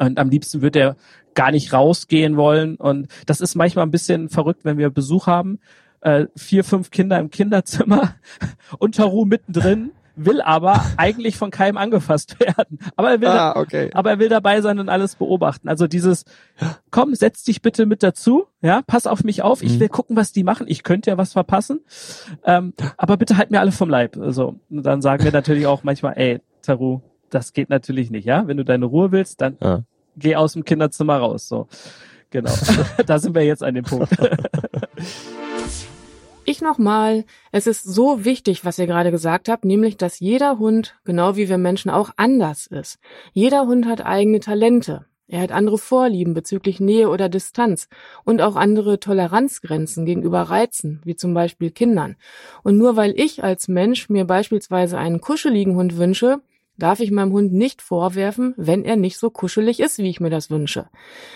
und 0.00 0.18
am 0.18 0.30
liebsten 0.30 0.62
wird 0.62 0.76
er 0.76 0.96
gar 1.34 1.50
nicht 1.50 1.72
rausgehen 1.72 2.36
wollen. 2.36 2.76
Und 2.76 3.08
das 3.26 3.40
ist 3.40 3.54
manchmal 3.54 3.86
ein 3.86 3.90
bisschen 3.90 4.28
verrückt, 4.28 4.64
wenn 4.64 4.78
wir 4.78 4.90
Besuch 4.90 5.26
haben. 5.26 5.60
Äh, 6.00 6.26
vier, 6.34 6.64
fünf 6.64 6.90
Kinder 6.90 7.18
im 7.18 7.30
Kinderzimmer 7.30 8.14
und 8.78 8.96
Taru 8.96 9.26
mittendrin 9.26 9.92
will 10.16 10.40
aber 10.40 10.84
eigentlich 10.96 11.36
von 11.36 11.50
keinem 11.50 11.76
angefasst 11.76 12.40
werden. 12.40 12.78
Aber 12.96 13.10
er 13.10 13.20
will, 13.20 13.28
ah, 13.28 13.56
okay. 13.56 13.90
aber 13.94 14.10
er 14.10 14.18
will 14.18 14.28
dabei 14.28 14.60
sein 14.60 14.78
und 14.78 14.88
alles 14.88 15.16
beobachten. 15.16 15.68
Also 15.68 15.86
dieses, 15.86 16.24
komm, 16.90 17.14
setz 17.14 17.44
dich 17.44 17.62
bitte 17.62 17.86
mit 17.86 18.02
dazu, 18.02 18.46
ja, 18.60 18.82
pass 18.86 19.06
auf 19.06 19.24
mich 19.24 19.42
auf, 19.42 19.62
ich 19.62 19.74
mhm. 19.74 19.80
will 19.80 19.88
gucken, 19.88 20.16
was 20.16 20.32
die 20.32 20.44
machen. 20.44 20.66
Ich 20.68 20.82
könnte 20.82 21.10
ja 21.10 21.16
was 21.16 21.32
verpassen, 21.32 21.80
ähm, 22.44 22.74
aber 22.96 23.16
bitte 23.16 23.36
halt 23.36 23.50
mir 23.50 23.60
alle 23.60 23.72
vom 23.72 23.88
Leib. 23.88 24.16
Also 24.18 24.56
dann 24.68 25.00
sagen 25.00 25.24
wir 25.24 25.32
natürlich 25.32 25.66
auch 25.66 25.84
manchmal, 25.84 26.14
ey, 26.16 26.40
Taru, 26.62 27.00
das 27.30 27.52
geht 27.52 27.70
natürlich 27.70 28.10
nicht, 28.10 28.24
ja. 28.24 28.46
Wenn 28.46 28.56
du 28.56 28.64
deine 28.64 28.86
Ruhe 28.86 29.12
willst, 29.12 29.40
dann 29.40 29.56
ja. 29.60 29.84
Geh 30.16 30.36
aus 30.36 30.54
dem 30.54 30.64
Kinderzimmer 30.64 31.18
raus. 31.18 31.48
So, 31.48 31.68
genau. 32.30 32.52
da 33.06 33.18
sind 33.18 33.34
wir 33.34 33.44
jetzt 33.44 33.62
an 33.62 33.74
dem 33.74 33.84
Punkt. 33.84 34.10
Ich 36.46 36.62
nochmal, 36.62 37.26
es 37.52 37.68
ist 37.68 37.84
so 37.84 38.24
wichtig, 38.24 38.64
was 38.64 38.78
ihr 38.78 38.88
gerade 38.88 39.12
gesagt 39.12 39.48
habt, 39.48 39.64
nämlich, 39.64 39.96
dass 39.96 40.18
jeder 40.18 40.58
Hund, 40.58 40.96
genau 41.04 41.36
wie 41.36 41.48
wir 41.48 41.58
Menschen 41.58 41.90
auch, 41.90 42.10
anders 42.16 42.66
ist. 42.66 42.98
Jeder 43.32 43.66
Hund 43.66 43.86
hat 43.86 44.04
eigene 44.04 44.40
Talente. 44.40 45.06
Er 45.28 45.42
hat 45.42 45.52
andere 45.52 45.78
Vorlieben 45.78 46.34
bezüglich 46.34 46.80
Nähe 46.80 47.08
oder 47.08 47.28
Distanz 47.28 47.88
und 48.24 48.42
auch 48.42 48.56
andere 48.56 48.98
Toleranzgrenzen 48.98 50.04
gegenüber 50.04 50.42
Reizen, 50.42 51.00
wie 51.04 51.14
zum 51.14 51.34
Beispiel 51.34 51.70
Kindern. 51.70 52.16
Und 52.64 52.78
nur 52.78 52.96
weil 52.96 53.14
ich 53.16 53.44
als 53.44 53.68
Mensch 53.68 54.08
mir 54.08 54.24
beispielsweise 54.24 54.98
einen 54.98 55.20
kuscheligen 55.20 55.76
Hund 55.76 55.98
wünsche, 55.98 56.40
darf 56.80 56.98
ich 56.98 57.12
meinem 57.12 57.32
Hund 57.32 57.52
nicht 57.52 57.82
vorwerfen, 57.82 58.54
wenn 58.56 58.84
er 58.84 58.96
nicht 58.96 59.18
so 59.18 59.30
kuschelig 59.30 59.78
ist, 59.78 59.98
wie 59.98 60.10
ich 60.10 60.18
mir 60.18 60.30
das 60.30 60.50
wünsche. 60.50 60.86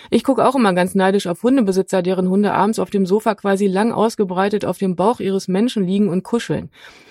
Ich 0.09 0.23
gucke 0.23 0.45
auch 0.45 0.55
immer 0.55 0.73
ganz 0.73 0.95
neidisch 0.95 1.27
auf 1.27 1.43
Hundebesitzer, 1.43 2.01
deren 2.01 2.29
Hunde 2.29 2.53
abends 2.53 2.79
auf 2.79 2.89
dem 2.89 3.05
Sofa 3.05 3.35
quasi 3.35 3.67
lang 3.67 3.93
ausgebreitet 3.93 4.65
auf 4.65 4.77
dem 4.77 4.95
Bauch 4.95 5.19
ihres 5.19 5.47
Menschen 5.47 5.85
liegen 5.85 6.09
und 6.09 6.23
kuscheln. 6.23 6.69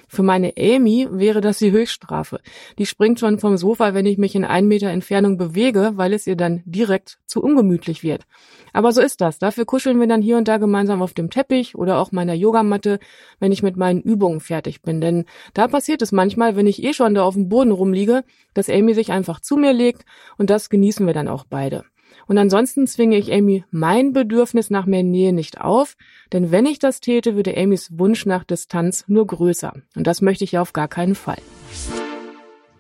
Für 0.09 0.23
meine 0.23 0.53
Amy 0.59 1.09
wäre 1.11 1.41
das 1.41 1.59
die 1.59 1.73
Höchststrafe. 1.73 2.41
Die 2.79 2.87
springt 2.87 3.19
schon 3.19 3.39
vom 3.39 3.57
Sofa, 3.57 3.95
wenn 3.95 4.07
ich 4.07 4.19
mich 4.19 4.35
in 4.35 4.45
einen 4.45 4.69
Meter 4.69 4.89
Entfernung 4.89 5.39
bewege, 5.39 5.93
weil 5.95 6.13
es 6.13 6.27
ihr 6.27 6.37
dann 6.37 6.63
direkt 6.67 7.19
zu 7.27 7.43
ungemütlich 7.43 8.03
wird. 8.03 8.25
Aber 8.73 8.93
so 8.93 9.01
ist 9.01 9.21
das. 9.21 9.39
Dafür 9.39 9.65
kuscheln 9.65 9.99
wir 10.01 10.07
dann 10.07 10.23
hier 10.23 10.37
und 10.37 10.49
da 10.49 10.59
gemeinsam 10.59 11.01
auf 11.01 11.15
dem 11.15 11.31
Teppich 11.31 11.75
oder 11.75 11.99
auch 11.99 12.13
meiner 12.13 12.35
Yogamatte, 12.35 12.99
wenn 13.39 13.53
ich 13.53 13.63
mit 13.63 13.77
meinen 13.77 14.03
Übungen 14.03 14.41
fertig 14.41 14.83
bin. 14.83 15.01
Denn 15.01 15.25
da 15.55 15.69
passiert 15.69 16.03
es 16.03 16.13
manchmal, 16.13 16.57
wenn 16.57 16.67
ich 16.67 16.83
eh 16.83 16.93
schon 16.93 17.15
da 17.15 17.25
auf 17.25 17.35
dem 17.35 17.49
Boden 17.49 17.71
rumliege, 17.73 18.24
dass 18.55 18.69
Amy 18.69 18.95
sich 18.95 19.13
einfach 19.13 19.41
zu 19.41 19.57
mir 19.57 19.73
legt 19.73 20.05
und 20.39 20.51
das 20.51 20.71
genießen 20.71 21.07
wir 21.07 21.15
dann 21.15 21.29
auch 21.29 21.45
beide. 21.49 21.85
Und 22.27 22.39
ansonsten 22.39 22.87
zwinge 22.87 23.17
ich 23.17 23.33
Amy 23.33 23.65
mein 23.71 24.13
Bedürfnis 24.13 24.71
nach 24.71 24.87
mehr 24.87 25.03
Nähe 25.03 25.33
nicht 25.33 25.61
auf, 25.61 25.97
denn 26.33 26.51
wenn 26.51 26.67
ich 26.67 26.79
das 26.79 27.01
täte, 27.01 27.37
würde 27.37 27.57
Amys 27.57 27.91
Wunsch 27.99 28.27
nach 28.27 28.45
Distanz 28.45 29.05
nur 29.09 29.27
größer. 29.27 29.75
Und 29.97 30.07
das 30.07 30.23
möchte 30.23 30.45
ich 30.45 30.53
ja 30.53 30.63
auf 30.63 30.73
gar 30.73 30.89
keinen 30.89 31.15
Fall. 31.15 31.39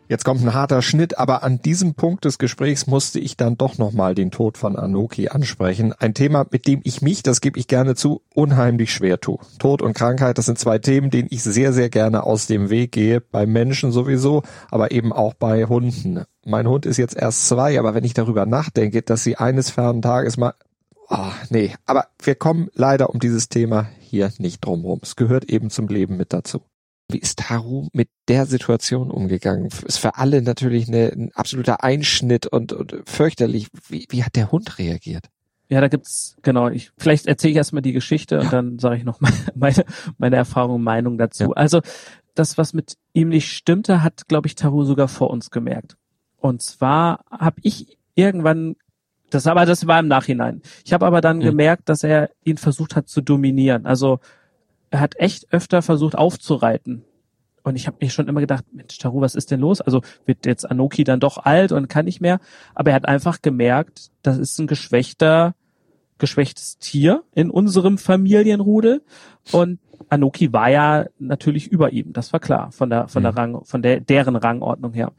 Jetzt 0.06 0.24
kommt 0.24 0.42
ein 0.42 0.52
harter 0.52 0.82
Schnitt, 0.82 1.16
aber 1.18 1.42
an 1.42 1.62
diesem 1.62 1.94
Punkt 1.94 2.26
des 2.26 2.38
Gesprächs 2.38 2.86
musste 2.86 3.18
ich 3.18 3.38
dann 3.38 3.56
doch 3.56 3.78
nochmal 3.78 4.14
den 4.14 4.30
Tod 4.30 4.58
von 4.58 4.76
Anoki 4.76 5.28
ansprechen. 5.28 5.94
Ein 5.98 6.12
Thema, 6.12 6.44
mit 6.50 6.66
dem 6.66 6.82
ich 6.84 7.00
mich, 7.00 7.22
das 7.22 7.40
gebe 7.40 7.58
ich 7.58 7.68
gerne 7.68 7.94
zu, 7.94 8.20
unheimlich 8.34 8.92
schwer 8.92 9.18
tue. 9.18 9.38
Tod 9.58 9.80
und 9.80 9.94
Krankheit, 9.94 10.36
das 10.36 10.44
sind 10.44 10.58
zwei 10.58 10.78
Themen, 10.78 11.10
denen 11.10 11.28
ich 11.30 11.42
sehr, 11.42 11.72
sehr 11.72 11.88
gerne 11.88 12.24
aus 12.24 12.46
dem 12.46 12.68
Weg 12.68 12.92
gehe. 12.92 13.22
Bei 13.22 13.46
Menschen 13.46 13.92
sowieso, 13.92 14.42
aber 14.70 14.90
eben 14.90 15.10
auch 15.10 15.32
bei 15.32 15.64
Hunden. 15.64 16.24
Mein 16.44 16.68
Hund 16.68 16.84
ist 16.84 16.98
jetzt 16.98 17.16
erst 17.16 17.48
zwei, 17.48 17.78
aber 17.78 17.94
wenn 17.94 18.04
ich 18.04 18.12
darüber 18.12 18.44
nachdenke, 18.44 19.00
dass 19.00 19.24
sie 19.24 19.36
eines 19.36 19.70
fernen 19.70 20.02
Tages 20.02 20.36
mal 20.36 20.52
Oh, 21.10 21.32
nee, 21.50 21.74
aber 21.84 22.06
wir 22.22 22.34
kommen 22.34 22.70
leider 22.72 23.10
um 23.10 23.20
dieses 23.20 23.50
Thema 23.50 23.88
hier 24.00 24.32
nicht 24.38 24.64
drumherum. 24.64 25.00
Es 25.02 25.16
gehört 25.16 25.44
eben 25.44 25.68
zum 25.68 25.88
Leben 25.88 26.16
mit 26.16 26.32
dazu. 26.32 26.62
Wie 27.08 27.18
ist 27.18 27.38
Taru 27.38 27.88
mit 27.92 28.08
der 28.28 28.46
Situation 28.46 29.10
umgegangen? 29.10 29.66
Ist 29.66 29.98
für 29.98 30.16
alle 30.16 30.42
natürlich 30.42 30.88
eine, 30.88 31.12
ein 31.12 31.30
absoluter 31.34 31.84
Einschnitt 31.84 32.46
und, 32.46 32.72
und 32.72 32.96
fürchterlich. 33.04 33.68
Wie, 33.88 34.06
wie 34.08 34.24
hat 34.24 34.36
der 34.36 34.50
Hund 34.50 34.78
reagiert? 34.78 35.26
Ja, 35.68 35.80
da 35.80 35.88
gibt's, 35.88 36.36
genau, 36.42 36.68
ich, 36.68 36.92
vielleicht 36.98 37.26
erzähle 37.26 37.52
ich 37.52 37.56
erstmal 37.56 37.82
die 37.82 37.92
Geschichte 37.92 38.36
ja. 38.36 38.40
und 38.42 38.52
dann 38.52 38.78
sage 38.78 38.96
ich 38.96 39.04
noch 39.04 39.20
meine, 39.20 39.36
meine, 39.54 39.84
meine 40.18 40.36
Erfahrung 40.36 40.76
und 40.76 40.82
Meinung 40.82 41.18
dazu. 41.18 41.44
Ja. 41.44 41.50
Also, 41.50 41.80
das, 42.34 42.58
was 42.58 42.72
mit 42.74 42.96
ihm 43.12 43.28
nicht 43.28 43.52
stimmte, 43.52 44.02
hat, 44.02 44.28
glaube 44.28 44.48
ich, 44.48 44.56
Taru 44.56 44.84
sogar 44.84 45.08
vor 45.08 45.30
uns 45.30 45.50
gemerkt. 45.50 45.96
Und 46.36 46.62
zwar 46.62 47.24
habe 47.30 47.56
ich 47.62 47.98
irgendwann, 48.14 48.76
das 49.30 49.46
aber 49.46 49.66
das 49.66 49.86
war 49.86 50.00
im 50.00 50.08
Nachhinein. 50.08 50.62
Ich 50.84 50.92
habe 50.92 51.06
aber 51.06 51.20
dann 51.20 51.38
mhm. 51.38 51.42
gemerkt, 51.42 51.88
dass 51.88 52.02
er 52.02 52.30
ihn 52.44 52.58
versucht 52.58 52.96
hat 52.96 53.08
zu 53.08 53.20
dominieren. 53.20 53.86
Also 53.86 54.18
er 54.94 55.00
hat 55.00 55.18
echt 55.18 55.52
öfter 55.52 55.82
versucht 55.82 56.16
aufzureiten. 56.16 57.04
Und 57.64 57.74
ich 57.74 57.88
habe 57.88 57.96
mich 58.00 58.12
schon 58.12 58.28
immer 58.28 58.40
gedacht, 58.40 58.64
Mensch, 58.72 58.96
Taru, 58.96 59.20
was 59.20 59.34
ist 59.34 59.50
denn 59.50 59.58
los? 59.58 59.80
Also 59.80 60.02
wird 60.24 60.46
jetzt 60.46 60.70
Anoki 60.70 61.02
dann 61.02 61.18
doch 61.18 61.38
alt 61.38 61.72
und 61.72 61.88
kann 61.88 62.04
nicht 62.04 62.20
mehr. 62.20 62.38
Aber 62.76 62.90
er 62.90 62.94
hat 62.94 63.08
einfach 63.08 63.42
gemerkt, 63.42 64.12
das 64.22 64.38
ist 64.38 64.56
ein 64.60 64.68
geschwächter, 64.68 65.56
geschwächtes 66.18 66.78
Tier 66.78 67.24
in 67.34 67.50
unserem 67.50 67.98
Familienrudel. 67.98 69.02
Und 69.50 69.80
Anoki 70.10 70.52
war 70.52 70.70
ja 70.70 71.06
natürlich 71.18 71.66
über 71.66 71.92
ihm, 71.92 72.12
das 72.12 72.32
war 72.32 72.38
klar, 72.38 72.70
von 72.70 72.88
der, 72.88 73.08
von 73.08 73.24
der 73.24 73.32
mhm. 73.32 73.38
Rang, 73.38 73.64
von 73.64 73.82
der, 73.82 73.98
deren 73.98 74.36
Rangordnung 74.36 74.92
her. 74.92 75.10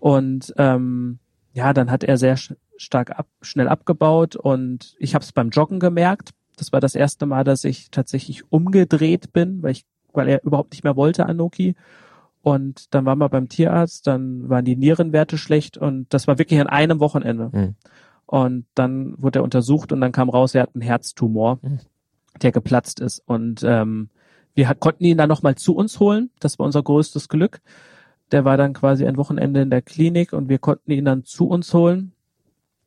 Und 0.00 0.52
ähm, 0.56 1.20
ja, 1.52 1.72
dann 1.72 1.88
hat 1.92 2.02
er 2.02 2.16
sehr 2.16 2.36
stark 2.76 3.16
ab, 3.16 3.28
schnell 3.42 3.68
abgebaut 3.68 4.34
und 4.34 4.96
ich 4.98 5.14
habe 5.14 5.22
es 5.22 5.30
beim 5.30 5.50
Joggen 5.50 5.78
gemerkt. 5.78 6.30
Das 6.56 6.72
war 6.72 6.80
das 6.80 6.94
erste 6.94 7.26
Mal, 7.26 7.44
dass 7.44 7.64
ich 7.64 7.90
tatsächlich 7.90 8.50
umgedreht 8.50 9.32
bin, 9.32 9.62
weil 9.62 9.72
ich, 9.72 9.84
weil 10.12 10.28
er 10.28 10.44
überhaupt 10.44 10.72
nicht 10.72 10.84
mehr 10.84 10.96
wollte, 10.96 11.26
Anoki. 11.26 11.74
Und 12.42 12.94
dann 12.94 13.06
waren 13.06 13.18
wir 13.18 13.28
beim 13.30 13.48
Tierarzt, 13.48 14.06
dann 14.06 14.48
waren 14.50 14.64
die 14.64 14.76
Nierenwerte 14.76 15.38
schlecht 15.38 15.78
und 15.78 16.12
das 16.12 16.26
war 16.26 16.38
wirklich 16.38 16.60
an 16.60 16.66
einem 16.66 17.00
Wochenende. 17.00 17.50
Mhm. 17.52 17.74
Und 18.26 18.66
dann 18.74 19.14
wurde 19.16 19.38
er 19.38 19.44
untersucht 19.44 19.92
und 19.92 20.00
dann 20.00 20.12
kam 20.12 20.28
raus, 20.28 20.54
er 20.54 20.62
hat 20.62 20.74
einen 20.74 20.82
Herztumor, 20.82 21.58
mhm. 21.62 21.80
der 22.42 22.52
geplatzt 22.52 23.00
ist. 23.00 23.22
Und 23.26 23.62
ähm, 23.64 24.10
wir 24.54 24.72
konnten 24.74 25.04
ihn 25.04 25.18
dann 25.18 25.28
nochmal 25.28 25.56
zu 25.56 25.74
uns 25.74 26.00
holen. 26.00 26.30
Das 26.38 26.58
war 26.58 26.66
unser 26.66 26.82
größtes 26.82 27.28
Glück. 27.28 27.60
Der 28.30 28.44
war 28.44 28.56
dann 28.56 28.72
quasi 28.72 29.06
ein 29.06 29.16
Wochenende 29.16 29.62
in 29.62 29.70
der 29.70 29.82
Klinik 29.82 30.32
und 30.32 30.48
wir 30.48 30.58
konnten 30.58 30.90
ihn 30.90 31.04
dann 31.04 31.24
zu 31.24 31.48
uns 31.48 31.72
holen. 31.74 32.12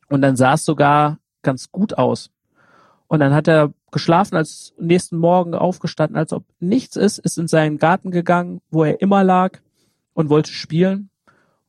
Und 0.08 0.22
dann 0.22 0.36
sah 0.36 0.54
es 0.54 0.64
sogar 0.64 1.18
ganz 1.42 1.70
gut 1.70 1.98
aus. 1.98 2.30
Und 3.08 3.20
dann 3.20 3.34
hat 3.34 3.48
er 3.48 3.72
geschlafen, 3.90 4.36
als 4.36 4.74
nächsten 4.78 5.16
Morgen 5.16 5.54
aufgestanden, 5.54 6.16
als 6.16 6.32
ob 6.32 6.44
nichts 6.60 6.94
ist, 6.94 7.18
ist 7.18 7.38
in 7.38 7.48
seinen 7.48 7.78
Garten 7.78 8.10
gegangen, 8.10 8.60
wo 8.70 8.84
er 8.84 9.00
immer 9.00 9.24
lag 9.24 9.58
und 10.12 10.28
wollte 10.28 10.52
spielen. 10.52 11.08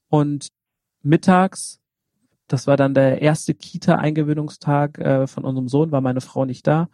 Und 0.10 0.50
mittags, 1.02 1.80
das 2.48 2.68
war 2.68 2.76
dann 2.76 2.94
der 2.94 3.22
erste 3.22 3.54
Kita-Eingewöhnungstag 3.54 5.00
äh, 5.00 5.28
von 5.28 5.46
unserem 5.46 5.70
Sohn, 5.70 5.92
war 5.92 6.02
meine 6.02 6.22
Frau 6.22 6.44
nicht 6.44 6.68
da. 6.68 6.90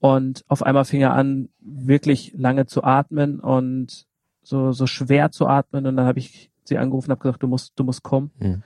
Und 0.00 0.44
auf 0.48 0.62
einmal 0.62 0.84
fing 0.84 1.02
er 1.02 1.12
an, 1.12 1.50
wirklich 1.60 2.32
lange 2.36 2.66
zu 2.66 2.84
atmen 2.84 3.40
und 3.40 4.06
so, 4.42 4.72
so 4.72 4.86
schwer 4.86 5.30
zu 5.30 5.46
atmen. 5.46 5.86
Und 5.86 5.96
dann 5.96 6.06
habe 6.06 6.18
ich 6.18 6.50
sie 6.64 6.78
angerufen 6.78 7.10
und 7.10 7.16
habe 7.16 7.22
gesagt, 7.22 7.42
du 7.42 7.48
musst, 7.48 7.72
du 7.76 7.84
musst 7.84 8.02
kommen. 8.02 8.30
Mhm. 8.38 8.62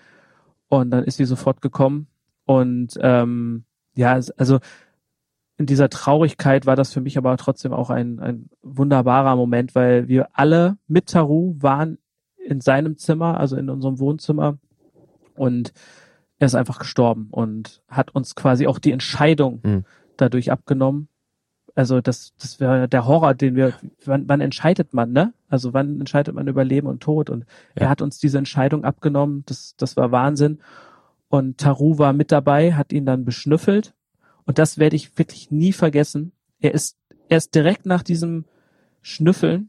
Und 0.68 0.90
dann 0.90 1.04
ist 1.04 1.16
sie 1.16 1.24
sofort 1.24 1.60
gekommen. 1.60 2.06
Und 2.44 2.98
ähm, 3.00 3.64
ja, 3.94 4.20
also 4.36 4.60
in 5.58 5.66
dieser 5.66 5.90
Traurigkeit 5.90 6.66
war 6.66 6.76
das 6.76 6.92
für 6.92 7.00
mich 7.00 7.18
aber 7.18 7.36
trotzdem 7.36 7.72
auch 7.72 7.90
ein, 7.90 8.20
ein 8.20 8.48
wunderbarer 8.62 9.34
Moment, 9.34 9.74
weil 9.74 10.06
wir 10.06 10.28
alle 10.32 10.78
mit 10.86 11.08
Taru 11.08 11.56
waren 11.58 11.98
in 12.36 12.60
seinem 12.60 12.96
Zimmer, 12.96 13.38
also 13.38 13.56
in 13.56 13.68
unserem 13.68 13.98
Wohnzimmer 13.98 14.58
und 15.34 15.72
er 16.38 16.46
ist 16.46 16.54
einfach 16.54 16.78
gestorben 16.78 17.26
und 17.32 17.82
hat 17.88 18.14
uns 18.14 18.36
quasi 18.36 18.68
auch 18.68 18.78
die 18.78 18.92
Entscheidung 18.92 19.60
mhm. 19.64 19.84
dadurch 20.16 20.52
abgenommen. 20.52 21.08
Also 21.74 22.00
das, 22.00 22.34
das 22.40 22.60
wäre 22.60 22.88
der 22.88 23.06
Horror, 23.06 23.34
den 23.34 23.56
wir, 23.56 23.72
wann, 24.04 24.28
wann 24.28 24.40
entscheidet 24.40 24.94
man, 24.94 25.12
ne? 25.12 25.32
Also 25.48 25.74
wann 25.74 25.98
entscheidet 25.98 26.34
man 26.34 26.46
über 26.46 26.64
Leben 26.64 26.86
und 26.86 27.02
Tod? 27.02 27.30
Und 27.30 27.40
ja. 27.74 27.82
er 27.82 27.88
hat 27.88 28.02
uns 28.02 28.18
diese 28.18 28.38
Entscheidung 28.38 28.84
abgenommen. 28.84 29.42
Das, 29.46 29.74
das 29.76 29.96
war 29.96 30.12
Wahnsinn. 30.12 30.60
Und 31.28 31.58
Taru 31.58 31.98
war 31.98 32.12
mit 32.12 32.32
dabei, 32.32 32.74
hat 32.74 32.92
ihn 32.92 33.06
dann 33.06 33.24
beschnüffelt 33.24 33.94
und 34.48 34.58
das 34.58 34.78
werde 34.78 34.96
ich 34.96 35.18
wirklich 35.18 35.50
nie 35.50 35.74
vergessen. 35.74 36.32
Er 36.58 36.72
ist, 36.72 36.96
er 37.28 37.36
ist 37.36 37.54
direkt 37.54 37.84
nach 37.84 38.02
diesem 38.02 38.46
Schnüffeln 39.02 39.68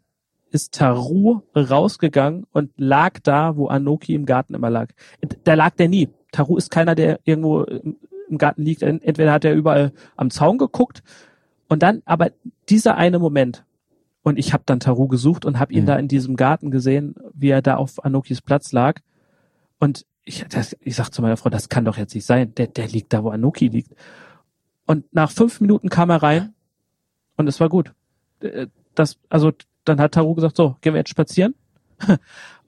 ist 0.52 0.74
Taru 0.74 1.42
rausgegangen 1.54 2.48
und 2.54 2.72
lag 2.78 3.20
da, 3.22 3.58
wo 3.58 3.68
Anoki 3.68 4.16
im 4.16 4.26
Garten 4.26 4.54
immer 4.54 4.70
lag. 4.70 4.88
Da 5.44 5.56
lag 5.56 5.76
der 5.76 5.90
nie. 5.90 6.08
Taru 6.32 6.56
ist 6.56 6.72
keiner, 6.72 6.96
der 6.96 7.20
irgendwo 7.26 7.64
im 7.64 8.38
Garten 8.38 8.64
liegt. 8.64 8.82
Entweder 8.82 9.34
hat 9.34 9.44
er 9.44 9.54
überall 9.54 9.92
am 10.16 10.30
Zaun 10.30 10.58
geguckt 10.58 11.04
und 11.68 11.84
dann, 11.84 12.02
aber 12.06 12.32
dieser 12.70 12.96
eine 12.96 13.20
Moment, 13.20 13.66
und 14.24 14.40
ich 14.40 14.54
habe 14.54 14.64
dann 14.66 14.80
Taru 14.80 15.10
gesucht 15.10 15.44
und 15.44 15.60
habe 15.60 15.74
ihn 15.74 15.82
mhm. 15.84 15.88
da 15.88 15.96
in 15.98 16.08
diesem 16.08 16.38
Garten 16.38 16.72
gesehen, 16.72 17.16
wie 17.34 17.50
er 17.50 17.62
da 17.62 17.76
auf 17.76 18.06
Anokis 18.06 18.42
Platz 18.42 18.72
lag. 18.72 19.02
Und 19.78 20.06
ich, 20.24 20.46
das, 20.48 20.78
ich 20.80 20.96
sag 20.96 21.10
zu 21.10 21.22
meiner 21.22 21.36
Frau, 21.36 21.50
das 21.50 21.68
kann 21.68 21.84
doch 21.84 21.98
jetzt 21.98 22.16
nicht 22.16 22.26
sein. 22.26 22.56
Der, 22.56 22.68
der 22.68 22.88
liegt 22.88 23.12
da, 23.12 23.26
wo 23.26 23.30
Anoki 23.30 23.68
liegt. 23.68 23.94
Und 24.90 25.14
nach 25.14 25.30
fünf 25.30 25.62
Minuten 25.62 25.90
kam 25.90 26.10
er 26.10 26.24
rein 26.24 26.56
und 27.38 27.46
es 27.46 27.60
war 27.60 27.70
gut. 27.70 27.94
Äh, 28.40 28.66
das, 28.96 29.20
also 29.30 29.52
dann 29.84 30.02
hat 30.02 30.14
Taru 30.14 30.34
gesagt, 30.34 30.56
so, 30.56 30.78
gehen 30.82 30.96
wir 30.96 30.98
jetzt 30.98 31.12
spazieren. 31.12 31.54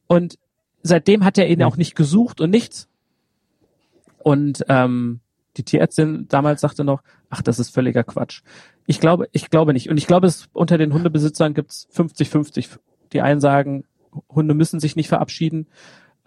Und 0.07 0.37
seitdem 0.83 1.25
hat 1.25 1.39
er 1.39 1.49
ihn 1.49 1.63
auch 1.63 1.77
nicht 1.77 1.95
gesucht 1.95 2.39
und 2.39 2.51
nichts. 2.51 2.87
Und 4.19 4.63
ähm, 4.69 5.21
die 5.57 5.63
Tierärztin 5.63 6.27
damals 6.27 6.61
sagte 6.61 6.83
noch, 6.83 7.01
ach, 7.31 7.41
das 7.41 7.57
ist 7.57 7.73
völliger 7.73 8.03
Quatsch. 8.03 8.43
Ich 8.85 8.99
glaube, 8.99 9.27
ich 9.31 9.49
glaube 9.49 9.73
nicht. 9.73 9.89
Und 9.89 9.97
ich 9.97 10.05
glaube, 10.05 10.27
es 10.27 10.47
unter 10.53 10.77
den 10.77 10.93
Hundebesitzern 10.93 11.55
gibt's 11.55 11.87
50-50. 11.91 12.77
Die 13.13 13.21
einen 13.21 13.41
sagen, 13.41 13.85
Hunde 14.29 14.53
müssen 14.53 14.79
sich 14.79 14.95
nicht 14.95 15.09
verabschieden, 15.09 15.67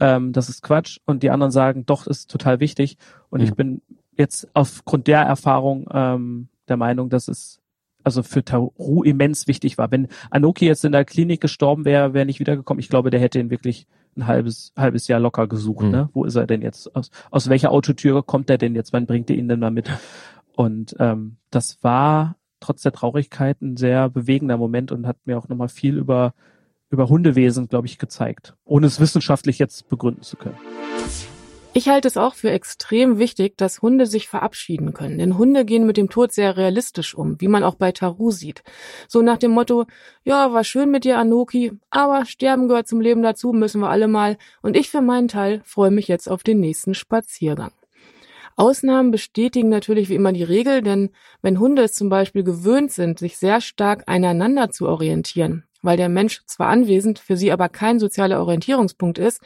ähm, 0.00 0.32
das 0.32 0.48
ist 0.48 0.62
Quatsch. 0.62 0.98
Und 1.04 1.22
die 1.22 1.30
anderen 1.30 1.52
sagen, 1.52 1.86
doch, 1.86 2.08
ist 2.08 2.32
total 2.32 2.58
wichtig. 2.58 2.98
Und 3.30 3.42
mhm. 3.42 3.46
ich 3.46 3.54
bin 3.54 3.82
jetzt 4.16 4.48
aufgrund 4.54 5.06
der 5.06 5.20
Erfahrung 5.20 5.88
ähm, 5.92 6.48
der 6.68 6.76
Meinung, 6.76 7.10
dass 7.10 7.28
es 7.28 7.60
also 8.04 8.22
für 8.22 8.44
Taru 8.44 9.02
immens 9.02 9.46
wichtig 9.48 9.78
war. 9.78 9.90
Wenn 9.90 10.08
Anoki 10.30 10.66
jetzt 10.66 10.84
in 10.84 10.92
der 10.92 11.04
Klinik 11.04 11.40
gestorben 11.40 11.84
wäre, 11.84 12.12
wäre 12.12 12.26
nicht 12.26 12.38
wiedergekommen. 12.38 12.80
Ich 12.80 12.90
glaube, 12.90 13.10
der 13.10 13.20
hätte 13.20 13.40
ihn 13.40 13.50
wirklich 13.50 13.86
ein 14.16 14.26
halbes, 14.26 14.72
halbes 14.76 15.08
Jahr 15.08 15.20
locker 15.20 15.46
gesucht. 15.48 15.86
Mhm. 15.86 15.90
Ne? 15.90 16.10
Wo 16.12 16.24
ist 16.24 16.36
er 16.36 16.46
denn 16.46 16.62
jetzt? 16.62 16.94
Aus, 16.94 17.10
aus 17.30 17.48
welcher 17.48 17.72
Autotür 17.72 18.22
kommt 18.22 18.50
er 18.50 18.58
denn 18.58 18.74
jetzt? 18.74 18.92
Wann 18.92 19.06
bringt 19.06 19.30
er 19.30 19.36
ihn 19.36 19.48
denn 19.48 19.60
mal 19.60 19.70
mit? 19.70 19.90
Und 20.54 20.94
ähm, 21.00 21.36
das 21.50 21.82
war 21.82 22.36
trotz 22.60 22.82
der 22.82 22.92
Traurigkeit 22.92 23.60
ein 23.60 23.76
sehr 23.76 24.08
bewegender 24.08 24.56
Moment 24.56 24.92
und 24.92 25.06
hat 25.06 25.16
mir 25.24 25.36
auch 25.36 25.48
nochmal 25.48 25.68
viel 25.68 25.98
über, 25.98 26.34
über 26.90 27.08
Hundewesen, 27.08 27.68
glaube 27.68 27.86
ich, 27.86 27.98
gezeigt, 27.98 28.54
ohne 28.64 28.86
es 28.86 29.00
wissenschaftlich 29.00 29.58
jetzt 29.58 29.88
begründen 29.88 30.22
zu 30.22 30.36
können. 30.36 30.56
Ich 31.76 31.88
halte 31.88 32.06
es 32.06 32.16
auch 32.16 32.34
für 32.34 32.52
extrem 32.52 33.18
wichtig, 33.18 33.56
dass 33.56 33.82
Hunde 33.82 34.06
sich 34.06 34.28
verabschieden 34.28 34.94
können, 34.94 35.18
denn 35.18 35.36
Hunde 35.36 35.64
gehen 35.64 35.86
mit 35.86 35.96
dem 35.96 36.08
Tod 36.08 36.30
sehr 36.30 36.56
realistisch 36.56 37.16
um, 37.16 37.40
wie 37.40 37.48
man 37.48 37.64
auch 37.64 37.74
bei 37.74 37.90
Taru 37.90 38.30
sieht. 38.30 38.62
So 39.08 39.22
nach 39.22 39.38
dem 39.38 39.50
Motto, 39.50 39.86
ja, 40.22 40.52
war 40.52 40.62
schön 40.62 40.92
mit 40.92 41.02
dir, 41.02 41.18
Anoki, 41.18 41.72
aber 41.90 42.26
Sterben 42.26 42.68
gehört 42.68 42.86
zum 42.86 43.00
Leben 43.00 43.24
dazu, 43.24 43.52
müssen 43.52 43.80
wir 43.80 43.90
alle 43.90 44.06
mal, 44.06 44.38
und 44.62 44.76
ich 44.76 44.88
für 44.88 45.00
meinen 45.00 45.26
Teil 45.26 45.62
freue 45.64 45.90
mich 45.90 46.06
jetzt 46.06 46.30
auf 46.30 46.44
den 46.44 46.60
nächsten 46.60 46.94
Spaziergang. 46.94 47.72
Ausnahmen 48.54 49.10
bestätigen 49.10 49.68
natürlich 49.68 50.08
wie 50.08 50.14
immer 50.14 50.32
die 50.32 50.44
Regel, 50.44 50.80
denn 50.80 51.10
wenn 51.42 51.58
Hunde 51.58 51.82
es 51.82 51.94
zum 51.94 52.08
Beispiel 52.08 52.44
gewöhnt 52.44 52.92
sind, 52.92 53.18
sich 53.18 53.36
sehr 53.36 53.60
stark 53.60 54.04
einander 54.06 54.70
zu 54.70 54.86
orientieren, 54.86 55.64
weil 55.84 55.96
der 55.96 56.08
Mensch 56.08 56.42
zwar 56.46 56.68
anwesend, 56.68 57.18
für 57.18 57.36
sie 57.36 57.52
aber 57.52 57.68
kein 57.68 57.98
sozialer 57.98 58.40
Orientierungspunkt 58.40 59.18
ist, 59.18 59.40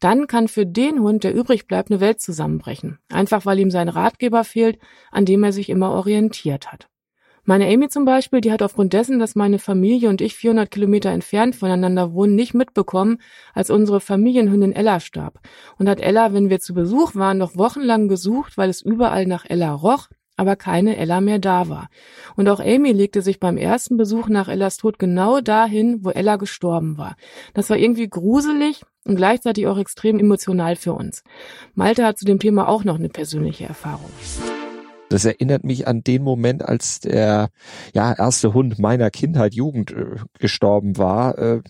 dann 0.00 0.26
kann 0.26 0.48
für 0.48 0.66
den 0.66 1.00
Hund, 1.00 1.24
der 1.24 1.34
übrig 1.34 1.66
bleibt, 1.66 1.90
eine 1.90 2.00
Welt 2.00 2.20
zusammenbrechen. 2.20 2.98
Einfach 3.08 3.46
weil 3.46 3.58
ihm 3.58 3.70
sein 3.70 3.88
Ratgeber 3.88 4.44
fehlt, 4.44 4.78
an 5.10 5.24
dem 5.24 5.42
er 5.42 5.52
sich 5.52 5.70
immer 5.70 5.90
orientiert 5.90 6.70
hat. 6.70 6.88
Meine 7.48 7.66
Amy 7.66 7.88
zum 7.88 8.04
Beispiel, 8.04 8.42
die 8.42 8.52
hat 8.52 8.60
aufgrund 8.60 8.92
dessen, 8.92 9.18
dass 9.18 9.34
meine 9.34 9.58
Familie 9.58 10.10
und 10.10 10.20
ich 10.20 10.34
400 10.34 10.70
Kilometer 10.70 11.08
entfernt 11.08 11.56
voneinander 11.56 12.12
wohnen, 12.12 12.34
nicht 12.34 12.52
mitbekommen, 12.52 13.22
als 13.54 13.70
unsere 13.70 14.00
Familienhündin 14.00 14.74
Ella 14.74 15.00
starb. 15.00 15.40
Und 15.78 15.88
hat 15.88 15.98
Ella, 15.98 16.34
wenn 16.34 16.50
wir 16.50 16.60
zu 16.60 16.74
Besuch 16.74 17.14
waren, 17.14 17.38
noch 17.38 17.56
wochenlang 17.56 18.08
gesucht, 18.08 18.58
weil 18.58 18.68
es 18.68 18.82
überall 18.82 19.24
nach 19.24 19.46
Ella 19.48 19.72
roch, 19.72 20.08
aber 20.38 20.56
keine 20.56 20.96
Ella 20.96 21.20
mehr 21.20 21.38
da 21.38 21.68
war. 21.68 21.90
Und 22.36 22.48
auch 22.48 22.60
Amy 22.60 22.92
legte 22.92 23.20
sich 23.20 23.40
beim 23.40 23.58
ersten 23.58 23.96
Besuch 23.96 24.28
nach 24.28 24.48
Ellas 24.48 24.76
Tod 24.76 24.98
genau 24.98 25.40
dahin, 25.40 26.04
wo 26.04 26.10
Ella 26.10 26.36
gestorben 26.36 26.96
war. 26.96 27.16
Das 27.54 27.68
war 27.68 27.76
irgendwie 27.76 28.08
gruselig 28.08 28.82
und 29.04 29.16
gleichzeitig 29.16 29.66
auch 29.66 29.78
extrem 29.78 30.18
emotional 30.18 30.76
für 30.76 30.92
uns. 30.94 31.24
Malte 31.74 32.04
hat 32.06 32.18
zu 32.18 32.24
dem 32.24 32.38
Thema 32.38 32.68
auch 32.68 32.84
noch 32.84 32.98
eine 32.98 33.08
persönliche 33.08 33.64
Erfahrung. 33.64 34.10
Das 35.08 35.24
erinnert 35.24 35.64
mich 35.64 35.88
an 35.88 36.04
den 36.04 36.22
Moment, 36.22 36.64
als 36.64 37.00
der 37.00 37.48
ja, 37.94 38.12
erste 38.12 38.54
Hund 38.54 38.78
meiner 38.78 39.10
Kindheit, 39.10 39.54
Jugend 39.54 39.90
äh, 39.90 40.16
gestorben 40.38 40.98
war. 40.98 41.38
Äh, 41.38 41.62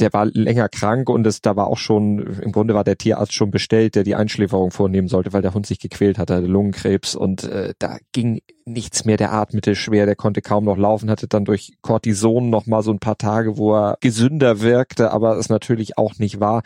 der 0.00 0.12
war 0.12 0.26
länger 0.26 0.68
krank 0.68 1.08
und 1.08 1.26
es, 1.26 1.40
da 1.40 1.56
war 1.56 1.66
auch 1.66 1.78
schon, 1.78 2.40
im 2.40 2.52
Grunde 2.52 2.74
war 2.74 2.84
der 2.84 2.98
Tierarzt 2.98 3.32
schon 3.32 3.50
bestellt, 3.50 3.94
der 3.94 4.04
die 4.04 4.14
Einschläferung 4.14 4.70
vornehmen 4.70 5.08
sollte, 5.08 5.32
weil 5.32 5.42
der 5.42 5.54
Hund 5.54 5.66
sich 5.66 5.78
gequält 5.78 6.18
hatte, 6.18 6.34
hatte 6.34 6.46
Lungenkrebs 6.46 7.14
und 7.14 7.44
äh, 7.44 7.74
da 7.78 7.98
ging 8.12 8.40
nichts 8.66 9.04
mehr, 9.04 9.16
der 9.16 9.32
atmete 9.32 9.74
schwer, 9.74 10.06
der 10.06 10.16
konnte 10.16 10.40
kaum 10.40 10.64
noch 10.64 10.78
laufen, 10.78 11.10
hatte 11.10 11.28
dann 11.28 11.44
durch 11.44 11.74
Cortison 11.82 12.48
noch 12.50 12.66
mal 12.66 12.82
so 12.82 12.92
ein 12.92 12.98
paar 12.98 13.18
Tage, 13.18 13.58
wo 13.58 13.74
er 13.74 13.96
gesünder 14.00 14.60
wirkte, 14.60 15.10
aber 15.10 15.36
es 15.36 15.48
natürlich 15.48 15.98
auch 15.98 16.18
nicht 16.18 16.40
war 16.40 16.62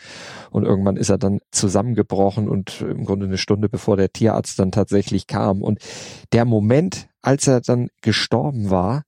und 0.49 0.63
irgendwann 0.63 0.97
ist 0.97 1.09
er 1.09 1.17
dann 1.17 1.39
zusammengebrochen 1.51 2.47
und 2.47 2.81
im 2.81 3.05
Grunde 3.05 3.25
eine 3.25 3.37
Stunde 3.37 3.69
bevor 3.69 3.97
der 3.97 4.11
Tierarzt 4.11 4.59
dann 4.59 4.71
tatsächlich 4.71 5.27
kam. 5.27 5.61
Und 5.61 5.79
der 6.31 6.45
Moment, 6.45 7.07
als 7.21 7.47
er 7.47 7.61
dann 7.61 7.89
gestorben 8.01 8.69
war, 8.69 9.03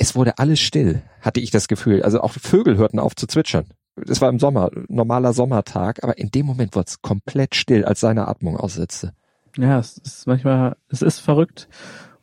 es 0.00 0.16
wurde 0.16 0.38
alles 0.38 0.60
still, 0.60 1.02
hatte 1.20 1.40
ich 1.40 1.50
das 1.50 1.68
Gefühl. 1.68 2.02
Also 2.02 2.22
auch 2.22 2.32
Vögel 2.32 2.78
hörten 2.78 2.98
auf 2.98 3.14
zu 3.14 3.26
zwitschern. 3.26 3.66
Es 4.08 4.22
war 4.22 4.30
im 4.30 4.38
Sommer, 4.38 4.70
normaler 4.88 5.34
Sommertag, 5.34 6.02
aber 6.02 6.16
in 6.16 6.30
dem 6.30 6.46
Moment 6.46 6.74
wurde 6.74 6.86
es 6.88 7.02
komplett 7.02 7.54
still, 7.54 7.84
als 7.84 8.00
seine 8.00 8.26
Atmung 8.26 8.56
aussetzte. 8.56 9.12
Ja, 9.58 9.78
es 9.78 9.98
ist 9.98 10.26
manchmal, 10.26 10.76
es 10.88 11.02
ist 11.02 11.18
verrückt. 11.18 11.68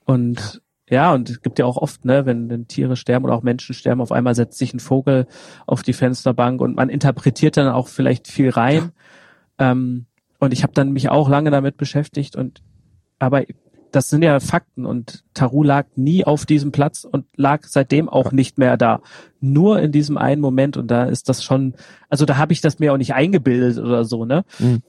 Und 0.06 0.64
ja, 0.90 1.14
und 1.14 1.30
es 1.30 1.42
gibt 1.44 1.60
ja 1.60 1.66
auch 1.66 1.78
oft, 1.78 2.04
ne, 2.04 2.26
wenn, 2.26 2.50
wenn 2.50 2.68
Tiere 2.68 2.96
sterben 2.96 3.26
oder 3.26 3.36
auch 3.36 3.44
Menschen 3.44 3.76
sterben, 3.76 4.02
auf 4.02 4.12
einmal 4.12 4.34
setzt 4.34 4.58
sich 4.58 4.74
ein 4.74 4.80
Vogel 4.80 5.28
auf 5.68 5.84
die 5.84 5.94
Fensterbank 5.94 6.62
und 6.62 6.76
man 6.76 6.90
interpretiert 6.90 7.58
dann 7.58 7.68
auch 7.68 7.90
vielleicht 7.90 8.28
viel 8.28 8.50
rein. 8.50 8.92
Ja. 9.60 9.72
Ähm, 9.72 10.08
und 10.40 10.52
ich 10.52 10.64
habe 10.64 10.74
dann 10.74 10.94
mich 10.94 11.10
auch 11.10 11.30
lange 11.30 11.52
damit 11.52 11.78
beschäftigt 11.78 12.36
und 12.36 12.64
aber 13.20 13.44
das 13.92 14.10
sind 14.10 14.24
ja 14.24 14.40
Fakten 14.40 14.86
und 14.86 15.24
Taru 15.34 15.64
lag 15.64 15.88
nie 15.96 16.26
auf 16.26 16.46
diesem 16.46 16.72
Platz 16.72 17.06
und 17.10 17.26
lag 17.36 17.64
seitdem 17.66 18.10
auch 18.10 18.32
nicht 18.32 18.58
mehr 18.58 18.78
da. 18.78 19.02
Nur 19.40 19.80
in 19.80 19.92
diesem 19.92 20.18
einen 20.18 20.42
Moment 20.42 20.78
und 20.78 20.90
da 20.90 21.06
ist 21.06 21.30
das 21.30 21.44
schon, 21.44 21.74
also 22.10 22.26
da 22.26 22.38
habe 22.38 22.54
ich 22.54 22.62
das 22.62 22.80
mir 22.80 22.94
auch 22.94 22.98
nicht 22.98 23.14
eingebildet 23.14 23.78
oder 23.78 24.04
so, 24.06 24.26
ne? 24.26 24.44
Mhm. 24.60 24.82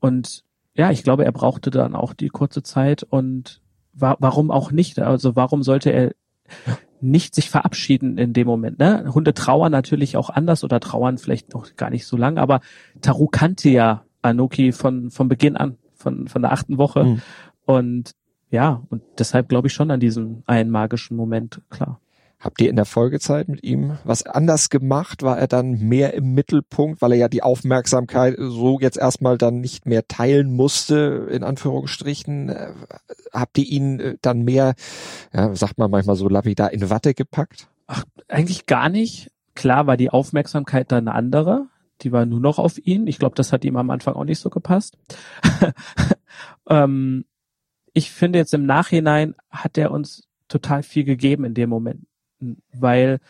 Und 0.00 0.44
ja, 0.74 0.90
ich 0.90 1.02
glaube, 1.02 1.24
er 1.24 1.32
brauchte 1.32 1.70
dann 1.70 1.94
auch 1.94 2.12
die 2.12 2.28
kurze 2.28 2.62
Zeit 2.62 3.02
und 3.02 3.60
wa 3.92 4.16
warum 4.18 4.50
auch 4.50 4.72
nicht? 4.72 4.98
Also 4.98 5.36
warum 5.36 5.62
sollte 5.62 5.90
er 5.90 6.12
nicht 7.00 7.34
sich 7.34 7.50
verabschieden 7.50 8.18
in 8.18 8.32
dem 8.32 8.46
Moment. 8.46 8.78
Ne? 8.78 9.12
Hunde 9.12 9.34
trauern 9.34 9.72
natürlich 9.72 10.16
auch 10.16 10.30
anders 10.30 10.64
oder 10.64 10.80
trauern 10.80 11.18
vielleicht 11.18 11.52
noch 11.54 11.76
gar 11.76 11.90
nicht 11.90 12.06
so 12.06 12.16
lang, 12.16 12.38
aber 12.38 12.60
Taru 13.02 13.26
kannte 13.26 13.68
ja 13.68 14.04
Anoki 14.22 14.72
von, 14.72 15.10
von 15.10 15.28
Beginn 15.28 15.56
an, 15.56 15.76
von, 15.94 16.28
von 16.28 16.42
der 16.42 16.52
achten 16.52 16.78
Woche. 16.78 17.04
Mhm. 17.04 17.22
Und 17.64 18.12
ja, 18.50 18.82
und 18.90 19.02
deshalb 19.18 19.48
glaube 19.48 19.68
ich 19.68 19.74
schon 19.74 19.90
an 19.90 20.00
diesen 20.00 20.42
einen 20.46 20.70
magischen 20.70 21.16
Moment, 21.16 21.60
klar. 21.70 22.00
Habt 22.38 22.60
ihr 22.60 22.68
in 22.68 22.76
der 22.76 22.84
Folgezeit 22.84 23.48
mit 23.48 23.64
ihm 23.64 23.96
was 24.04 24.24
anders 24.24 24.68
gemacht? 24.68 25.22
War 25.22 25.38
er 25.38 25.46
dann 25.46 25.78
mehr 25.78 26.12
im 26.12 26.34
Mittelpunkt, 26.34 27.00
weil 27.00 27.12
er 27.12 27.18
ja 27.18 27.28
die 27.28 27.42
Aufmerksamkeit 27.42 28.36
so 28.38 28.78
jetzt 28.78 28.98
erstmal 28.98 29.38
dann 29.38 29.60
nicht 29.60 29.86
mehr 29.86 30.06
teilen 30.06 30.54
musste, 30.54 31.28
in 31.30 31.42
Anführungsstrichen? 31.42 32.50
Äh, 32.50 32.72
habt 33.32 33.56
ihr 33.56 33.64
ihn 33.64 34.00
äh, 34.00 34.16
dann 34.20 34.42
mehr, 34.42 34.74
ja, 35.32 35.54
sagt 35.54 35.78
man 35.78 35.90
manchmal 35.90 36.16
so 36.16 36.28
lapidar, 36.28 36.72
in 36.72 36.90
Watte 36.90 37.14
gepackt? 37.14 37.68
Ach, 37.86 38.04
eigentlich 38.28 38.66
gar 38.66 38.90
nicht. 38.90 39.30
Klar 39.54 39.86
war 39.86 39.96
die 39.96 40.10
Aufmerksamkeit 40.10 40.92
dann 40.92 41.08
eine 41.08 41.16
andere. 41.16 41.66
Die 42.02 42.12
war 42.12 42.26
nur 42.26 42.40
noch 42.40 42.58
auf 42.58 42.78
ihn. 42.78 43.06
Ich 43.06 43.18
glaube, 43.18 43.34
das 43.34 43.52
hat 43.52 43.64
ihm 43.64 43.78
am 43.78 43.88
Anfang 43.88 44.14
auch 44.14 44.24
nicht 44.24 44.40
so 44.40 44.50
gepasst. 44.50 44.98
ähm, 46.68 47.24
ich 47.96 48.10
finde 48.10 48.38
jetzt 48.38 48.52
im 48.52 48.66
Nachhinein 48.66 49.34
hat 49.48 49.78
er 49.78 49.90
uns 49.90 50.28
total 50.48 50.82
viel 50.82 51.04
gegeben 51.04 51.44
in 51.44 51.54
dem 51.54 51.70
Moment, 51.70 52.06
weil 52.74 53.20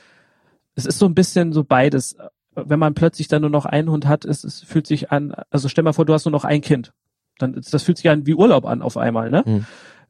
es 0.75 0.87
ist 0.87 0.99
so 0.99 1.07
ein 1.07 1.15
bisschen 1.15 1.53
so 1.53 1.63
beides. 1.63 2.17
Wenn 2.53 2.81
man 2.81 2.95
plötzlich 2.95 3.29
dann 3.29 3.43
nur 3.43 3.51
noch 3.51 3.65
einen 3.65 3.89
Hund 3.91 4.09
hat, 4.09 4.25
ist, 4.25 4.43
es 4.43 4.65
fühlt 4.65 4.89
sich 4.89 5.13
an, 5.13 5.37
also 5.51 5.69
stell 5.69 5.85
mal 5.85 5.93
vor, 5.93 6.05
du 6.05 6.13
hast 6.13 6.25
nur 6.25 6.33
noch 6.33 6.45
ein 6.45 6.63
Kind. 6.63 6.93
Dann, 7.39 7.53
das 7.53 7.81
fühlt 7.85 7.99
sich 7.99 8.11
an 8.11 8.27
wie 8.27 8.35
Urlaub 8.35 8.67
an 8.67 8.83
auf 8.83 8.97
einmal, 8.97 9.31
ne? 9.31 9.45
Mhm. 9.47 9.67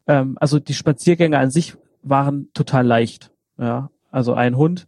Ähm, 0.07 0.39
also 0.41 0.59
die 0.59 0.73
Spaziergänge 0.73 1.39
an 1.39 1.51
sich 1.51 1.77
waren 2.03 2.49
total 2.55 2.87
leicht, 2.87 3.33
ja. 3.59 3.91
Also 4.11 4.33
ein 4.33 4.57
Hund 4.57 4.87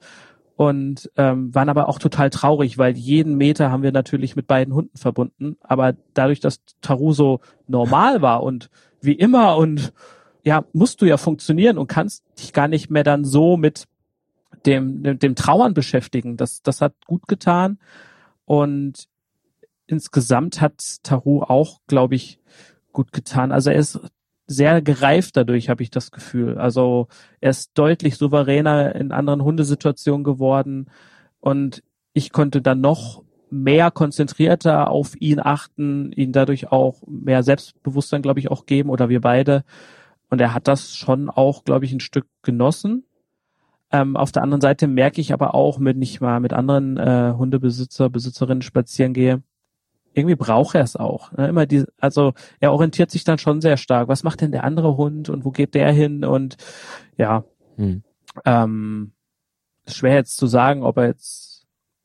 und 0.56 1.10
ähm, 1.16 1.54
waren 1.54 1.68
aber 1.68 1.90
auch 1.90 1.98
total 1.98 2.30
traurig, 2.30 2.78
weil 2.78 2.96
jeden 2.96 3.36
Meter 3.36 3.70
haben 3.70 3.82
wir 3.82 3.92
natürlich 3.92 4.34
mit 4.34 4.46
beiden 4.46 4.72
Hunden 4.72 4.96
verbunden. 4.96 5.58
Aber 5.60 5.94
dadurch, 6.14 6.40
dass 6.40 6.62
Taru 6.80 7.12
so 7.12 7.40
normal 7.66 8.22
war 8.22 8.42
und 8.42 8.70
wie 9.00 9.12
immer 9.12 9.56
und 9.56 9.92
ja, 10.44 10.64
musst 10.72 11.02
du 11.02 11.06
ja 11.06 11.16
funktionieren 11.16 11.78
und 11.78 11.88
kannst 11.88 12.24
dich 12.38 12.52
gar 12.52 12.68
nicht 12.68 12.90
mehr 12.90 13.04
dann 13.04 13.24
so 13.24 13.56
mit 13.56 13.84
dem, 14.66 15.02
dem, 15.02 15.18
dem 15.18 15.34
Trauern 15.34 15.74
beschäftigen. 15.74 16.36
Das, 16.36 16.62
das 16.62 16.80
hat 16.80 16.94
gut 17.06 17.28
getan. 17.28 17.78
Und 18.44 19.08
insgesamt 19.86 20.60
hat 20.60 20.82
Taru 21.02 21.42
auch, 21.42 21.80
glaube 21.86 22.14
ich, 22.14 22.40
gut 22.92 23.12
getan. 23.12 23.52
Also 23.52 23.70
er 23.70 23.76
ist 23.76 24.00
sehr 24.46 24.80
gereift 24.80 25.36
dadurch, 25.36 25.68
habe 25.68 25.82
ich 25.82 25.90
das 25.90 26.10
Gefühl. 26.10 26.58
Also 26.58 27.08
er 27.40 27.50
ist 27.50 27.72
deutlich 27.74 28.16
souveräner 28.16 28.94
in 28.94 29.12
anderen 29.12 29.42
Hundesituationen 29.42 30.24
geworden 30.24 30.86
und 31.40 31.82
ich 32.14 32.32
konnte 32.32 32.62
dann 32.62 32.80
noch 32.80 33.22
mehr 33.50 33.90
konzentrierter 33.90 34.90
auf 34.90 35.14
ihn 35.20 35.40
achten, 35.40 36.12
ihn 36.12 36.32
dadurch 36.32 36.70
auch 36.70 37.02
mehr 37.06 37.42
Selbstbewusstsein, 37.42 38.22
glaube 38.22 38.40
ich, 38.40 38.50
auch 38.50 38.66
geben 38.66 38.90
oder 38.90 39.08
wir 39.08 39.20
beide. 39.20 39.64
Und 40.30 40.40
er 40.40 40.54
hat 40.54 40.68
das 40.68 40.94
schon 40.94 41.30
auch, 41.30 41.64
glaube 41.64 41.84
ich, 41.84 41.92
ein 41.92 42.00
Stück 42.00 42.26
genossen. 42.42 43.04
Ähm, 43.90 44.16
auf 44.16 44.32
der 44.32 44.42
anderen 44.42 44.60
Seite 44.60 44.86
merke 44.86 45.20
ich 45.20 45.32
aber 45.32 45.54
auch, 45.54 45.78
wenn 45.80 46.02
ich 46.02 46.20
mal 46.20 46.40
mit 46.40 46.52
anderen 46.52 46.98
äh, 46.98 47.32
Hundebesitzer, 47.36 48.10
Besitzerinnen 48.10 48.62
spazieren 48.62 49.14
gehe, 49.14 49.42
irgendwie 50.12 50.36
braucht 50.36 50.74
er 50.74 50.82
es 50.82 50.96
auch. 50.96 51.32
Ne? 51.32 51.48
Immer 51.48 51.64
die, 51.64 51.84
also 51.98 52.34
er 52.60 52.72
orientiert 52.72 53.10
sich 53.10 53.24
dann 53.24 53.38
schon 53.38 53.60
sehr 53.60 53.76
stark. 53.76 54.08
Was 54.08 54.24
macht 54.24 54.40
denn 54.40 54.52
der 54.52 54.64
andere 54.64 54.96
Hund 54.96 55.28
und 55.30 55.44
wo 55.44 55.50
geht 55.50 55.74
der 55.74 55.92
hin? 55.92 56.24
Und 56.24 56.56
ja, 57.16 57.44
hm. 57.76 58.02
ähm, 58.44 59.12
schwer 59.86 60.14
jetzt 60.14 60.36
zu 60.36 60.46
sagen, 60.46 60.82
ob 60.82 60.98
er 60.98 61.06
jetzt 61.06 61.57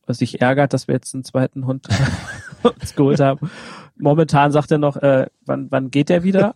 sich 0.08 0.42
ärgert, 0.42 0.74
dass 0.74 0.88
wir 0.88 0.96
jetzt 0.96 1.14
einen 1.14 1.24
zweiten 1.24 1.66
Hund 1.66 1.88
uns 2.64 2.96
geholt 2.96 3.20
haben. 3.20 3.50
Momentan 3.98 4.52
sagt 4.52 4.72
er 4.72 4.78
noch, 4.78 4.98
äh, 4.98 5.28
wann, 5.46 5.68
wann 5.70 5.92
geht 5.92 6.10
der 6.10 6.24
wieder? 6.24 6.54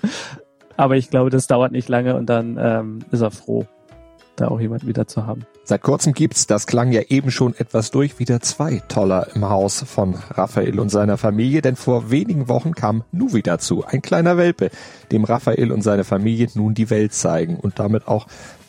Aber 0.76 0.96
ich 0.96 1.10
glaube, 1.10 1.30
das 1.30 1.46
dauert 1.46 1.72
nicht 1.72 1.88
lange 1.88 2.16
und 2.16 2.26
dann 2.26 2.58
ähm, 2.60 2.98
ist 3.10 3.20
er 3.20 3.30
froh, 3.30 3.66
da 4.36 4.48
auch 4.48 4.60
jemand 4.60 4.86
wieder 4.86 5.06
zu 5.06 5.26
haben. 5.26 5.46
Seit 5.64 5.82
kurzem 5.82 6.12
gibt's, 6.12 6.46
das 6.46 6.66
klang 6.66 6.92
ja 6.92 7.02
eben 7.08 7.30
schon 7.30 7.54
etwas 7.56 7.90
durch, 7.90 8.18
wieder 8.18 8.40
zwei 8.40 8.82
Toller 8.88 9.28
im 9.34 9.48
Haus 9.48 9.82
von 9.82 10.14
Raphael 10.30 10.78
und 10.78 10.90
seiner 10.90 11.16
Familie, 11.16 11.62
denn 11.62 11.76
vor 11.76 12.10
wenigen 12.10 12.48
Wochen 12.48 12.74
kam 12.74 13.04
Nuvi 13.10 13.42
dazu, 13.42 13.84
ein 13.84 14.02
kleiner 14.02 14.36
Welpe, 14.36 14.70
dem 15.10 15.24
Raphael 15.24 15.72
und 15.72 15.82
seine 15.82 16.04
Familie 16.04 16.48
nun 16.54 16.74
die 16.74 16.90
Welt 16.90 17.14
zeigen 17.14 17.56
und 17.56 17.78
damit 17.78 18.06
auch 18.06 18.26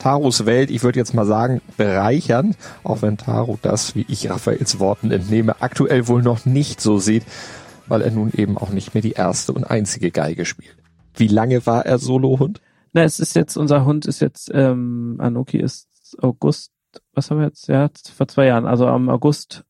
Tarus 0.08 0.46
Welt, 0.46 0.72
ich 0.72 0.84
würde 0.84 1.00
jetzt 1.00 1.14
mal 1.14 1.26
sagen, 1.26 1.60
bereichern, 1.76 2.56
auch 2.86 3.02
wenn 3.02 3.18
Taro 3.18 3.60
das, 3.62 3.94
wie 3.94 4.06
ich 4.08 4.30
Raphaels 4.30 4.80
Worten 4.80 5.12
entnehme, 5.12 5.62
aktuell 5.62 6.08
wohl 6.08 6.22
noch 6.22 6.46
nicht 6.46 6.80
so 6.80 6.98
sieht, 6.98 7.24
weil 7.88 8.02
er 8.02 8.12
nun 8.12 8.32
eben 8.34 8.58
auch 8.58 8.70
nicht 8.70 8.94
mehr 8.94 9.02
die 9.02 9.12
erste 9.12 9.52
und 9.52 9.66
einzige 9.66 10.12
Geige 10.12 10.46
spielt. 10.46 10.78
Wie 11.14 11.28
lange 11.28 11.66
war 11.66 11.86
er 11.86 11.98
Solohund? 11.98 12.62
Na, 12.94 13.04
es 13.04 13.20
ist 13.20 13.36
jetzt, 13.36 13.58
unser 13.58 13.84
Hund 13.84 14.06
ist 14.06 14.22
jetzt, 14.22 14.50
ähm, 14.54 15.18
Anoki 15.20 15.58
ist 15.58 15.90
August, 16.22 16.72
was 17.14 17.30
haben 17.30 17.40
wir 17.40 17.48
jetzt? 17.48 17.68
Ja, 17.68 17.90
vor 18.16 18.30
zwei 18.30 18.46
Jahren, 18.46 18.66
also 18.66 18.88
am 18.88 19.10
August 19.10 19.66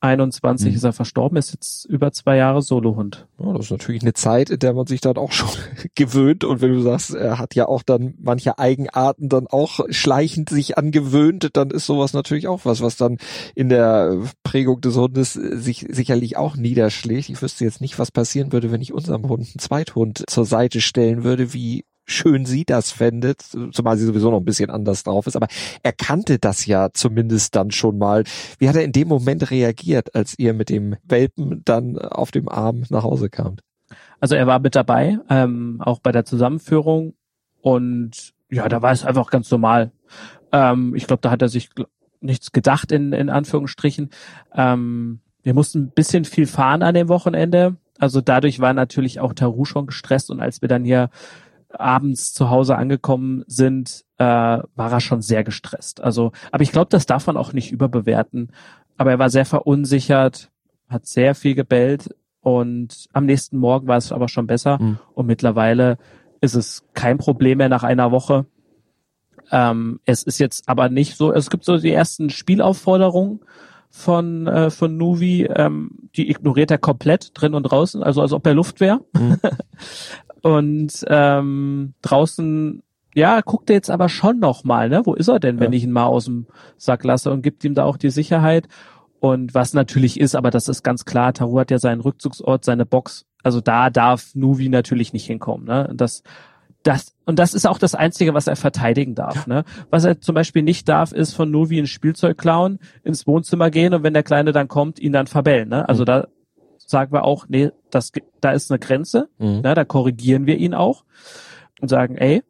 21 0.00 0.68
mhm. 0.68 0.76
ist 0.76 0.84
er 0.84 0.92
verstorben, 0.92 1.38
ist 1.38 1.52
jetzt 1.52 1.84
über 1.86 2.12
zwei 2.12 2.36
Jahre 2.36 2.62
Solohund. 2.62 3.26
Ja, 3.38 3.52
das 3.52 3.66
ist 3.66 3.70
natürlich 3.72 4.02
eine 4.02 4.12
Zeit, 4.12 4.48
in 4.48 4.60
der 4.60 4.72
man 4.72 4.86
sich 4.86 5.00
dann 5.00 5.16
auch 5.16 5.32
schon 5.32 5.48
gewöhnt. 5.96 6.44
Und 6.44 6.60
wenn 6.60 6.72
du 6.72 6.80
sagst, 6.82 7.14
er 7.14 7.38
hat 7.38 7.54
ja 7.56 7.66
auch 7.66 7.82
dann 7.82 8.14
manche 8.20 8.58
Eigenarten 8.58 9.28
dann 9.28 9.48
auch 9.48 9.80
schleichend 9.90 10.50
sich 10.50 10.78
angewöhnt, 10.78 11.50
dann 11.54 11.70
ist 11.70 11.86
sowas 11.86 12.12
natürlich 12.12 12.46
auch 12.46 12.64
was, 12.64 12.80
was 12.80 12.96
dann 12.96 13.18
in 13.56 13.68
der 13.68 14.18
Prägung 14.44 14.80
des 14.80 14.96
Hundes 14.96 15.32
sich 15.32 15.86
sicherlich 15.88 16.36
auch 16.36 16.56
niederschlägt. 16.56 17.28
Ich 17.28 17.42
wüsste 17.42 17.64
jetzt 17.64 17.80
nicht, 17.80 17.98
was 17.98 18.12
passieren 18.12 18.52
würde, 18.52 18.70
wenn 18.70 18.80
ich 18.80 18.92
unserem 18.92 19.28
Hund 19.28 19.48
einen 19.48 19.58
Zweithund 19.58 20.22
zur 20.28 20.44
Seite 20.44 20.80
stellen 20.80 21.24
würde, 21.24 21.52
wie 21.52 21.84
schön 22.08 22.46
sie 22.46 22.64
das 22.64 22.90
fändet, 22.90 23.42
zumal 23.72 23.96
sie 23.96 24.06
sowieso 24.06 24.30
noch 24.30 24.38
ein 24.38 24.44
bisschen 24.44 24.70
anders 24.70 25.04
drauf 25.04 25.26
ist, 25.26 25.36
aber 25.36 25.46
er 25.82 25.92
kannte 25.92 26.38
das 26.38 26.66
ja 26.66 26.88
zumindest 26.92 27.54
dann 27.54 27.70
schon 27.70 27.98
mal. 27.98 28.24
Wie 28.58 28.68
hat 28.68 28.76
er 28.76 28.84
in 28.84 28.92
dem 28.92 29.08
Moment 29.08 29.50
reagiert, 29.50 30.14
als 30.14 30.38
ihr 30.38 30.54
mit 30.54 30.70
dem 30.70 30.96
Welpen 31.04 31.62
dann 31.64 31.98
auf 31.98 32.30
dem 32.30 32.48
Arm 32.48 32.84
nach 32.88 33.04
Hause 33.04 33.28
kamt? 33.28 33.62
Also 34.20 34.34
er 34.34 34.46
war 34.46 34.58
mit 34.58 34.74
dabei, 34.74 35.18
ähm, 35.28 35.80
auch 35.84 36.00
bei 36.00 36.10
der 36.10 36.24
Zusammenführung 36.24 37.14
und 37.60 38.32
ja, 38.50 38.68
da 38.68 38.82
war 38.82 38.92
es 38.92 39.04
einfach 39.04 39.30
ganz 39.30 39.50
normal. 39.50 39.92
Ähm, 40.52 40.94
ich 40.96 41.06
glaube, 41.06 41.20
da 41.20 41.30
hat 41.30 41.42
er 41.42 41.48
sich 41.48 41.70
nichts 42.20 42.52
gedacht 42.52 42.90
in, 42.90 43.12
in 43.12 43.28
Anführungsstrichen. 43.28 44.10
Ähm, 44.54 45.20
wir 45.42 45.54
mussten 45.54 45.84
ein 45.84 45.90
bisschen 45.90 46.24
viel 46.24 46.46
fahren 46.46 46.82
an 46.82 46.94
dem 46.94 47.08
Wochenende. 47.08 47.76
Also 47.98 48.20
dadurch 48.20 48.60
war 48.60 48.74
natürlich 48.74 49.20
auch 49.20 49.34
Taru 49.34 49.64
schon 49.64 49.86
gestresst 49.86 50.30
und 50.30 50.40
als 50.40 50.62
wir 50.62 50.68
dann 50.68 50.84
hier 50.84 51.10
abends 51.70 52.32
zu 52.32 52.50
Hause 52.50 52.76
angekommen 52.76 53.44
sind, 53.46 54.04
äh, 54.18 54.24
war 54.24 54.92
er 54.92 55.00
schon 55.00 55.22
sehr 55.22 55.44
gestresst. 55.44 56.00
Also, 56.00 56.32
aber 56.50 56.62
ich 56.62 56.72
glaube, 56.72 56.88
das 56.90 57.06
darf 57.06 57.26
man 57.26 57.36
auch 57.36 57.52
nicht 57.52 57.72
überbewerten. 57.72 58.50
Aber 58.96 59.10
er 59.10 59.18
war 59.18 59.30
sehr 59.30 59.44
verunsichert, 59.44 60.50
hat 60.88 61.06
sehr 61.06 61.34
viel 61.34 61.54
gebellt 61.54 62.14
und 62.40 63.06
am 63.12 63.26
nächsten 63.26 63.58
Morgen 63.58 63.86
war 63.86 63.96
es 63.96 64.12
aber 64.12 64.28
schon 64.28 64.46
besser. 64.46 64.78
Mhm. 64.80 64.98
Und 65.14 65.26
mittlerweile 65.26 65.98
ist 66.40 66.54
es 66.54 66.84
kein 66.94 67.18
Problem 67.18 67.58
mehr 67.58 67.68
nach 67.68 67.84
einer 67.84 68.10
Woche. 68.10 68.46
Ähm, 69.50 70.00
es 70.04 70.22
ist 70.22 70.38
jetzt 70.38 70.68
aber 70.68 70.88
nicht 70.88 71.16
so, 71.16 71.32
es 71.32 71.50
gibt 71.50 71.64
so 71.64 71.78
die 71.78 71.92
ersten 71.92 72.30
Spielaufforderungen 72.30 73.40
von, 73.90 74.46
äh, 74.46 74.70
von 74.70 74.96
Nuvi, 74.96 75.44
ähm, 75.44 76.10
die 76.14 76.30
ignoriert 76.30 76.70
er 76.70 76.78
komplett 76.78 77.30
drin 77.34 77.54
und 77.54 77.62
draußen, 77.62 78.02
also 78.02 78.20
als 78.20 78.32
ob 78.32 78.46
er 78.46 78.54
Luft 78.54 78.80
wäre. 78.80 79.00
Mhm. 79.14 79.38
Und 80.42 81.04
ähm, 81.08 81.94
draußen, 82.02 82.82
ja, 83.14 83.40
guckt 83.40 83.70
er 83.70 83.76
jetzt 83.76 83.90
aber 83.90 84.08
schon 84.08 84.38
noch 84.38 84.64
mal, 84.64 84.88
ne? 84.88 85.02
Wo 85.04 85.14
ist 85.14 85.28
er 85.28 85.40
denn, 85.40 85.60
wenn 85.60 85.72
ich 85.72 85.84
ihn 85.84 85.92
mal 85.92 86.06
aus 86.06 86.26
dem 86.26 86.46
Sack 86.76 87.04
lasse 87.04 87.30
und 87.30 87.42
gibt 87.42 87.64
ihm 87.64 87.74
da 87.74 87.84
auch 87.84 87.96
die 87.96 88.10
Sicherheit? 88.10 88.68
Und 89.20 89.54
was 89.54 89.74
natürlich 89.74 90.20
ist, 90.20 90.36
aber 90.36 90.50
das 90.50 90.68
ist 90.68 90.82
ganz 90.82 91.04
klar, 91.04 91.32
Taru 91.32 91.58
hat 91.58 91.70
ja 91.70 91.78
seinen 91.78 92.00
Rückzugsort, 92.00 92.64
seine 92.64 92.86
Box. 92.86 93.26
Also 93.42 93.60
da 93.60 93.90
darf 93.90 94.34
Nuvi 94.34 94.68
natürlich 94.68 95.12
nicht 95.12 95.26
hinkommen. 95.26 95.66
Ne? 95.66 95.90
Das, 95.94 96.22
das, 96.84 97.16
und 97.24 97.38
das 97.38 97.54
ist 97.54 97.66
auch 97.66 97.78
das 97.78 97.94
Einzige, 97.94 98.34
was 98.34 98.46
er 98.46 98.56
verteidigen 98.56 99.14
darf. 99.14 99.46
Ne? 99.46 99.64
Was 99.90 100.04
er 100.04 100.20
zum 100.20 100.34
Beispiel 100.34 100.62
nicht 100.62 100.88
darf, 100.88 101.12
ist 101.12 101.34
von 101.34 101.50
Nuvi 101.50 101.78
ein 101.78 101.86
Spielzeug 101.86 102.38
klauen, 102.38 102.78
ins 103.02 103.26
Wohnzimmer 103.26 103.70
gehen 103.70 103.92
und 103.92 104.04
wenn 104.04 104.14
der 104.14 104.22
Kleine 104.22 104.52
dann 104.52 104.68
kommt, 104.68 105.00
ihn 105.00 105.12
dann 105.12 105.26
verbellen. 105.26 105.68
Ne? 105.68 105.88
Also 105.88 106.02
mhm. 106.02 106.06
da 106.06 106.28
sagen 106.88 107.12
wir 107.12 107.24
auch, 107.24 107.46
nee, 107.48 107.70
das, 107.90 108.12
da 108.40 108.52
ist 108.52 108.70
eine 108.70 108.78
Grenze, 108.78 109.28
mhm. 109.38 109.60
na, 109.62 109.74
da 109.74 109.84
korrigieren 109.84 110.46
wir 110.46 110.56
ihn 110.56 110.72
auch 110.72 111.04
und 111.80 111.88
sagen, 111.88 112.16
ey, 112.16 112.42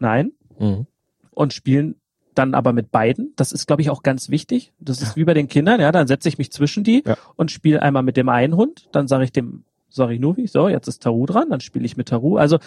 nein, 0.00 0.32
mhm. 0.58 0.86
und 1.30 1.52
spielen 1.52 1.94
dann 2.34 2.54
aber 2.54 2.72
mit 2.72 2.90
beiden. 2.90 3.32
Das 3.36 3.52
ist, 3.52 3.66
glaube 3.66 3.82
ich, 3.82 3.90
auch 3.90 4.02
ganz 4.02 4.30
wichtig. 4.30 4.72
Das 4.80 5.00
ist 5.00 5.16
wie 5.16 5.24
bei 5.24 5.34
den 5.34 5.48
Kindern, 5.48 5.80
ja, 5.80 5.92
dann 5.92 6.08
setze 6.08 6.28
ich 6.28 6.38
mich 6.38 6.52
zwischen 6.52 6.82
die 6.84 7.04
ja. 7.06 7.16
und 7.36 7.50
spiele 7.50 7.80
einmal 7.80 8.02
mit 8.02 8.16
dem 8.16 8.28
einen 8.28 8.56
Hund, 8.56 8.88
dann 8.92 9.06
sage 9.06 9.24
ich 9.24 9.32
dem, 9.32 9.64
sorry 9.88 10.18
Nuvi, 10.18 10.48
so, 10.48 10.68
jetzt 10.68 10.88
ist 10.88 11.02
Taru 11.02 11.26
dran, 11.26 11.50
dann 11.50 11.60
spiele 11.60 11.86
ich 11.86 11.96
mit 11.96 12.08
Taru. 12.08 12.36
Also 12.36 12.58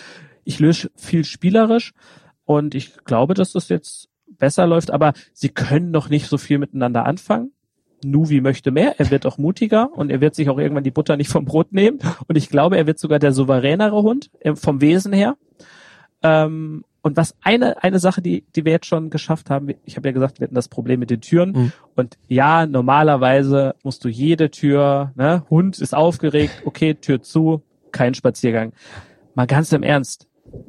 ich 0.46 0.60
löse 0.60 0.92
viel 0.96 1.26
spielerisch 1.26 1.94
und 2.46 2.74
ich 2.74 3.04
glaube, 3.04 3.34
dass 3.34 3.52
das 3.52 3.68
jetzt 3.68 4.08
besser 4.28 4.66
läuft, 4.66 4.92
aber 4.92 5.14
sie 5.34 5.50
können 5.50 5.92
noch 5.92 6.10
nicht 6.10 6.28
so 6.28 6.38
viel 6.38 6.58
miteinander 6.58 7.06
anfangen. 7.06 7.52
Nuvi 8.04 8.42
möchte 8.42 8.72
mehr, 8.72 9.00
er 9.00 9.12
wird 9.12 9.26
auch 9.26 9.38
mutiger 9.38 9.90
und 9.94 10.10
er 10.10 10.22
wird 10.22 10.36
sich 10.36 10.50
auch 10.50 10.58
irgendwann 10.58 10.84
die 10.84 10.92
Butter 10.92 11.18
nicht 11.18 11.30
vom 11.30 11.46
Brot 11.46 11.72
nehmen. 11.72 12.00
Und 12.28 12.36
ich 12.38 12.50
glaube, 12.50 12.78
er 12.78 12.88
wird 12.88 13.00
sogar 13.00 13.20
der 13.20 13.32
souveränere 13.32 14.02
Hund 14.02 14.30
äh, 14.40 14.56
vom 14.56 14.82
Wesen 14.82 15.14
her. 15.14 15.38
Ähm, 16.24 16.84
und 17.04 17.18
was 17.18 17.36
eine, 17.42 17.84
eine 17.84 18.00
Sache, 18.00 18.22
die, 18.22 18.44
die 18.56 18.64
wir 18.64 18.72
jetzt 18.74 18.86
schon 18.86 19.10
geschafft 19.10 19.50
haben, 19.50 19.70
ich 19.86 19.98
habe 19.98 20.08
ja 20.08 20.14
gesagt, 20.14 20.40
wir 20.40 20.46
hatten 20.46 20.56
das 20.56 20.68
Problem 20.68 21.00
mit 21.00 21.10
den 21.10 21.22
Türen. 21.22 21.52
Mhm. 21.52 21.72
Und 21.96 22.18
ja, 22.28 22.68
normalerweise 22.68 23.76
musst 23.84 24.06
du 24.06 24.10
jede 24.10 24.52
Tür, 24.52 25.12
ne, 25.16 25.44
Hund 25.50 25.80
ist 25.80 25.96
aufgeregt, 25.96 26.62
okay, 26.66 26.94
Tür 26.94 27.22
zu, 27.22 27.64
kein 27.92 28.14
Spaziergang. 28.14 28.74
Mal 29.34 29.48
ganz 29.48 29.72
im 29.72 29.82
Ernst, 29.82 30.28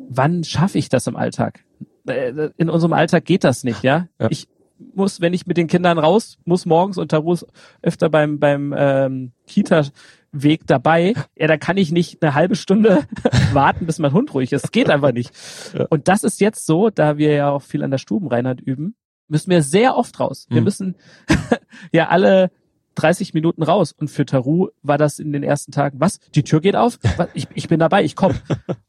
wann 0.08 0.42
schaffe 0.44 0.78
ich 0.78 0.88
das 0.88 1.06
im 1.06 1.16
Alltag? 1.16 1.64
Äh, 2.06 2.50
in 2.56 2.70
unserem 2.70 2.94
Alltag 2.94 3.26
geht 3.26 3.44
das 3.44 3.62
nicht, 3.62 3.82
ja? 3.82 4.08
ja. 4.18 4.28
Ich, 4.30 4.48
muss, 4.94 5.20
wenn 5.20 5.34
ich 5.34 5.46
mit 5.46 5.56
den 5.56 5.66
Kindern 5.66 5.98
raus 5.98 6.38
muss 6.44 6.66
morgens 6.66 6.98
und 6.98 7.10
Taru 7.10 7.32
ist 7.32 7.46
öfter 7.82 8.08
beim, 8.10 8.38
beim 8.38 8.74
ähm, 8.76 9.32
Kita-Weg 9.46 10.66
dabei, 10.66 11.14
ja, 11.36 11.46
da 11.46 11.56
kann 11.56 11.76
ich 11.76 11.92
nicht 11.92 12.22
eine 12.22 12.34
halbe 12.34 12.56
Stunde 12.56 13.06
warten, 13.52 13.86
bis 13.86 13.98
mein 13.98 14.12
Hund 14.12 14.32
ruhig 14.34 14.52
ist. 14.52 14.64
Das 14.64 14.72
geht 14.72 14.90
einfach 14.90 15.12
nicht. 15.12 15.32
Ja. 15.74 15.86
Und 15.88 16.06
das 16.08 16.22
ist 16.22 16.40
jetzt 16.40 16.66
so, 16.66 16.90
da 16.90 17.16
wir 17.16 17.32
ja 17.32 17.50
auch 17.50 17.62
viel 17.62 17.82
an 17.82 17.90
der 17.90 17.98
Stubenreinheit 17.98 18.60
üben, 18.60 18.94
müssen 19.28 19.50
wir 19.50 19.62
sehr 19.62 19.96
oft 19.96 20.20
raus. 20.20 20.46
Wir 20.50 20.60
mhm. 20.60 20.64
müssen 20.64 20.96
ja 21.92 22.08
alle 22.08 22.50
30 22.96 23.32
Minuten 23.34 23.62
raus. 23.62 23.92
Und 23.92 24.08
für 24.08 24.26
Taru 24.26 24.68
war 24.82 24.98
das 24.98 25.18
in 25.18 25.32
den 25.32 25.42
ersten 25.42 25.72
Tagen, 25.72 26.00
was? 26.00 26.20
Die 26.34 26.42
Tür 26.42 26.60
geht 26.60 26.76
auf? 26.76 26.98
Was? 27.16 27.28
Ich, 27.34 27.48
ich 27.54 27.68
bin 27.68 27.80
dabei, 27.80 28.04
ich 28.04 28.16
komme. 28.16 28.34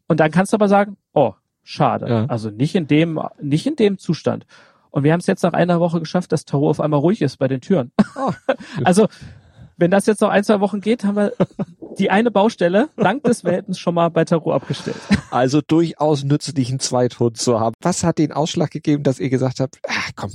Und 0.08 0.20
dann 0.20 0.32
kannst 0.32 0.52
du 0.52 0.56
aber 0.56 0.68
sagen, 0.68 0.98
oh, 1.14 1.34
schade. 1.64 2.08
Ja. 2.08 2.26
Also 2.26 2.50
nicht 2.50 2.76
in 2.76 2.88
dem, 2.88 3.20
nicht 3.42 3.66
in 3.66 3.76
dem 3.76 3.98
Zustand. 3.98 4.46
Und 4.94 5.04
wir 5.04 5.12
haben 5.12 5.22
es 5.22 5.26
jetzt 5.26 5.42
nach 5.42 5.54
einer 5.54 5.80
Woche 5.80 6.00
geschafft, 6.00 6.32
dass 6.32 6.46
Tarot 6.46 6.70
auf 6.70 6.80
einmal 6.80 7.00
ruhig 7.00 7.24
ist 7.24 7.38
bei 7.38 7.48
den 7.48 7.62
Türen. 7.62 7.92
Oh. 8.16 8.32
also, 8.84 9.08
wenn 9.76 9.90
das 9.90 10.06
jetzt 10.06 10.22
noch 10.22 10.30
ein, 10.30 10.44
zwei 10.44 10.60
Wochen 10.60 10.82
geht, 10.82 11.04
haben 11.04 11.16
wir 11.16 11.34
die 11.98 12.12
eine 12.12 12.30
Baustelle 12.30 12.90
dank 12.96 13.24
des 13.24 13.44
Welpens 13.44 13.80
schon 13.80 13.96
mal 13.96 14.10
bei 14.10 14.24
Tarot 14.24 14.54
abgestellt. 14.54 14.98
Also 15.32 15.62
durchaus 15.62 16.24
nützlichen 16.24 16.80
Zweithund 16.80 17.38
zu 17.38 17.60
haben. 17.60 17.74
Was 17.82 18.04
hat 18.04 18.20
den 18.20 18.32
Ausschlag 18.32 18.70
gegeben, 18.70 19.02
dass 19.02 19.20
ihr 19.20 19.32
gesagt 19.32 19.60
habt, 19.62 19.80
ach 19.88 20.12
komm, 20.16 20.34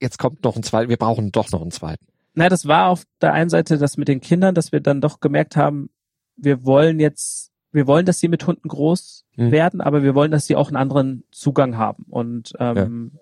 jetzt 0.00 0.20
kommt 0.20 0.44
noch 0.44 0.54
ein 0.54 0.62
zweiter, 0.62 0.88
wir 0.88 0.96
brauchen 0.96 1.32
doch 1.32 1.50
noch 1.50 1.60
einen 1.60 1.72
zweiten? 1.72 2.06
Na, 2.34 2.48
das 2.48 2.68
war 2.68 2.90
auf 2.90 3.02
der 3.20 3.32
einen 3.32 3.50
Seite 3.50 3.76
das 3.76 3.96
mit 3.96 4.06
den 4.06 4.20
Kindern, 4.20 4.54
dass 4.54 4.70
wir 4.70 4.78
dann 4.78 5.00
doch 5.00 5.18
gemerkt 5.18 5.56
haben, 5.56 5.90
wir 6.36 6.64
wollen 6.64 7.00
jetzt, 7.00 7.50
wir 7.72 7.88
wollen, 7.88 8.06
dass 8.06 8.20
sie 8.20 8.28
mit 8.28 8.46
Hunden 8.46 8.68
groß 8.68 9.24
hm. 9.34 9.50
werden, 9.50 9.80
aber 9.80 10.04
wir 10.04 10.14
wollen, 10.14 10.30
dass 10.30 10.46
sie 10.46 10.54
auch 10.54 10.68
einen 10.68 10.76
anderen 10.76 11.24
Zugang 11.32 11.76
haben. 11.76 12.04
Und 12.08 12.52
ähm, 12.60 13.10
ja 13.14 13.20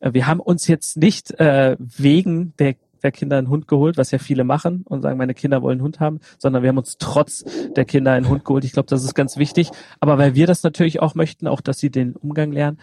wir 0.00 0.26
haben 0.26 0.40
uns 0.40 0.66
jetzt 0.66 0.96
nicht 0.96 1.38
äh, 1.38 1.76
wegen 1.78 2.54
der 2.58 2.76
der 3.02 3.12
Kinder 3.12 3.38
einen 3.38 3.48
Hund 3.48 3.68
geholt, 3.68 3.96
was 3.98 4.10
ja 4.10 4.18
viele 4.18 4.42
machen 4.42 4.82
und 4.84 5.02
sagen, 5.02 5.16
meine 5.16 5.34
Kinder 5.34 5.62
wollen 5.62 5.78
einen 5.78 5.84
Hund 5.84 6.00
haben, 6.00 6.18
sondern 6.38 6.62
wir 6.62 6.70
haben 6.70 6.78
uns 6.78 6.96
trotz 6.98 7.44
der 7.76 7.84
Kinder 7.84 8.12
einen 8.12 8.28
Hund 8.28 8.44
geholt. 8.44 8.64
Ich 8.64 8.72
glaube, 8.72 8.88
das 8.88 9.04
ist 9.04 9.14
ganz 9.14 9.36
wichtig. 9.36 9.70
Aber 10.00 10.18
weil 10.18 10.34
wir 10.34 10.46
das 10.46 10.62
natürlich 10.64 11.00
auch 11.00 11.14
möchten, 11.14 11.46
auch 11.46 11.60
dass 11.60 11.78
sie 11.78 11.90
den 11.90 12.16
Umgang 12.16 12.50
lernen 12.52 12.78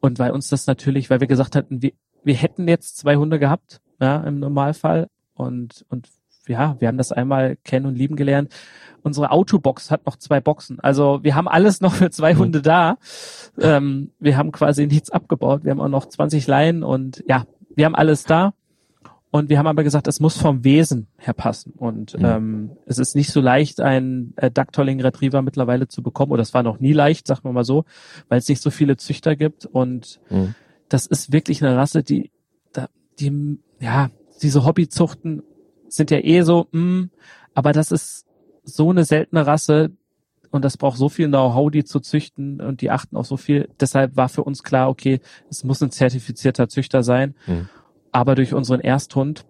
und 0.00 0.18
weil 0.18 0.30
uns 0.30 0.48
das 0.48 0.66
natürlich, 0.66 1.10
weil 1.10 1.20
wir 1.20 1.26
gesagt 1.26 1.56
hatten, 1.56 1.82
wir, 1.82 1.92
wir 2.22 2.34
hätten 2.34 2.68
jetzt 2.68 2.98
zwei 2.98 3.16
Hunde 3.16 3.38
gehabt, 3.38 3.80
ja, 4.00 4.18
im 4.18 4.38
Normalfall 4.38 5.08
und 5.34 5.84
und 5.88 6.08
ja, 6.46 6.76
wir 6.78 6.88
haben 6.88 6.98
das 6.98 7.10
einmal 7.10 7.56
kennen 7.64 7.86
und 7.86 7.96
lieben 7.96 8.16
gelernt. 8.16 8.52
Unsere 9.04 9.30
Autobox 9.30 9.90
hat 9.90 10.06
noch 10.06 10.16
zwei 10.16 10.40
Boxen. 10.40 10.80
Also 10.80 11.20
wir 11.22 11.34
haben 11.34 11.46
alles 11.46 11.82
noch 11.82 11.92
für 11.92 12.10
zwei 12.10 12.32
mhm. 12.32 12.38
Hunde 12.38 12.62
da. 12.62 12.96
Ähm, 13.60 14.12
wir 14.18 14.38
haben 14.38 14.50
quasi 14.50 14.86
nichts 14.86 15.10
abgebaut. 15.10 15.62
Wir 15.62 15.72
haben 15.72 15.80
auch 15.80 15.88
noch 15.88 16.06
20 16.06 16.46
Leinen 16.46 16.82
und 16.82 17.22
ja, 17.28 17.44
wir 17.76 17.84
haben 17.84 17.94
alles 17.94 18.24
da. 18.24 18.54
Und 19.30 19.50
wir 19.50 19.58
haben 19.58 19.66
aber 19.66 19.84
gesagt, 19.84 20.08
es 20.08 20.20
muss 20.20 20.38
vom 20.38 20.64
Wesen 20.64 21.08
her 21.18 21.34
passen. 21.34 21.74
Und 21.76 22.18
mhm. 22.18 22.24
ähm, 22.24 22.70
es 22.86 22.98
ist 22.98 23.14
nicht 23.14 23.30
so 23.30 23.42
leicht, 23.42 23.82
einen 23.82 24.32
äh, 24.36 24.50
Ducktolling 24.50 25.02
Retriever 25.02 25.42
mittlerweile 25.42 25.86
zu 25.86 26.02
bekommen. 26.02 26.32
Oder 26.32 26.42
es 26.42 26.54
war 26.54 26.62
noch 26.62 26.80
nie 26.80 26.94
leicht, 26.94 27.26
sagen 27.26 27.42
wir 27.44 27.52
mal 27.52 27.64
so, 27.64 27.84
weil 28.28 28.38
es 28.38 28.48
nicht 28.48 28.62
so 28.62 28.70
viele 28.70 28.96
Züchter 28.96 29.36
gibt. 29.36 29.66
Und 29.66 30.18
mhm. 30.30 30.54
das 30.88 31.06
ist 31.06 31.30
wirklich 31.30 31.62
eine 31.62 31.76
Rasse, 31.76 32.02
die, 32.02 32.30
die, 33.20 33.58
ja, 33.80 34.08
diese 34.40 34.64
Hobbyzuchten 34.64 35.42
sind 35.88 36.10
ja 36.10 36.18
eh 36.18 36.40
so, 36.42 36.68
mh, 36.70 36.80
hm, 36.80 37.10
aber 37.54 37.72
das 37.72 37.92
ist 37.92 38.26
so 38.64 38.90
eine 38.90 39.04
seltene 39.04 39.46
Rasse 39.46 39.90
und 40.50 40.64
das 40.64 40.76
braucht 40.76 40.98
so 40.98 41.08
viel 41.08 41.28
Know-how, 41.28 41.70
die 41.70 41.84
zu 41.84 42.00
züchten 42.00 42.60
und 42.60 42.80
die 42.80 42.90
achten 42.90 43.16
auf 43.16 43.26
so 43.26 43.36
viel. 43.36 43.68
Deshalb 43.80 44.16
war 44.16 44.28
für 44.28 44.44
uns 44.44 44.62
klar, 44.62 44.88
okay, 44.88 45.20
es 45.50 45.64
muss 45.64 45.82
ein 45.82 45.90
zertifizierter 45.90 46.68
Züchter 46.68 47.02
sein. 47.02 47.34
Mhm. 47.46 47.68
Aber 48.12 48.36
durch 48.36 48.54
unseren 48.54 48.80
Ersthund 48.80 49.44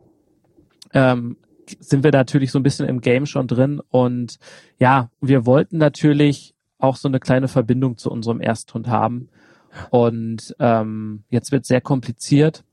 ähm, 0.94 1.36
sind 1.78 2.04
wir 2.04 2.10
natürlich 2.10 2.50
so 2.50 2.58
ein 2.58 2.62
bisschen 2.62 2.88
im 2.88 3.00
Game 3.02 3.26
schon 3.26 3.46
drin 3.46 3.82
und 3.90 4.38
ja, 4.78 5.10
wir 5.20 5.44
wollten 5.44 5.76
natürlich 5.76 6.54
auch 6.78 6.96
so 6.96 7.08
eine 7.08 7.20
kleine 7.20 7.48
Verbindung 7.48 7.96
zu 7.96 8.10
unserem 8.10 8.40
Ersthund 8.40 8.88
haben. 8.88 9.28
Und 9.90 10.54
ähm, 10.58 11.24
jetzt 11.30 11.52
wird 11.52 11.66
sehr 11.66 11.80
kompliziert, 11.80 12.64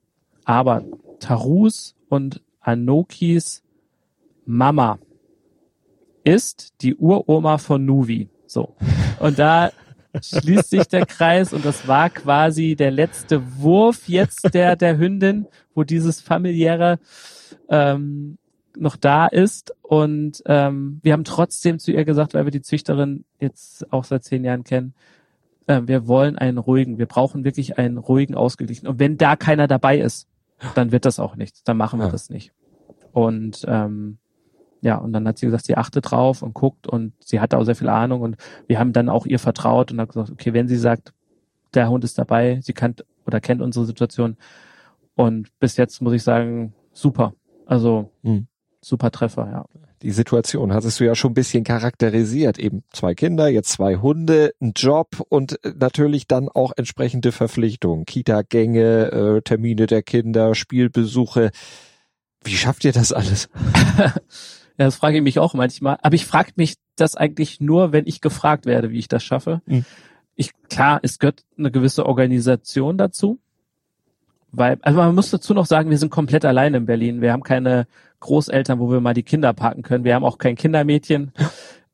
aber 0.45 0.83
Tarus 1.19 1.95
und 2.09 2.41
Anokis 2.59 3.63
Mama 4.45 4.99
ist 6.23 6.73
die 6.81 6.95
Uroma 6.95 7.57
von 7.57 7.85
Nuvi. 7.85 8.29
So. 8.45 8.75
Und 9.19 9.39
da 9.39 9.71
schließt 10.19 10.69
sich 10.69 10.87
der 10.87 11.05
Kreis 11.05 11.53
und 11.53 11.63
das 11.63 11.87
war 11.87 12.09
quasi 12.09 12.75
der 12.75 12.91
letzte 12.91 13.41
Wurf 13.59 14.07
jetzt 14.09 14.53
der, 14.53 14.75
der 14.75 14.97
Hündin, 14.97 15.47
wo 15.73 15.83
dieses 15.83 16.21
familiäre 16.21 16.99
ähm, 17.69 18.37
noch 18.77 18.95
da 18.95 19.27
ist. 19.27 19.73
Und 19.81 20.43
ähm, 20.45 20.99
wir 21.01 21.13
haben 21.13 21.23
trotzdem 21.23 21.79
zu 21.79 21.91
ihr 21.91 22.05
gesagt, 22.05 22.33
weil 22.33 22.45
wir 22.45 22.51
die 22.51 22.61
Züchterin 22.61 23.25
jetzt 23.39 23.91
auch 23.91 24.03
seit 24.03 24.23
zehn 24.23 24.43
Jahren 24.43 24.63
kennen, 24.63 24.93
äh, 25.67 25.81
wir 25.85 26.07
wollen 26.07 26.37
einen 26.37 26.57
ruhigen, 26.57 26.97
wir 26.97 27.05
brauchen 27.05 27.43
wirklich 27.43 27.77
einen 27.77 27.97
ruhigen, 27.97 28.35
ausgeglichen. 28.35 28.87
Und 28.87 28.99
wenn 28.99 29.17
da 29.17 29.35
keiner 29.35 29.67
dabei 29.67 29.99
ist, 29.99 30.27
dann 30.75 30.91
wird 30.91 31.05
das 31.05 31.19
auch 31.19 31.35
nichts, 31.35 31.63
dann 31.63 31.77
machen 31.77 31.99
wir 31.99 32.05
ja. 32.05 32.11
das 32.11 32.29
nicht. 32.29 32.53
Und 33.13 33.65
ähm, 33.67 34.17
ja, 34.81 34.95
und 34.95 35.13
dann 35.13 35.27
hat 35.27 35.37
sie 35.37 35.45
gesagt, 35.45 35.65
sie 35.65 35.77
achtet 35.77 36.11
drauf 36.11 36.41
und 36.41 36.53
guckt 36.53 36.87
und 36.87 37.13
sie 37.23 37.39
hatte 37.39 37.57
auch 37.57 37.63
sehr 37.63 37.75
viel 37.75 37.89
Ahnung 37.89 38.21
und 38.21 38.35
wir 38.67 38.79
haben 38.79 38.93
dann 38.93 39.09
auch 39.09 39.25
ihr 39.25 39.39
vertraut 39.39 39.91
und 39.91 39.99
haben 39.99 40.07
gesagt, 40.07 40.31
okay, 40.31 40.53
wenn 40.53 40.67
sie 40.67 40.77
sagt, 40.77 41.13
der 41.73 41.89
Hund 41.89 42.03
ist 42.03 42.17
dabei, 42.17 42.59
sie 42.61 42.73
kennt 42.73 43.05
oder 43.25 43.39
kennt 43.39 43.61
unsere 43.61 43.85
Situation 43.85 44.37
und 45.15 45.47
bis 45.59 45.77
jetzt 45.77 46.01
muss 46.01 46.13
ich 46.13 46.23
sagen, 46.23 46.73
super. 46.93 47.33
Also 47.65 48.11
mhm. 48.23 48.47
super 48.81 49.11
Treffer, 49.11 49.47
ja. 49.51 49.65
Die 50.01 50.11
Situation 50.11 50.73
hattest 50.73 50.99
du 50.99 51.05
ja 51.05 51.13
schon 51.13 51.31
ein 51.31 51.35
bisschen 51.35 51.63
charakterisiert. 51.63 52.57
Eben 52.57 52.83
zwei 52.91 53.13
Kinder, 53.13 53.47
jetzt 53.49 53.69
zwei 53.69 53.97
Hunde, 53.97 54.51
ein 54.59 54.73
Job 54.75 55.23
und 55.29 55.59
natürlich 55.63 56.27
dann 56.27 56.49
auch 56.49 56.73
entsprechende 56.75 57.31
Verpflichtungen. 57.31 58.05
Kita-Gänge, 58.05 59.11
äh, 59.11 59.41
Termine 59.43 59.85
der 59.85 60.01
Kinder, 60.01 60.55
Spielbesuche. 60.55 61.51
Wie 62.43 62.55
schafft 62.55 62.83
ihr 62.83 62.93
das 62.93 63.13
alles? 63.13 63.49
Das 64.85 64.95
frage 64.95 65.17
ich 65.17 65.23
mich 65.23 65.39
auch 65.39 65.53
manchmal. 65.53 65.97
Aber 66.01 66.15
ich 66.15 66.25
frage 66.25 66.53
mich 66.55 66.75
das 66.95 67.15
eigentlich 67.15 67.59
nur, 67.61 67.91
wenn 67.91 68.07
ich 68.07 68.21
gefragt 68.21 68.65
werde, 68.65 68.91
wie 68.91 68.99
ich 68.99 69.07
das 69.07 69.23
schaffe. 69.23 69.61
Mhm. 69.65 69.85
Ich, 70.35 70.51
klar, 70.69 70.99
es 71.03 71.19
gehört 71.19 71.43
eine 71.57 71.71
gewisse 71.71 72.05
Organisation 72.05 72.97
dazu. 72.97 73.39
Weil, 74.51 74.79
also 74.81 74.97
man 74.97 75.15
muss 75.15 75.29
dazu 75.29 75.53
noch 75.53 75.65
sagen, 75.65 75.89
wir 75.89 75.97
sind 75.97 76.09
komplett 76.09 76.45
alleine 76.45 76.77
in 76.77 76.85
Berlin. 76.85 77.21
Wir 77.21 77.31
haben 77.31 77.43
keine 77.43 77.87
Großeltern, 78.19 78.79
wo 78.79 78.91
wir 78.91 78.99
mal 79.01 79.13
die 79.13 79.23
Kinder 79.23 79.53
parken 79.53 79.83
können. 79.83 80.03
Wir 80.03 80.15
haben 80.15 80.25
auch 80.25 80.37
kein 80.37 80.55
Kindermädchen. 80.55 81.31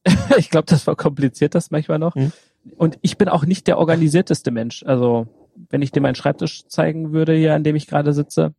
ich 0.38 0.50
glaube, 0.50 0.66
das 0.68 0.84
verkompliziert 0.84 1.56
das 1.56 1.72
manchmal 1.72 2.00
noch. 2.00 2.16
Mhm. 2.16 2.32
Und 2.78 2.98
ich 3.02 3.18
bin 3.18 3.30
auch 3.30 3.46
nicht 3.46 3.68
der 3.68 3.78
organisierteste 3.78 4.52
Mensch. 4.52 4.84
Also, 4.84 5.28
wenn 5.70 5.82
ich 5.82 5.92
dir 5.92 6.02
meinen 6.02 6.16
Schreibtisch 6.16 6.66
zeigen 6.68 7.12
würde, 7.12 7.34
hier, 7.34 7.54
an 7.54 7.64
dem 7.64 7.76
ich 7.76 7.88
gerade 7.88 8.14
sitze. 8.14 8.54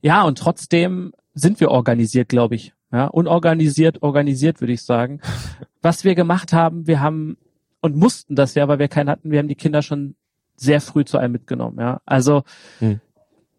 Ja, 0.00 0.22
und 0.24 0.38
trotzdem 0.38 1.12
sind 1.34 1.60
wir 1.60 1.70
organisiert, 1.70 2.28
glaube 2.28 2.54
ich. 2.54 2.72
Ja, 2.90 3.06
unorganisiert, 3.06 4.02
organisiert, 4.02 4.60
würde 4.60 4.72
ich 4.72 4.82
sagen. 4.82 5.20
Was 5.82 6.04
wir 6.04 6.14
gemacht 6.14 6.52
haben, 6.52 6.86
wir 6.86 7.00
haben 7.00 7.36
und 7.80 7.96
mussten 7.96 8.34
das 8.34 8.54
ja, 8.54 8.66
weil 8.66 8.78
wir 8.78 8.88
keinen 8.88 9.10
hatten, 9.10 9.30
wir 9.30 9.38
haben 9.38 9.48
die 9.48 9.54
Kinder 9.54 9.82
schon 9.82 10.16
sehr 10.56 10.80
früh 10.80 11.04
zu 11.04 11.18
einem 11.18 11.32
mitgenommen, 11.32 11.78
ja. 11.78 12.00
Also 12.04 12.42
hm. 12.80 13.00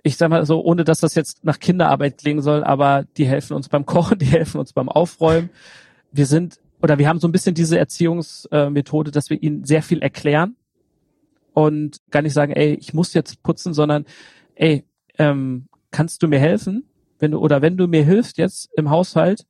ich 0.03 0.17
sag 0.17 0.30
mal 0.30 0.45
so, 0.45 0.61
ohne 0.61 0.84
dass 0.84 0.99
das 0.99 1.15
jetzt 1.15 1.45
nach 1.45 1.59
Kinderarbeit 1.59 2.17
klingen 2.17 2.41
soll, 2.41 2.63
aber 2.63 3.05
die 3.17 3.25
helfen 3.25 3.53
uns 3.53 3.69
beim 3.69 3.86
Kochen, 3.86 4.17
die 4.19 4.25
helfen 4.25 4.59
uns 4.59 4.73
beim 4.73 4.89
Aufräumen. 4.89 5.49
Wir 6.11 6.25
sind 6.25 6.59
oder 6.82 6.97
wir 6.97 7.07
haben 7.07 7.19
so 7.19 7.27
ein 7.27 7.32
bisschen 7.32 7.55
diese 7.55 7.77
Erziehungsmethode, 7.77 9.11
dass 9.11 9.30
wir 9.30 9.41
ihnen 9.41 9.65
sehr 9.65 9.84
viel 9.84 10.01
erklären 10.01 10.55
und 11.53 11.97
gar 12.09 12.21
nicht 12.21 12.34
sagen, 12.34 12.53
ey, 12.53 12.73
ich 12.75 12.93
muss 12.93 13.13
jetzt 13.13 13.43
putzen, 13.43 13.73
sondern 13.73 14.05
ey, 14.55 14.86
ähm, 15.17 15.67
kannst 15.91 16.23
du 16.23 16.27
mir 16.27 16.39
helfen? 16.39 16.88
Wenn 17.20 17.32
du 17.32 17.39
oder 17.39 17.61
wenn 17.61 17.78
du 17.78 17.88
mir 17.88 18.03
hilfst 18.03 18.38
jetzt 18.38 18.70
im 18.76 18.89
Haushalt, 18.89 19.45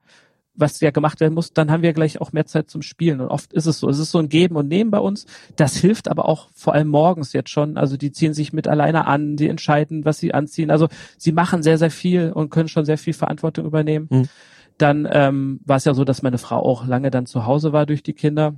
was 0.59 0.80
ja 0.82 0.91
gemacht 0.91 1.20
werden 1.22 1.34
muss, 1.34 1.53
dann 1.53 1.72
haben 1.72 1.84
wir 1.84 1.93
gleich 1.93 2.20
auch 2.20 2.34
mehr 2.34 2.45
Zeit 2.45 2.70
zum 2.70 2.82
Spielen. 2.82 3.22
Und 3.22 3.30
oft 3.30 3.53
ist 3.53 3.65
es 3.65 3.80
so. 3.80 3.89
Es 3.89 3.97
ist 3.97 4.11
so 4.11 4.20
ein 4.20 4.30
Geben 4.30 4.55
und 4.57 4.67
Nehmen 4.67 4.91
bei 4.91 4.99
uns. 4.99 5.26
Das 5.55 5.78
hilft 5.78 6.09
aber 6.09 6.28
auch 6.28 6.49
vor 6.53 6.74
allem 6.74 6.89
morgens 6.89 7.34
jetzt 7.34 7.49
schon. 7.49 7.78
Also 7.78 7.95
die 7.95 8.11
ziehen 8.11 8.34
sich 8.34 8.51
mit 8.51 8.67
alleine 8.67 9.07
an, 9.07 9.38
die 9.38 9.47
entscheiden, 9.47 10.03
was 10.03 10.20
sie 10.20 10.34
anziehen. 10.34 10.70
Also 10.70 10.89
sie 11.17 11.32
machen 11.32 11.63
sehr, 11.63 11.78
sehr 11.78 11.91
viel 11.91 12.32
und 12.32 12.49
können 12.49 12.67
schon 12.67 12.86
sehr 12.86 12.97
viel 12.97 13.13
Verantwortung 13.13 13.65
übernehmen. 13.65 14.07
Mhm. 14.09 14.30
Dann 14.78 15.07
ähm, 15.11 15.59
war 15.65 15.78
es 15.78 15.86
ja 15.86 15.93
so, 15.93 16.03
dass 16.03 16.22
meine 16.22 16.38
Frau 16.38 16.57
auch 16.57 16.86
lange 16.86 17.11
dann 17.11 17.26
zu 17.26 17.45
Hause 17.45 17.74
war 17.74 17.86
durch 17.86 18.03
die 18.03 18.13
Kinder. 18.13 18.55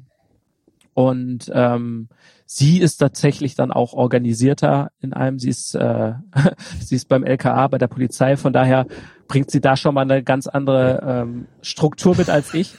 Und 0.94 1.50
ähm, 1.54 2.10
sie 2.46 2.80
ist 2.80 2.98
tatsächlich 2.98 3.56
dann 3.56 3.72
auch 3.72 3.94
organisierter 3.94 4.92
in 5.00 5.14
einem. 5.14 5.40
Sie 5.40 5.50
ist, 5.50 5.76
äh, 5.76 6.14
sie 6.80 6.96
ist 6.96 7.08
beim 7.08 7.24
LKA, 7.24 7.68
bei 7.68 7.78
der 7.78 7.88
Polizei. 7.88 8.38
Von 8.38 8.54
daher 8.54 8.88
bringt 9.28 9.52
sie 9.52 9.62
da 9.62 9.78
schon 9.78 9.96
mal 9.96 10.02
eine 10.02 10.24
ganz 10.24 10.48
andere 10.48 11.02
ähm, 11.06 11.48
Struktur 11.62 12.16
mit 12.18 12.30
als 12.30 12.54
ich. 12.54 12.76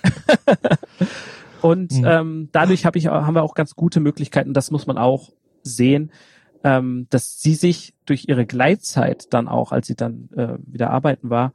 Und 1.63 1.93
mhm. 1.93 2.05
ähm, 2.05 2.49
dadurch 2.53 2.85
hab 2.85 2.97
ich, 2.97 3.07
haben 3.07 3.35
wir 3.35 3.43
auch 3.43 3.55
ganz 3.55 3.75
gute 3.75 4.01
Möglichkeiten. 4.01 4.53
Das 4.53 4.71
muss 4.71 4.87
man 4.87 4.99
auch 4.99 5.31
sehen, 5.63 6.11
ähm, 6.65 7.07
dass 7.11 7.41
sie 7.41 7.55
sich 7.55 7.95
durch 8.05 8.29
ihre 8.29 8.47
Gleitzeit 8.47 9.33
dann 9.33 9.49
auch, 9.49 9.73
als 9.73 9.87
sie 9.87 9.95
dann 9.95 10.29
äh, 10.37 10.59
wieder 10.67 10.91
arbeiten 10.91 11.31
war, 11.31 11.53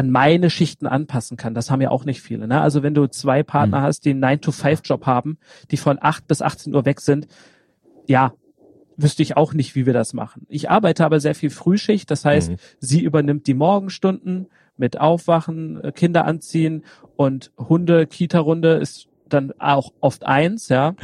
an 0.00 0.10
meine 0.10 0.48
Schichten 0.48 0.86
anpassen 0.86 1.36
kann. 1.36 1.52
Das 1.52 1.70
haben 1.70 1.82
ja 1.82 1.90
auch 1.90 2.06
nicht 2.06 2.22
viele. 2.22 2.48
Ne? 2.48 2.58
Also 2.58 2.82
wenn 2.82 2.94
du 2.94 3.06
zwei 3.06 3.42
Partner 3.42 3.80
mhm. 3.80 3.82
hast, 3.82 4.06
die 4.06 4.10
einen 4.10 4.24
9-to-5-Job 4.24 5.04
haben, 5.04 5.36
die 5.70 5.76
von 5.76 5.98
8 6.00 6.26
bis 6.26 6.40
18 6.40 6.74
Uhr 6.74 6.86
weg 6.86 7.02
sind, 7.02 7.28
ja, 8.06 8.32
wüsste 8.96 9.22
ich 9.22 9.36
auch 9.36 9.52
nicht, 9.52 9.74
wie 9.74 9.84
wir 9.84 9.92
das 9.92 10.14
machen. 10.14 10.46
Ich 10.48 10.70
arbeite 10.70 11.04
aber 11.04 11.20
sehr 11.20 11.34
viel 11.34 11.50
Frühschicht, 11.50 12.10
das 12.10 12.24
heißt, 12.24 12.52
mhm. 12.52 12.56
sie 12.78 13.02
übernimmt 13.02 13.46
die 13.46 13.52
Morgenstunden 13.52 14.46
mit 14.78 14.98
Aufwachen, 14.98 15.84
äh, 15.84 15.92
Kinder 15.92 16.24
anziehen 16.24 16.82
und 17.16 17.52
Hunde, 17.58 18.06
Kita-Runde 18.06 18.76
ist 18.76 19.06
dann 19.28 19.52
auch 19.58 19.92
oft 20.00 20.24
eins, 20.24 20.70
ja. 20.70 20.94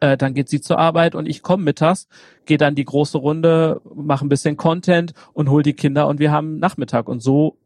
Äh, 0.00 0.16
dann 0.16 0.34
geht 0.34 0.48
sie 0.48 0.60
zur 0.60 0.80
Arbeit 0.80 1.14
und 1.14 1.26
ich 1.28 1.42
komme 1.42 1.62
mittags, 1.62 2.08
gehe 2.46 2.58
dann 2.58 2.74
die 2.74 2.84
große 2.84 3.18
Runde, 3.18 3.80
mache 3.94 4.26
ein 4.26 4.28
bisschen 4.28 4.56
Content 4.56 5.12
und 5.34 5.48
hol 5.48 5.62
die 5.62 5.74
Kinder 5.74 6.08
und 6.08 6.18
wir 6.18 6.32
haben 6.32 6.58
Nachmittag. 6.58 7.08
Und 7.08 7.22
so 7.22 7.58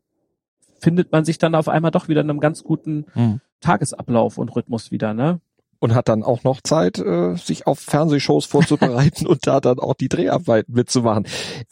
findet 0.87 1.11
man 1.11 1.25
sich 1.25 1.39
dann 1.39 1.57
auf 1.57 1.69
einmal 1.69 1.91
doch 1.91 2.07
wieder 2.07 2.21
in 2.21 2.31
einem 2.31 2.39
ganz 2.39 2.63
guten 2.63 3.07
mhm. 3.17 3.41
Tagesablauf 3.61 4.39
und 4.39 4.55
Rhythmus 4.55 4.93
wieder, 4.93 5.15
ne? 5.15 5.41
Und 5.81 5.97
hat 5.97 6.09
dann 6.09 6.23
auch 6.23 6.45
noch 6.45 6.61
Zeit, 6.61 7.01
äh, 7.01 7.35
sich 7.35 7.67
auf 7.67 7.81
Fernsehshows 7.81 8.47
vorzubereiten 8.47 9.27
und 9.27 9.49
da 9.49 9.61
dann 9.61 9.81
auch 9.81 9.95
die 9.95 10.09
Dreharbeiten 10.09 10.73
mitzumachen. 10.73 11.27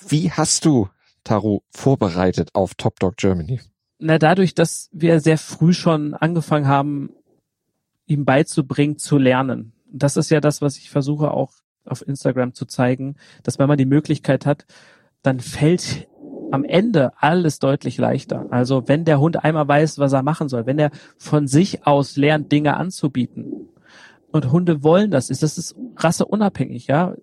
Wie 0.09 0.33
hast 0.33 0.65
du, 0.65 0.89
Taro, 1.23 1.63
vorbereitet 1.71 2.51
auf 2.55 2.75
Top 2.75 2.99
Dog 2.99 3.17
Germany? 3.17 3.61
Na, 4.01 4.19
dadurch, 4.19 4.57
dass 4.57 4.91
wir 4.91 5.21
sehr 5.21 5.39
früh 5.39 5.73
schon 5.73 6.15
angefangen 6.15 6.67
haben, 6.67 7.11
ihm 8.07 8.25
beizubringen, 8.25 8.99
zu 8.99 9.17
lernen. 9.17 9.75
Das 9.93 10.17
ist 10.17 10.29
ja 10.31 10.41
das, 10.41 10.61
was 10.61 10.77
ich 10.77 10.91
versuche 10.91 11.31
auch 11.31 11.53
auf 11.85 12.05
Instagram 12.05 12.53
zu 12.53 12.67
zeigen, 12.67 13.15
dass 13.45 13.61
wenn 13.61 13.69
man 13.69 13.79
die 13.79 13.87
Möglichkeit 13.87 14.45
hat, 14.45 14.67
dann 15.23 15.39
fällt 15.39 16.09
am 16.55 16.65
Ende 16.65 17.13
alles 17.19 17.59
deutlich 17.59 17.99
leichter. 17.99 18.47
Also 18.51 18.87
wenn 18.87 19.05
der 19.05 19.21
Hund 19.21 19.45
einmal 19.45 19.69
weiß, 19.69 19.99
was 19.99 20.13
er 20.13 20.23
machen 20.23 20.49
soll, 20.49 20.67
wenn 20.67 20.79
er 20.79 20.91
von 21.19 21.47
sich 21.47 21.87
aus 21.87 22.17
lernt, 22.17 22.51
Dinge 22.53 22.77
anzubieten. 22.77 23.69
Und 24.31 24.51
Hunde 24.51 24.83
wollen 24.83 25.11
das, 25.11 25.31
ist 25.31 25.43
das 25.43 25.59
ist 25.59 25.77
rasseunabhängig, 25.97 26.87
ja. 26.87 27.15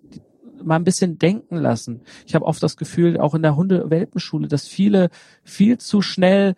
Mal 0.62 0.76
ein 0.76 0.84
bisschen 0.84 1.18
denken 1.18 1.56
lassen. 1.56 2.02
Ich 2.24 2.36
habe 2.36 2.44
oft 2.44 2.62
das 2.62 2.76
Gefühl, 2.76 3.18
auch 3.18 3.34
in 3.34 3.42
der 3.42 3.56
Hundewelpenschule, 3.56 4.46
dass 4.46 4.68
viele 4.68 5.10
viel 5.42 5.78
zu 5.78 6.02
schnell 6.02 6.54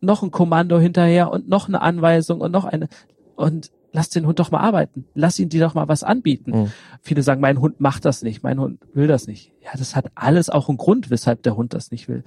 noch 0.00 0.22
ein 0.22 0.30
Kommando 0.30 0.78
hinterher 0.78 1.32
und 1.32 1.48
noch 1.48 1.66
eine 1.66 1.80
Anweisung 1.80 2.40
und 2.40 2.52
noch 2.52 2.64
eine 2.64 2.88
und 3.36 3.70
lass 3.92 4.08
den 4.08 4.26
Hund 4.26 4.38
doch 4.38 4.50
mal 4.50 4.60
arbeiten. 4.60 5.06
Lass 5.14 5.38
ihn 5.38 5.48
dir 5.48 5.60
doch 5.60 5.74
mal 5.74 5.88
was 5.88 6.02
anbieten. 6.02 6.50
Mhm. 6.50 6.72
Viele 7.02 7.22
sagen, 7.22 7.40
mein 7.40 7.60
Hund 7.60 7.80
macht 7.80 8.04
das 8.04 8.22
nicht, 8.22 8.42
mein 8.42 8.60
Hund 8.60 8.80
will 8.92 9.06
das 9.06 9.26
nicht. 9.26 9.52
Ja, 9.62 9.70
das 9.76 9.96
hat 9.96 10.10
alles 10.14 10.50
auch 10.50 10.68
einen 10.68 10.78
Grund, 10.78 11.10
weshalb 11.10 11.42
der 11.42 11.56
Hund 11.56 11.74
das 11.74 11.90
nicht 11.90 12.08
will. 12.08 12.24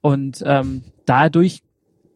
Und 0.00 0.42
ähm, 0.46 0.82
dadurch 1.04 1.62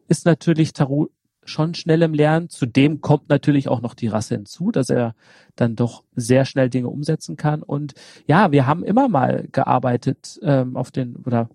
ist 0.07 0.25
natürlich 0.25 0.73
Taru 0.73 1.07
schon 1.45 1.75
schnell 1.75 2.01
im 2.01 2.13
Lernen. 2.13 2.49
Zudem 2.49 3.01
kommt 3.01 3.29
natürlich 3.29 3.69
auch 3.69 3.81
noch 3.81 3.93
die 3.93 4.07
Rasse 4.07 4.35
hinzu, 4.35 4.71
dass 4.71 4.89
er 4.89 5.15
dann 5.55 5.75
doch 5.75 6.03
sehr 6.15 6.45
schnell 6.45 6.69
Dinge 6.69 6.89
umsetzen 6.89 7.37
kann. 7.37 7.63
Und 7.63 7.93
ja, 8.27 8.51
wir 8.51 8.67
haben 8.67 8.83
immer 8.83 9.07
mal 9.07 9.47
gearbeitet 9.51 10.39
ähm, 10.43 10.75
auf 10.75 10.91
den 10.91 11.15
oder 11.17 11.49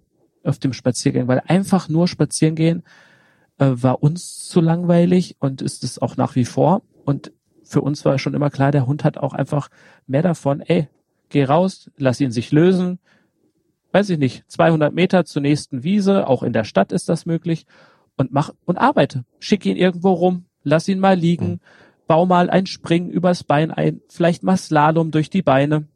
auf 0.45 0.59
dem 0.59 0.72
Spaziergang, 0.72 1.28
weil 1.28 1.43
einfach 1.47 1.88
nur 1.88 2.09
spazieren 2.09 2.55
gehen 2.55 2.82
äh, 3.59 3.82
war 3.82 4.03
uns 4.03 4.49
zu 4.49 4.61
langweilig 4.61 5.36
und 5.38 5.62
ist 5.62 5.84
es 5.84 6.01
auch 6.01 6.16
nach 6.16 6.34
wie 6.34 6.45
vor. 6.45 6.82
Und 7.05 7.32
für 7.62 7.80
uns 7.80 8.05
war 8.05 8.18
schon 8.18 8.34
immer 8.34 8.50
klar, 8.50 8.72
der 8.72 8.86
Hund 8.86 9.05
hat 9.05 9.18
auch 9.18 9.32
einfach 9.32 9.68
mehr 10.07 10.22
davon, 10.22 10.61
ey, 10.61 10.88
geh 11.28 11.44
raus, 11.44 11.90
lass 11.96 12.20
ihn 12.20 12.30
sich 12.30 12.53
lösen, 12.53 12.98
weiß 13.92 14.11
ich 14.11 14.18
nicht, 14.18 14.44
200 14.48 14.92
Meter 14.94 15.24
zur 15.24 15.42
nächsten 15.42 15.82
Wiese, 15.82 16.26
auch 16.26 16.42
in 16.42 16.53
der 16.53 16.64
Stadt 16.64 16.92
ist 16.92 17.09
das 17.09 17.26
möglich, 17.26 17.66
und 18.16 18.32
mach 18.32 18.50
und 18.66 18.76
arbeite. 18.78 19.24
Schick 19.38 19.64
ihn 19.64 19.76
irgendwo 19.76 20.12
rum, 20.12 20.44
lass 20.62 20.88
ihn 20.88 20.98
mal 20.98 21.16
liegen, 21.16 21.48
mhm. 21.48 21.61
bau 22.07 22.26
mal 22.26 22.50
ein 22.50 22.66
Springen 22.66 23.11
übers 23.11 23.44
Bein 23.44 23.70
ein, 23.70 24.00
vielleicht 24.09 24.42
mal 24.42 24.57
Slalom 24.57 25.11
durch 25.11 25.30
die 25.30 25.42
Beine. 25.42 25.88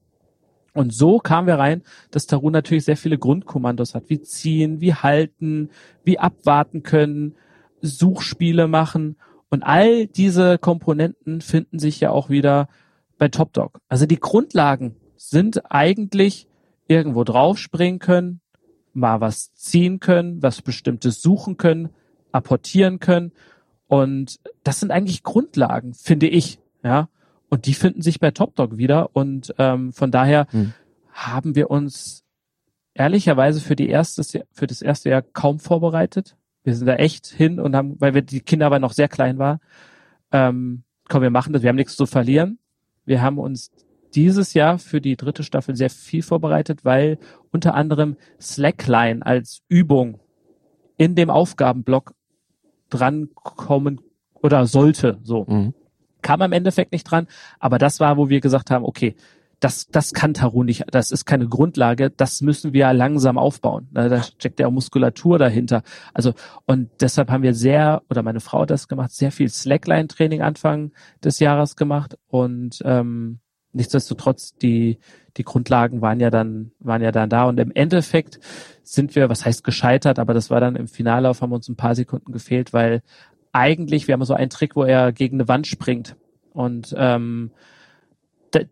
Und 0.73 0.93
so 0.93 1.19
kamen 1.19 1.47
wir 1.47 1.59
rein, 1.59 1.83
dass 2.11 2.27
Tarun 2.27 2.53
natürlich 2.53 2.85
sehr 2.85 2.97
viele 2.99 3.19
Grundkommandos 3.19 3.95
hat, 3.95 4.05
wie 4.09 4.21
ziehen, 4.21 4.81
wie 4.81 4.95
halten, 4.95 5.71
wie 6.05 6.19
abwarten 6.19 6.83
können, 6.83 7.35
Suchspiele 7.81 8.67
machen 8.67 9.17
und 9.51 9.63
all 9.63 10.07
diese 10.07 10.59
Komponenten 10.59 11.41
finden 11.41 11.79
sich 11.79 12.01
ja 12.01 12.11
auch 12.11 12.31
wieder 12.31 12.69
bei 13.19 13.29
Top 13.29 13.53
Dog. 13.53 13.81
Also 13.89 14.07
die 14.07 14.19
Grundlagen 14.19 14.97
sind 15.17 15.71
eigentlich 15.71 16.49
irgendwo 16.89 17.25
draufspringen 17.25 17.99
können, 17.99 18.41
mal 18.93 19.21
was 19.21 19.55
ziehen 19.55 20.01
können, 20.01 20.43
was 20.43 20.63
bestimmtes 20.63 21.21
suchen 21.23 21.57
können, 21.57 21.91
apportieren 22.33 22.99
können. 22.99 23.33
Und 23.87 24.41
das 24.65 24.81
sind 24.81 24.91
eigentlich 24.91 25.23
Grundlagen, 25.23 25.95
finde 25.95 26.29
ich. 26.29 26.59
Ja. 26.83 27.09
Und 27.49 27.67
die 27.67 27.75
finden 27.75 28.03
sich 28.03 28.21
bei 28.21 28.31
Top 28.31 28.57
Dog 28.57 28.77
wieder. 28.77 29.15
Und 29.15 29.55
ähm, 29.59 29.93
von 29.93 30.11
daher 30.11 30.47
hm. 30.51 30.73
haben 31.09 31.55
wir 31.55 31.71
uns 31.71 32.25
ehrlicherweise 32.95 33.61
für 33.61 33.77
die 33.77 33.89
erste, 33.89 34.45
für 34.51 34.67
das 34.67 34.83
erste 34.83 35.11
Jahr 35.11 35.23
kaum 35.23 35.59
vorbereitet. 35.59 36.37
Wir 36.67 36.75
sind 36.75 36.89
da 36.89 36.97
echt 36.97 37.27
hin 37.27 37.61
und 37.61 37.77
haben, 37.77 37.95
weil 38.01 38.13
wir 38.15 38.23
die 38.23 38.41
Kinder 38.41 38.67
aber 38.67 38.81
noch 38.81 38.93
sehr 38.93 39.07
klein 39.07 39.39
waren, 39.39 39.61
ähm, 40.33 40.83
komm, 41.09 41.23
wir 41.23 41.31
machen 41.31 41.53
das, 41.53 41.63
wir 41.63 41.69
haben 41.69 41.77
nichts 41.77 41.95
zu 41.95 42.07
verlieren. 42.07 42.59
Wir 43.05 43.23
haben 43.23 43.39
uns 43.39 43.71
dieses 44.17 44.53
Jahr 44.53 44.81
für 44.81 45.01
die 45.01 45.17
dritte 45.17 45.45
Staffel 45.45 45.77
sehr 45.77 45.91
viel 45.91 46.25
vorbereitet, 46.25 46.85
weil 46.85 47.19
unter 47.53 47.75
anderem 47.75 48.17
Slackline 48.41 49.25
als 49.25 49.63
Übung 49.69 50.19
in 50.97 51.15
dem 51.15 51.31
Aufgabenblock 51.31 52.15
drankommen 52.91 54.01
oder 54.35 54.67
sollte, 54.67 55.21
so. 55.23 55.45
Mhm. 55.45 55.73
Kam 56.21 56.43
im 56.43 56.51
Endeffekt 56.51 56.91
nicht 56.91 57.05
dran, 57.05 57.29
aber 57.61 57.79
das 57.79 58.01
war, 58.01 58.17
wo 58.17 58.29
wir 58.29 58.41
gesagt 58.41 58.73
haben, 58.73 58.85
okay, 58.85 59.15
das, 59.61 59.87
das 59.89 60.13
kann 60.13 60.35
Taru 60.35 60.63
nicht, 60.63 60.85
das 60.91 61.11
ist 61.11 61.25
keine 61.25 61.49
Grundlage, 61.49 62.11
das 62.11 62.43
müssen 62.43 62.73
wir 62.73 62.93
langsam 62.93 63.39
aufbauen. 63.39 63.89
Da 63.93 64.23
steckt 64.23 64.61
ja 64.61 64.67
auch 64.67 64.73
Muskulatur 64.73 65.39
dahinter. 65.39 65.83
Also, 66.13 66.35
und 66.67 66.91
deshalb 67.01 67.31
haben 67.31 67.43
wir 67.43 67.55
sehr, 67.55 68.03
oder 68.11 68.23
meine 68.23 68.41
Frau 68.41 68.63
hat 68.63 68.71
das 68.71 68.89
gemacht, 68.89 69.13
sehr 69.13 69.33
viel 69.33 69.49
Slackline-Training 69.49 70.43
Anfang 70.43 70.93
des 71.25 71.39
Jahres 71.39 71.77
gemacht 71.77 72.19
und 72.29 72.83
ähm, 72.85 73.39
nichtsdestotrotz, 73.73 74.57
die, 74.57 74.99
die 75.37 75.45
Grundlagen 75.45 76.01
waren 76.01 76.21
ja 76.21 76.31
dann, 76.31 76.73
waren 76.79 77.03
ja 77.03 77.13
dann 77.13 77.31
da 77.31 77.45
und 77.45 77.59
im 77.59 77.73
Endeffekt 77.73 78.41
sind 78.83 79.15
wir, 79.15 79.29
was 79.29 79.45
heißt 79.45 79.65
gescheitert, 79.65 80.19
aber 80.19 80.35
das 80.35 80.51
war 80.51 80.61
dann 80.61 80.77
im 80.77 80.89
Finallauf, 80.89 81.41
haben 81.41 81.53
uns 81.53 81.69
ein 81.69 81.77
paar 81.77 81.95
Sekunden 81.95 82.33
gefehlt, 82.33 82.73
weil 82.73 83.03
eigentlich, 83.53 84.07
wir 84.07 84.13
haben 84.13 84.25
so 84.25 84.35
einen 84.35 84.51
Trick, 84.51 84.77
wo 84.77 84.85
er 84.85 85.13
gegen 85.13 85.37
eine 85.37 85.49
Wand 85.49 85.67
springt 85.67 86.17
und 86.53 86.95
ähm, 86.97 87.53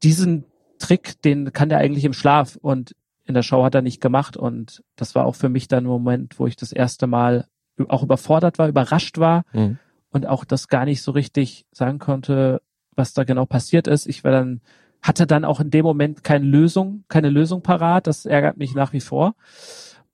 diesen 0.02 0.44
Trick, 0.78 1.20
den 1.22 1.52
kann 1.52 1.70
er 1.70 1.78
eigentlich 1.78 2.04
im 2.04 2.12
Schlaf 2.12 2.56
und 2.56 2.94
in 3.24 3.34
der 3.34 3.42
Show 3.42 3.64
hat 3.64 3.74
er 3.74 3.82
nicht 3.82 4.00
gemacht 4.00 4.36
und 4.36 4.82
das 4.96 5.14
war 5.14 5.24
auch 5.24 5.34
für 5.34 5.48
mich 5.48 5.68
dann 5.68 5.84
ein 5.84 5.88
Moment, 5.88 6.38
wo 6.38 6.46
ich 6.46 6.56
das 6.56 6.72
erste 6.72 7.06
Mal 7.06 7.46
auch 7.88 8.02
überfordert 8.02 8.58
war, 8.58 8.68
überrascht 8.68 9.18
war 9.18 9.44
mhm. 9.52 9.78
und 10.10 10.26
auch 10.26 10.44
das 10.44 10.68
gar 10.68 10.84
nicht 10.84 11.02
so 11.02 11.12
richtig 11.12 11.64
sagen 11.72 11.98
konnte, 11.98 12.60
was 12.94 13.14
da 13.14 13.24
genau 13.24 13.46
passiert 13.46 13.86
ist. 13.86 14.06
Ich 14.06 14.24
war 14.24 14.30
dann 14.30 14.60
hatte 15.04 15.26
dann 15.26 15.44
auch 15.44 15.60
in 15.60 15.70
dem 15.70 15.84
Moment 15.84 16.24
keine 16.24 16.46
Lösung, 16.46 17.04
keine 17.08 17.28
Lösung 17.28 17.60
parat. 17.60 18.06
Das 18.06 18.24
ärgert 18.24 18.56
mich 18.56 18.74
nach 18.74 18.94
wie 18.94 19.00
vor. 19.00 19.34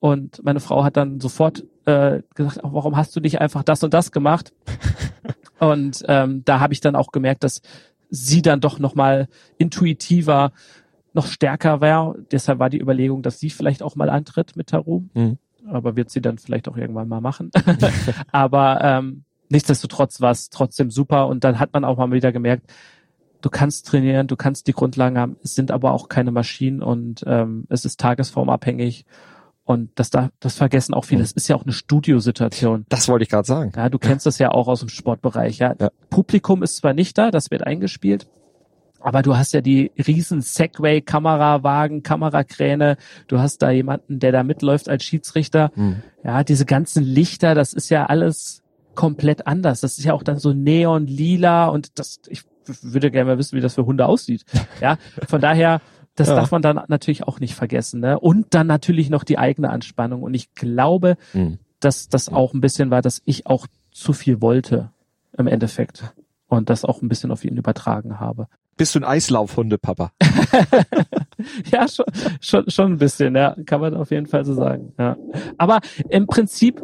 Und 0.01 0.43
meine 0.43 0.59
Frau 0.59 0.83
hat 0.83 0.97
dann 0.97 1.21
sofort 1.21 1.65
äh, 1.85 2.23
gesagt, 2.35 2.59
warum 2.65 2.97
hast 2.97 3.15
du 3.15 3.21
nicht 3.21 3.41
einfach 3.41 3.63
das 3.63 3.85
und 3.85 3.95
das 3.95 4.11
gemacht? 4.11 4.53
und 5.61 6.05
ähm, 6.09 6.43
da 6.45 6.59
habe 6.59 6.73
ich 6.73 6.81
dann 6.81 6.97
auch 6.97 7.13
gemerkt, 7.13 7.45
dass 7.45 7.61
sie 8.11 8.43
dann 8.43 8.61
doch 8.61 8.79
nochmal 8.79 9.29
intuitiver, 9.59 10.53
noch 11.13 11.27
stärker 11.27 11.81
war. 11.81 12.15
Deshalb 12.31 12.59
war 12.59 12.71
die 12.71 12.81
Überlegung, 12.81 13.23
dass 13.23 13.41
sie 13.41 13.51
vielleicht 13.51 13.83
auch 13.83 13.97
mal 13.97 14.11
antritt 14.11 14.57
mit 14.57 14.69
Taru. 14.69 15.05
Mhm. 15.15 15.39
Aber 15.69 15.97
wird 15.97 16.11
sie 16.11 16.21
dann 16.21 16.39
vielleicht 16.39 16.69
auch 16.69 16.77
irgendwann 16.77 17.09
mal 17.09 17.21
machen. 17.21 17.51
Aber 18.33 18.81
ähm, 18.83 19.25
nichtsdestotrotz 19.49 20.21
war 20.21 20.31
es 20.31 20.51
trotzdem 20.51 20.91
super. 20.91 21.27
Und 21.29 21.45
dann 21.45 21.59
hat 21.59 21.73
man 21.73 21.85
auch 21.85 21.97
mal 21.99 22.13
wieder 22.13 22.33
gemerkt, 22.33 22.73
du 23.41 23.51
kannst 23.51 23.87
trainieren, 23.87 24.27
du 24.27 24.37
kannst 24.37 24.67
die 24.67 24.73
Grundlagen 24.73 25.19
haben, 25.19 25.37
es 25.43 25.55
sind 25.55 25.71
aber 25.71 25.93
auch 25.93 26.09
keine 26.09 26.31
Maschinen 26.31 26.83
und 26.83 27.25
ähm, 27.27 27.65
es 27.69 27.85
ist 27.85 28.01
tagesformabhängig. 28.01 29.07
Und 29.71 29.91
das, 29.95 30.11
da, 30.11 30.31
das 30.41 30.57
vergessen 30.57 30.95
auch 30.95 31.05
viele. 31.05 31.23
Es 31.23 31.31
ist 31.31 31.47
ja 31.47 31.55
auch 31.55 31.63
eine 31.63 31.73
Studiosituation. 31.73 32.87
Das 32.89 33.07
wollte 33.07 33.23
ich 33.23 33.29
gerade 33.29 33.47
sagen. 33.47 33.71
Ja, 33.77 33.89
du 33.89 34.01
kennst 34.01 34.27
das 34.27 34.41
ja 34.41 34.51
auch 34.51 34.67
aus 34.67 34.81
dem 34.81 34.89
Sportbereich. 34.89 35.59
Ja. 35.59 35.77
ja. 35.79 35.91
Publikum 36.11 36.65
ist 36.65 36.79
zwar 36.79 36.93
nicht 36.93 37.17
da, 37.17 37.31
das 37.31 37.53
wird 37.53 37.65
eingespielt, 37.65 38.27
aber 38.99 39.23
du 39.23 39.37
hast 39.37 39.53
ja 39.53 39.61
die 39.61 39.93
riesen 39.97 40.41
Segway, 40.41 41.03
Kamerawagen, 41.03 42.03
Kamerakräne. 42.03 42.97
Du 43.29 43.39
hast 43.39 43.59
da 43.59 43.71
jemanden, 43.71 44.19
der 44.19 44.33
da 44.33 44.43
mitläuft 44.43 44.89
als 44.89 45.05
Schiedsrichter. 45.05 45.71
Hm. 45.75 46.03
Ja, 46.25 46.43
diese 46.43 46.67
ganzen 46.67 47.05
Lichter, 47.05 47.55
das 47.55 47.73
ist 47.73 47.91
ja 47.91 48.07
alles 48.07 48.65
komplett 48.97 49.47
anders. 49.47 49.83
Das 49.83 49.99
ist 49.99 50.05
ja 50.05 50.15
auch 50.15 50.25
dann 50.25 50.39
so 50.39 50.53
neon 50.53 51.07
lila 51.07 51.69
und 51.69 51.97
das, 52.01 52.19
ich 52.27 52.43
würde 52.83 53.13
gerne 53.13 53.31
mal 53.31 53.39
wissen, 53.39 53.57
wie 53.57 53.63
das 53.63 53.77
für 53.77 53.87
Hunde 53.87 54.07
aussieht. 54.07 54.45
Ja, 54.81 54.99
von 55.29 55.41
daher, 55.41 55.81
das 56.17 56.29
ja. 56.29 56.37
darf 56.37 56.51
man 56.51 56.63
dann 56.63 56.81
natürlich 56.89 57.25
auch 57.27 57.41
nicht 57.41 57.55
vergessen. 57.55 58.01
Ne? 58.01 58.19
Und 58.19 58.55
dann 58.55 58.67
natürlich 58.67 59.11
noch 59.11 59.25
die 59.25 59.39
eigene 59.39 59.71
Anspannung. 59.71 60.23
Und 60.23 60.35
ich 60.35 60.55
glaube, 60.55 61.17
mhm. 61.33 61.59
dass 61.81 62.09
das 62.09 62.29
auch 62.29 62.55
ein 62.55 62.61
bisschen 62.61 62.91
war, 62.91 63.03
dass 63.03 63.23
ich 63.25 63.47
auch 63.47 63.67
zu 63.91 64.13
viel 64.13 64.41
wollte 64.41 64.91
im 65.37 65.47
Endeffekt. 65.47 66.15
Und 66.49 66.69
das 66.69 66.85
auch 66.85 67.01
ein 67.01 67.09
bisschen 67.09 67.31
auf 67.31 67.45
ihn 67.45 67.57
übertragen 67.57 68.19
habe. 68.19 68.49
Bist 68.77 68.95
du 68.95 69.01
ein 69.01 69.05
Eislaufhunde, 69.05 69.79
Papa? 69.79 70.11
ja, 71.71 71.87
schon, 71.87 72.07
schon, 72.41 72.71
schon 72.71 72.93
ein 72.93 72.99
bisschen, 72.99 73.37
ja, 73.37 73.55
kann 73.67 73.81
man 73.81 73.95
auf 73.95 74.11
jeden 74.11 74.27
Fall 74.27 74.45
so 74.45 74.55
sagen. 74.55 74.95
Ja. 74.99 75.17
Aber 75.59 75.81
im 76.09 76.27
Prinzip, 76.27 76.83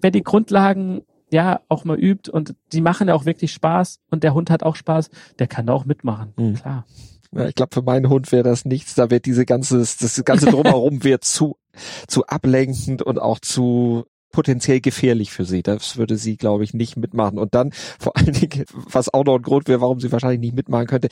wer 0.00 0.10
die 0.10 0.22
Grundlagen 0.22 1.02
ja 1.30 1.60
auch 1.68 1.84
mal 1.84 1.98
übt 1.98 2.30
und 2.30 2.54
die 2.72 2.80
machen 2.80 3.08
ja 3.08 3.14
auch 3.14 3.24
wirklich 3.26 3.52
Spaß 3.52 4.00
und 4.10 4.22
der 4.22 4.34
Hund 4.34 4.50
hat 4.50 4.62
auch 4.62 4.76
Spaß, 4.76 5.10
der 5.38 5.46
kann 5.46 5.66
da 5.66 5.72
auch 5.72 5.84
mitmachen, 5.84 6.32
mhm. 6.36 6.54
klar. 6.54 6.84
Ja, 7.32 7.48
ich 7.48 7.54
glaube, 7.54 7.74
für 7.74 7.82
meinen 7.82 8.08
Hund 8.08 8.32
wäre 8.32 8.42
das 8.42 8.64
nichts. 8.64 8.94
Da 8.94 9.10
wird 9.10 9.26
diese 9.26 9.46
ganze, 9.46 9.78
das 9.78 10.22
ganze 10.24 10.46
drumherum 10.46 11.04
wird 11.04 11.24
zu, 11.24 11.56
zu 12.06 12.26
ablenkend 12.26 13.02
und 13.02 13.18
auch 13.20 13.40
zu 13.40 14.04
potenziell 14.32 14.80
gefährlich 14.80 15.32
für 15.32 15.44
sie. 15.44 15.62
Das 15.62 15.96
würde 15.96 16.16
sie, 16.16 16.36
glaube 16.36 16.62
ich, 16.64 16.74
nicht 16.74 16.96
mitmachen. 16.96 17.38
Und 17.38 17.54
dann 17.54 17.72
vor 17.98 18.16
allen 18.16 18.32
Dingen, 18.32 18.66
was 18.90 19.12
auch 19.12 19.24
noch 19.24 19.36
ein 19.36 19.42
Grund 19.42 19.66
wäre, 19.66 19.80
warum 19.80 19.98
sie 19.98 20.12
wahrscheinlich 20.12 20.40
nicht 20.40 20.54
mitmachen 20.54 20.86
könnte, 20.86 21.08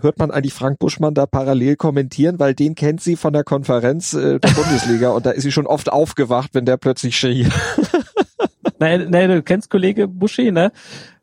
hört 0.00 0.18
man 0.18 0.30
eigentlich 0.30 0.54
Frank 0.54 0.78
Buschmann 0.78 1.14
da 1.14 1.26
parallel 1.26 1.76
kommentieren, 1.76 2.38
weil 2.38 2.54
den 2.54 2.74
kennt 2.74 3.00
sie 3.00 3.16
von 3.16 3.32
der 3.32 3.44
Konferenz 3.44 4.14
äh, 4.14 4.40
der 4.40 4.48
Bundesliga 4.56 5.10
und 5.10 5.26
da 5.26 5.30
ist 5.30 5.42
sie 5.42 5.52
schon 5.52 5.66
oft 5.66 5.92
aufgewacht, 5.92 6.50
wenn 6.54 6.64
der 6.64 6.78
plötzlich 6.78 7.16
schrie. 7.16 7.46
Nein, 8.78 9.10
nein, 9.10 9.30
du 9.30 9.42
kennst 9.44 9.70
Kollege 9.70 10.08
Buschi, 10.08 10.50
ne? 10.50 10.72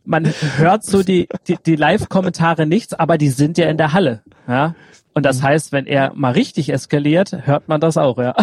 Man 0.09 0.25
hört 0.25 0.83
so 0.83 1.03
die, 1.03 1.29
die, 1.47 1.57
die 1.63 1.75
Live-Kommentare 1.75 2.65
nichts, 2.65 2.95
aber 2.95 3.19
die 3.19 3.29
sind 3.29 3.59
ja 3.59 3.69
in 3.69 3.77
der 3.77 3.93
Halle. 3.93 4.23
Ja? 4.47 4.73
Und 5.13 5.23
das 5.23 5.37
mhm. 5.37 5.43
heißt, 5.43 5.71
wenn 5.71 5.85
er 5.85 6.15
mal 6.15 6.31
richtig 6.31 6.69
eskaliert, 6.69 7.45
hört 7.45 7.67
man 7.67 7.79
das 7.79 7.95
auch, 7.95 8.17
ja. 8.17 8.33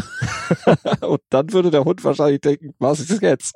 und 1.01 1.21
dann 1.29 1.53
würde 1.53 1.73
der 1.73 1.85
Hund 1.85 2.05
wahrscheinlich 2.05 2.41
denken, 2.41 2.73
was 2.79 3.01
ist 3.01 3.21
jetzt? 3.21 3.53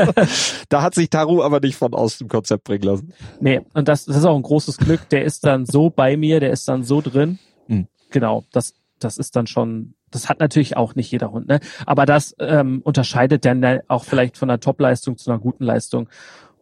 da 0.70 0.80
hat 0.80 0.94
sich 0.94 1.10
Taru 1.10 1.42
aber 1.42 1.60
nicht 1.60 1.76
von 1.76 1.92
aus 1.92 2.16
dem 2.16 2.28
Konzept 2.28 2.64
bringen 2.64 2.84
lassen. 2.84 3.12
Nee, 3.38 3.60
und 3.74 3.86
das, 3.86 4.06
das 4.06 4.16
ist 4.16 4.24
auch 4.24 4.36
ein 4.36 4.42
großes 4.42 4.78
Glück. 4.78 5.06
Der 5.10 5.22
ist 5.22 5.44
dann 5.44 5.66
so 5.66 5.90
bei 5.90 6.16
mir, 6.16 6.40
der 6.40 6.52
ist 6.52 6.66
dann 6.68 6.84
so 6.84 7.02
drin. 7.02 7.38
Mhm. 7.68 7.86
Genau, 8.10 8.44
das, 8.52 8.72
das 8.98 9.18
ist 9.18 9.36
dann 9.36 9.46
schon 9.46 9.92
das 10.10 10.28
hat 10.28 10.40
natürlich 10.40 10.76
auch 10.76 10.94
nicht 10.94 11.10
jeder 11.10 11.32
Hund, 11.32 11.48
ne? 11.48 11.58
Aber 11.86 12.04
das 12.04 12.36
ähm, 12.38 12.82
unterscheidet 12.84 13.46
dann 13.46 13.80
auch 13.88 14.04
vielleicht 14.04 14.36
von 14.36 14.50
einer 14.50 14.60
Top-Leistung 14.60 15.16
zu 15.16 15.30
einer 15.30 15.40
guten 15.40 15.64
Leistung. 15.64 16.08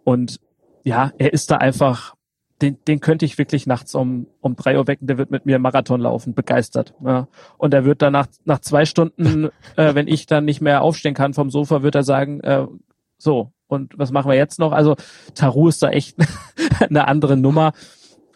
Und 0.05 0.38
ja, 0.84 1.12
er 1.18 1.32
ist 1.32 1.50
da 1.50 1.56
einfach, 1.56 2.14
den, 2.62 2.78
den 2.86 3.00
könnte 3.00 3.24
ich 3.24 3.38
wirklich 3.38 3.66
nachts 3.66 3.94
um, 3.94 4.26
um 4.40 4.56
drei 4.56 4.78
Uhr 4.78 4.86
wecken, 4.86 5.06
der 5.06 5.18
wird 5.18 5.30
mit 5.30 5.46
mir 5.46 5.58
Marathon 5.58 6.00
laufen, 6.00 6.34
begeistert. 6.34 6.94
Ja. 7.04 7.28
Und 7.58 7.74
er 7.74 7.84
wird 7.84 8.02
dann 8.02 8.12
nach, 8.12 8.26
nach 8.44 8.60
zwei 8.60 8.84
Stunden, 8.84 9.50
äh, 9.76 9.94
wenn 9.94 10.08
ich 10.08 10.26
dann 10.26 10.44
nicht 10.44 10.60
mehr 10.60 10.82
aufstehen 10.82 11.14
kann 11.14 11.34
vom 11.34 11.50
Sofa, 11.50 11.82
wird 11.82 11.94
er 11.94 12.02
sagen, 12.02 12.40
äh, 12.40 12.66
so, 13.18 13.52
und 13.66 13.98
was 13.98 14.10
machen 14.10 14.30
wir 14.30 14.36
jetzt 14.36 14.58
noch? 14.58 14.72
Also 14.72 14.96
Taru 15.34 15.68
ist 15.68 15.82
da 15.82 15.90
echt 15.90 16.16
eine 16.80 17.06
andere 17.06 17.36
Nummer 17.36 17.72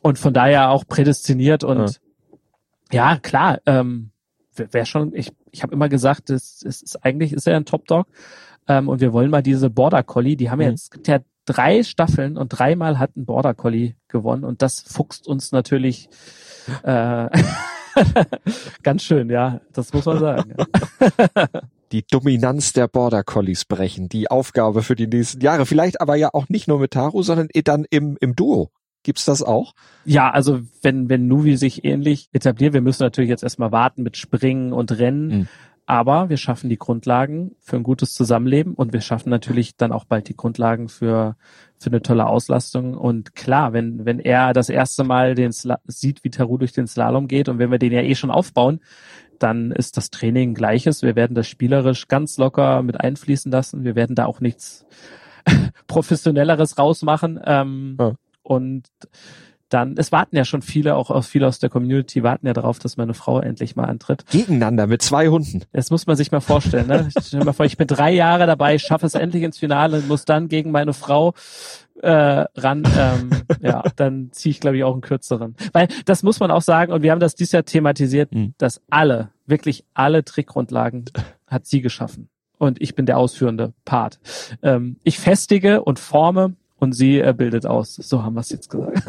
und 0.03 0.19
von 0.19 0.33
daher 0.33 0.71
auch 0.71 0.87
prädestiniert 0.87 1.65
und 1.65 2.01
ja, 2.93 3.13
ja 3.13 3.19
klar, 3.19 3.59
ähm, 3.67 4.11
wäre 4.57 4.87
schon, 4.87 5.15
ich, 5.15 5.33
ich 5.51 5.63
habe 5.63 5.73
immer 5.73 5.89
gesagt, 5.89 6.31
das, 6.31 6.61
das 6.61 6.83
ist 6.83 7.05
eigentlich 7.05 7.33
ist 7.33 7.47
er 7.47 7.57
ein 7.57 7.65
Top 7.65 7.87
Dog. 7.87 8.07
Ähm, 8.67 8.89
und 8.89 9.01
wir 9.01 9.13
wollen 9.13 9.31
mal 9.31 9.43
diese 9.43 9.71
Border 9.71 10.03
Collie, 10.03 10.37
die 10.37 10.51
haben 10.51 10.59
mhm. 10.59 10.71
jetzt, 10.71 10.85
es 10.85 10.91
gibt 10.91 11.09
ja 11.09 11.19
drei 11.45 11.83
Staffeln 11.83 12.37
und 12.37 12.49
dreimal 12.49 12.99
hat 12.99 13.17
ein 13.17 13.27
Border 13.27 13.55
Collie 13.55 13.95
gewonnen 14.09 14.45
und 14.45 14.63
das 14.63 14.81
fuchst 14.81 15.27
uns 15.27 15.53
natürlich 15.53 16.09
äh, 16.83 17.29
ganz 18.83 19.03
schön, 19.03 19.31
ja, 19.31 19.61
das 19.73 19.93
muss 19.93 20.05
man 20.05 20.19
sagen. 20.19 20.55
die 21.93 22.05
Dominanz 22.07 22.73
der 22.73 22.89
Border 22.89 23.23
Collies 23.23 23.65
brechen, 23.65 24.09
die 24.09 24.31
Aufgabe 24.31 24.83
für 24.83 24.97
die 24.97 25.07
nächsten 25.07 25.41
Jahre. 25.41 25.67
Vielleicht 25.67 26.01
aber 26.01 26.17
ja 26.17 26.31
auch 26.33 26.49
nicht 26.49 26.67
nur 26.67 26.81
mit 26.81 26.93
Taru, 26.93 27.23
sondern 27.23 27.49
dann 27.65 27.85
im, 27.91 28.17
im 28.21 28.35
Duo. 28.35 28.71
Gibt's 29.05 29.27
das 29.27 29.43
auch? 29.43 29.75
Ja, 30.07 30.31
also 30.31 30.63
wenn, 30.83 31.11
wenn 31.11 31.29
Nuvi 31.29 31.59
sich 31.59 31.85
ähnlich 31.85 32.31
etabliert, 32.33 32.73
wir 32.73 32.81
müssen 32.81 33.03
natürlich 33.03 33.29
jetzt 33.29 33.43
erstmal 33.43 33.71
warten 33.71 34.03
mit 34.03 34.17
Springen 34.17 34.73
und 34.73 34.99
Rennen. 34.99 35.27
Mhm. 35.27 35.49
Aber 35.87 36.31
wir 36.31 36.39
schaffen 36.39 36.71
die 36.71 36.79
Grundlagen 36.79 37.57
für 37.61 37.77
ein 37.77 37.83
gutes 37.83 38.15
Zusammenleben 38.15 38.75
und 38.75 38.93
wir 38.93 39.03
schaffen 39.03 39.29
natürlich 39.29 39.77
dann 39.77 39.93
auch 39.93 40.07
bald 40.07 40.29
die 40.29 40.37
Grundlagen 40.37 40.89
für, 40.89 41.37
für 41.79 41.91
eine 41.91 42.01
tolle 42.01 42.27
Auslastung. 42.27 42.95
Und 42.95 43.35
klar, 43.35 43.75
wenn, 43.75 44.07
wenn 44.07 44.19
er 44.19 44.55
das 44.55 44.71
erste 44.71 45.05
Mal 45.05 45.35
den 45.35 45.53
Sla 45.53 45.81
sieht, 45.87 46.25
wie 46.25 46.31
Taru 46.31 46.57
durch 46.57 46.73
den 46.73 46.87
Slalom 46.87 47.29
geht 47.29 47.51
und 47.51 47.59
wenn 47.59 47.71
wir 47.71 47.79
den 47.79 47.93
ja 47.93 48.01
eh 48.01 48.15
schon 48.15 48.31
aufbauen, 48.31 48.81
dann 49.39 49.73
ist 49.73 49.99
das 49.99 50.11
Training 50.11 50.55
gleiches. 50.55 51.03
Wir 51.03 51.17
werden 51.17 51.35
das 51.35 51.49
spielerisch 51.49 52.09
ganz 52.09 52.39
locker 52.39 52.83
mit 52.83 52.99
einfließen 53.01 53.53
lassen. 53.53 53.85
Wir 53.85 53.95
werden 53.95 54.17
da 54.17 54.25
auch 54.25 54.41
nichts 54.41 54.87
professionelleres 55.87 56.79
rausmachen. 56.79 57.39
Ähm, 57.45 57.97
ja. 58.01 58.15
Und 58.43 58.89
dann, 59.75 59.97
es 59.99 60.13
warten 60.13 60.37
ja 60.37 60.45
schon 60.45 60.63
viele, 60.63 60.95
auch 60.95 61.11
aus, 61.11 61.27
viele 61.27 61.49
aus 61.49 61.59
der 61.59 61.69
Community 61.69 62.23
warten 62.23 62.47
ja 62.47 62.53
darauf, 62.53 62.79
dass 62.79 62.97
meine 62.97 63.13
Frau 63.13 63.41
endlich 63.41 63.75
mal 63.75 63.87
antritt. 63.87 64.25
Gegeneinander 64.31 64.87
mit 64.87 65.03
zwei 65.03 65.29
Hunden. 65.29 65.65
Das 65.73 65.91
muss 65.91 66.07
man 66.07 66.15
sich 66.17 66.31
mal 66.31 66.41
vorstellen. 66.41 66.87
Ne? 66.87 67.09
Stell 67.11 67.41
dir 67.41 67.45
mal 67.45 67.53
vor, 67.53 67.67
ich 67.67 67.77
bin 67.77 67.89
drei 67.89 68.13
Jahre 68.13 68.47
dabei, 68.47 68.79
schaffe 68.79 69.07
es 69.07 69.15
endlich 69.15 69.43
ins 69.43 69.59
Finale 69.59 69.97
und 69.97 70.07
muss 70.07 70.25
dann 70.25 70.47
gegen 70.47 70.71
meine 70.71 70.93
Frau 70.93 71.35
äh, 72.01 72.09
ran. 72.09 72.85
Ähm, 72.97 73.31
ja, 73.63 73.83
dann 73.97 74.31
ziehe 74.31 74.53
ich, 74.53 74.61
glaube 74.61 74.77
ich, 74.77 74.85
auch 74.85 74.93
einen 74.93 75.01
kürzeren. 75.01 75.57
Weil 75.73 75.89
das 76.05 76.23
muss 76.23 76.39
man 76.39 76.53
auch 76.53 76.63
sagen, 76.63 76.93
und 76.93 77.03
wir 77.03 77.11
haben 77.11 77.21
das 77.21 77.35
dieses 77.35 77.53
Jahr 77.53 77.65
thematisiert, 77.65 78.33
mhm. 78.33 78.55
dass 78.59 78.81
alle, 78.91 79.31
wirklich 79.47 79.85
alle 79.93 80.25
Trickgrundlagen 80.25 81.07
hat 81.49 81.67
sie 81.67 81.81
geschaffen. 81.81 82.29
Und 82.59 82.81
ich 82.81 82.95
bin 82.95 83.07
der 83.07 83.19
ausführende 83.19 83.73
Part. 83.85 84.21
Ähm, 84.63 84.99
ich 85.03 85.19
festige 85.19 85.83
und 85.83 85.99
forme 85.99 86.55
und 86.79 86.93
sie 86.93 87.21
äh, 87.21 87.33
bildet 87.37 87.67
aus. 87.67 87.95
So 87.95 88.23
haben 88.23 88.35
wir 88.35 88.41
es 88.41 88.51
jetzt 88.51 88.71
gesagt. 88.71 89.03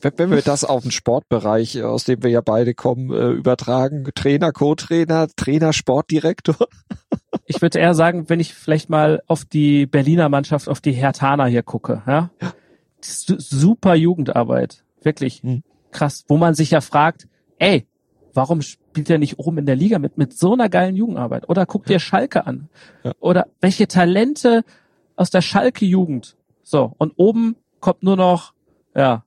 Wenn 0.16 0.30
wir 0.30 0.42
das 0.42 0.64
auf 0.64 0.82
den 0.82 0.90
Sportbereich, 0.90 1.82
aus 1.82 2.04
dem 2.04 2.22
wir 2.22 2.30
ja 2.30 2.40
beide 2.40 2.74
kommen, 2.74 3.12
äh, 3.12 3.30
übertragen, 3.30 4.08
Trainer, 4.14 4.52
Co-Trainer, 4.52 5.28
Trainer, 5.36 5.72
Sportdirektor. 5.72 6.56
ich 7.46 7.62
würde 7.62 7.78
eher 7.78 7.94
sagen, 7.94 8.28
wenn 8.28 8.40
ich 8.40 8.54
vielleicht 8.54 8.90
mal 8.90 9.22
auf 9.26 9.44
die 9.44 9.86
Berliner 9.86 10.28
Mannschaft, 10.28 10.68
auf 10.68 10.80
die 10.80 10.92
Hertaner 10.92 11.46
hier 11.46 11.62
gucke, 11.62 12.02
ja, 12.06 12.30
super 13.02 13.94
Jugendarbeit, 13.94 14.84
wirklich 15.02 15.42
hm. 15.42 15.62
krass, 15.90 16.24
wo 16.28 16.36
man 16.36 16.54
sich 16.54 16.72
ja 16.72 16.80
fragt, 16.80 17.28
ey, 17.58 17.86
warum 18.34 18.62
spielt 18.62 19.10
er 19.10 19.18
nicht 19.18 19.38
oben 19.38 19.58
in 19.58 19.66
der 19.66 19.76
Liga 19.76 19.98
mit 19.98 20.18
mit 20.18 20.36
so 20.36 20.52
einer 20.52 20.68
geilen 20.68 20.96
Jugendarbeit? 20.96 21.48
Oder 21.48 21.66
guck 21.66 21.86
dir 21.86 21.98
Schalke 21.98 22.46
an, 22.46 22.68
ja. 23.04 23.12
oder 23.20 23.46
welche 23.60 23.88
Talente 23.88 24.64
aus 25.16 25.30
der 25.30 25.40
Schalke 25.40 25.84
Jugend 25.84 26.36
so, 26.70 26.94
und 26.98 27.14
oben 27.16 27.56
kommt 27.80 28.04
nur 28.04 28.16
noch, 28.16 28.54
ja, 28.94 29.24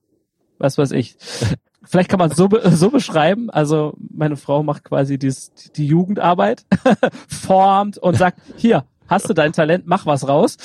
was 0.58 0.78
weiß 0.78 0.92
ich. 0.92 1.16
Vielleicht 1.82 2.08
kann 2.08 2.18
man 2.18 2.30
so, 2.30 2.48
so 2.70 2.88
beschreiben. 2.88 3.50
Also 3.50 3.92
meine 3.98 4.36
Frau 4.36 4.62
macht 4.62 4.84
quasi 4.84 5.18
dies, 5.18 5.52
die 5.76 5.86
Jugendarbeit, 5.86 6.64
formt 7.28 7.98
und 7.98 8.16
sagt, 8.16 8.40
hier, 8.56 8.86
hast 9.08 9.28
du 9.28 9.34
dein 9.34 9.52
Talent, 9.52 9.86
mach 9.86 10.06
was 10.06 10.26
raus. 10.28 10.56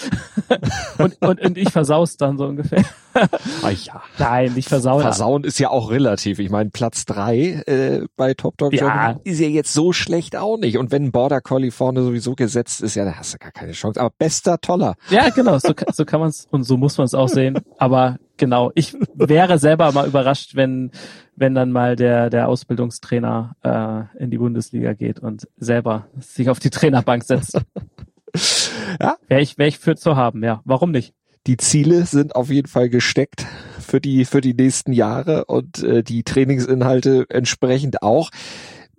und, 0.98 1.22
und, 1.22 1.42
und 1.42 1.58
ich 1.58 1.70
versaus 1.70 2.18
dann 2.18 2.38
so 2.38 2.46
ungefähr. 2.46 2.84
ah, 3.14 3.70
ja. 3.70 4.02
Nein, 4.18 4.54
nicht 4.54 4.70
versauen. 4.70 5.02
Versauen 5.02 5.44
ist 5.44 5.60
ja 5.60 5.70
auch 5.70 5.92
relativ. 5.92 6.40
Ich 6.40 6.50
meine, 6.50 6.70
Platz 6.70 7.06
drei 7.06 7.64
äh, 7.66 8.06
bei 8.16 8.34
Top 8.34 8.58
Dog 8.58 8.74
ja. 8.74 9.20
ist 9.24 9.40
ja 9.40 9.48
jetzt 9.48 9.74
so 9.74 9.94
schlecht 9.94 10.36
auch 10.36 10.58
nicht. 10.58 10.78
Und 10.78 10.92
wenn 10.92 11.12
Border 11.12 11.42
Collie 11.42 11.72
vorne 11.72 12.04
sowieso 12.04 12.36
gesetzt 12.36 12.82
ist, 12.82 12.96
ja, 12.96 13.06
da 13.06 13.14
hast 13.14 13.34
du 13.34 13.38
gar 13.38 13.52
keine 13.52 13.74
Chance. 13.74 14.00
Aber 14.00 14.12
bester, 14.18 14.60
toller. 14.60 14.96
Ja, 15.10 15.30
genau, 15.30 15.58
so, 15.60 15.74
so 15.92 16.06
kann 16.06 16.20
man 16.20 16.30
es 16.30 16.48
und 16.52 16.64
so 16.64 16.78
muss 16.78 16.98
man 16.98 17.06
es 17.06 17.14
auch 17.14 17.30
sehen. 17.30 17.60
Aber 17.78 18.18
genau, 18.38 18.72
ich 18.76 18.96
wäre 19.16 19.60
selber 19.60 19.92
mal 19.92 20.08
überrascht, 20.08 20.56
wenn 20.56 20.92
wenn 21.36 21.56
dann 21.56 21.72
mal 21.72 21.96
der 21.96 22.30
der 22.30 22.48
Ausbildungstrainer 22.48 23.56
äh, 23.64 24.24
in 24.24 24.30
die 24.30 24.38
Bundesliga 24.38 24.94
geht 24.94 25.20
und 25.20 25.48
selber 25.58 26.08
sich 26.20 26.50
auf 26.50 26.60
die 26.60 26.70
Trainerbank 26.70 27.24
setzt. 27.24 27.60
Ja. 29.00 29.18
Wäre 29.28 29.42
ich, 29.42 29.58
wär 29.58 29.68
ich 29.68 29.80
für 29.80 29.96
zu 29.96 30.16
haben, 30.16 30.44
ja. 30.44 30.62
Warum 30.66 30.92
nicht? 30.92 31.14
Die 31.48 31.58
Ziele 31.58 32.06
sind 32.06 32.36
auf 32.36 32.50
jeden 32.50 32.68
Fall 32.68 32.90
gesteckt 32.90 33.46
für 33.80 34.02
die, 34.02 34.26
für 34.26 34.42
die 34.42 34.54
nächsten 34.54 34.94
Jahre 34.94 35.46
und 35.46 35.82
äh, 35.84 36.04
die 36.04 36.24
Trainingsinhalte 36.24 37.26
entsprechend 37.30 38.04
auch. 38.04 38.30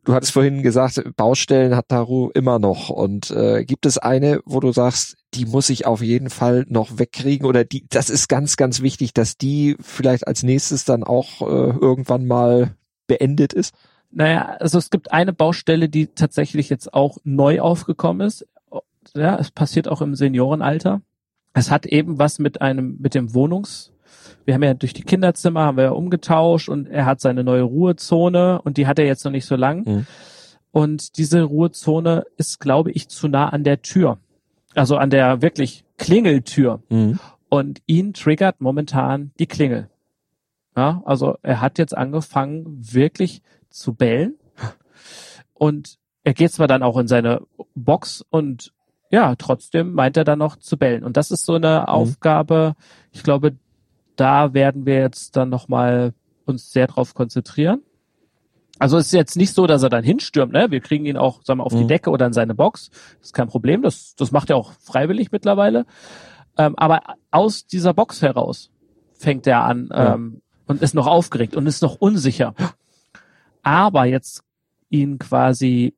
Du 0.04 0.14
hattest 0.14 0.32
vorhin 0.32 0.62
gesagt, 0.62 1.00
Baustellen 1.16 1.76
hat 1.76 1.88
Taru 1.88 2.30
immer 2.34 2.58
noch. 2.58 2.88
Und 2.88 3.30
äh, 3.30 3.64
gibt 3.64 3.84
es 3.84 3.98
eine, 3.98 4.40
wo 4.46 4.58
du 4.58 4.72
sagst, 4.72 5.16
die 5.34 5.44
muss 5.44 5.68
ich 5.68 5.86
auf 5.86 6.00
jeden 6.00 6.30
Fall 6.30 6.64
noch 6.68 6.98
wegkriegen 6.98 7.46
oder 7.46 7.64
die, 7.64 7.86
das 7.88 8.08
ist 8.08 8.28
ganz, 8.28 8.56
ganz 8.56 8.80
wichtig, 8.80 9.12
dass 9.12 9.36
die 9.36 9.76
vielleicht 9.80 10.26
als 10.26 10.42
nächstes 10.42 10.84
dann 10.84 11.04
auch 11.04 11.42
äh, 11.42 11.44
irgendwann 11.78 12.26
mal 12.26 12.74
beendet 13.06 13.52
ist? 13.52 13.74
Naja, 14.10 14.56
also 14.58 14.78
es 14.78 14.90
gibt 14.90 15.12
eine 15.12 15.32
Baustelle, 15.32 15.88
die 15.88 16.08
tatsächlich 16.08 16.68
jetzt 16.70 16.92
auch 16.94 17.18
neu 17.22 17.60
aufgekommen 17.60 18.26
ist 18.26 18.46
ja, 19.14 19.36
es 19.38 19.50
passiert 19.50 19.88
auch 19.88 20.02
im 20.02 20.14
Seniorenalter. 20.14 21.02
Es 21.52 21.70
hat 21.70 21.86
eben 21.86 22.18
was 22.18 22.38
mit 22.38 22.60
einem, 22.60 22.96
mit 23.00 23.14
dem 23.14 23.34
Wohnungs, 23.34 23.92
wir 24.44 24.54
haben 24.54 24.62
ja 24.62 24.74
durch 24.74 24.92
die 24.92 25.02
Kinderzimmer 25.02 25.62
haben 25.62 25.76
wir 25.76 25.84
ja 25.84 25.90
umgetauscht 25.90 26.68
und 26.68 26.88
er 26.88 27.06
hat 27.06 27.20
seine 27.20 27.44
neue 27.44 27.62
Ruhezone 27.62 28.60
und 28.62 28.76
die 28.76 28.86
hat 28.86 28.98
er 28.98 29.06
jetzt 29.06 29.24
noch 29.24 29.32
nicht 29.32 29.46
so 29.46 29.56
lang. 29.56 29.86
Mhm. 29.86 30.06
Und 30.72 31.18
diese 31.18 31.42
Ruhezone 31.42 32.24
ist, 32.36 32.60
glaube 32.60 32.92
ich, 32.92 33.08
zu 33.08 33.28
nah 33.28 33.48
an 33.48 33.64
der 33.64 33.82
Tür. 33.82 34.18
Also 34.74 34.96
an 34.96 35.10
der 35.10 35.42
wirklich 35.42 35.84
Klingeltür. 35.98 36.82
Mhm. 36.88 37.18
Und 37.48 37.82
ihn 37.86 38.12
triggert 38.14 38.60
momentan 38.60 39.32
die 39.38 39.46
Klingel. 39.46 39.88
Ja, 40.76 41.02
also 41.04 41.36
er 41.42 41.60
hat 41.60 41.78
jetzt 41.78 41.96
angefangen, 41.96 42.78
wirklich 42.78 43.42
zu 43.68 43.94
bellen. 43.94 44.36
Und 45.54 45.98
er 46.22 46.34
geht 46.34 46.52
zwar 46.52 46.68
dann 46.68 46.82
auch 46.82 46.96
in 46.96 47.08
seine 47.08 47.42
Box 47.74 48.24
und 48.30 48.72
ja, 49.10 49.34
trotzdem 49.36 49.92
meint 49.92 50.16
er 50.16 50.24
dann 50.24 50.38
noch 50.38 50.56
zu 50.56 50.76
bellen. 50.76 51.04
Und 51.04 51.16
das 51.16 51.30
ist 51.30 51.44
so 51.44 51.54
eine 51.54 51.80
mhm. 51.80 51.86
Aufgabe, 51.86 52.74
ich 53.12 53.22
glaube, 53.22 53.56
da 54.16 54.54
werden 54.54 54.86
wir 54.86 55.00
jetzt 55.00 55.36
dann 55.36 55.48
nochmal 55.48 56.14
uns 56.44 56.72
sehr 56.72 56.86
drauf 56.86 57.14
konzentrieren. 57.14 57.82
Also 58.78 58.96
es 58.96 59.06
ist 59.06 59.12
jetzt 59.12 59.36
nicht 59.36 59.52
so, 59.52 59.66
dass 59.66 59.82
er 59.82 59.90
dann 59.90 60.04
hinstürmt, 60.04 60.52
ne? 60.52 60.70
Wir 60.70 60.80
kriegen 60.80 61.04
ihn 61.04 61.18
auch, 61.18 61.42
sagen 61.44 61.60
wir, 61.60 61.66
auf 61.66 61.74
mhm. 61.74 61.80
die 61.80 61.86
Decke 61.86 62.10
oder 62.10 62.26
in 62.26 62.32
seine 62.32 62.54
Box. 62.54 62.90
Das 63.18 63.28
ist 63.28 63.34
kein 63.34 63.48
Problem. 63.48 63.82
Das, 63.82 64.14
das 64.14 64.32
macht 64.32 64.48
er 64.48 64.56
auch 64.56 64.72
freiwillig 64.72 65.32
mittlerweile. 65.32 65.84
Ähm, 66.56 66.74
aber 66.76 67.02
aus 67.30 67.66
dieser 67.66 67.92
Box 67.92 68.22
heraus 68.22 68.70
fängt 69.12 69.46
er 69.46 69.64
an 69.64 69.90
ja. 69.90 70.14
ähm, 70.14 70.40
und 70.66 70.82
ist 70.82 70.94
noch 70.94 71.06
aufgeregt 71.06 71.56
und 71.56 71.66
ist 71.66 71.82
noch 71.82 71.96
unsicher. 71.96 72.54
Aber 73.62 74.06
jetzt 74.06 74.42
ihn 74.88 75.18
quasi 75.18 75.94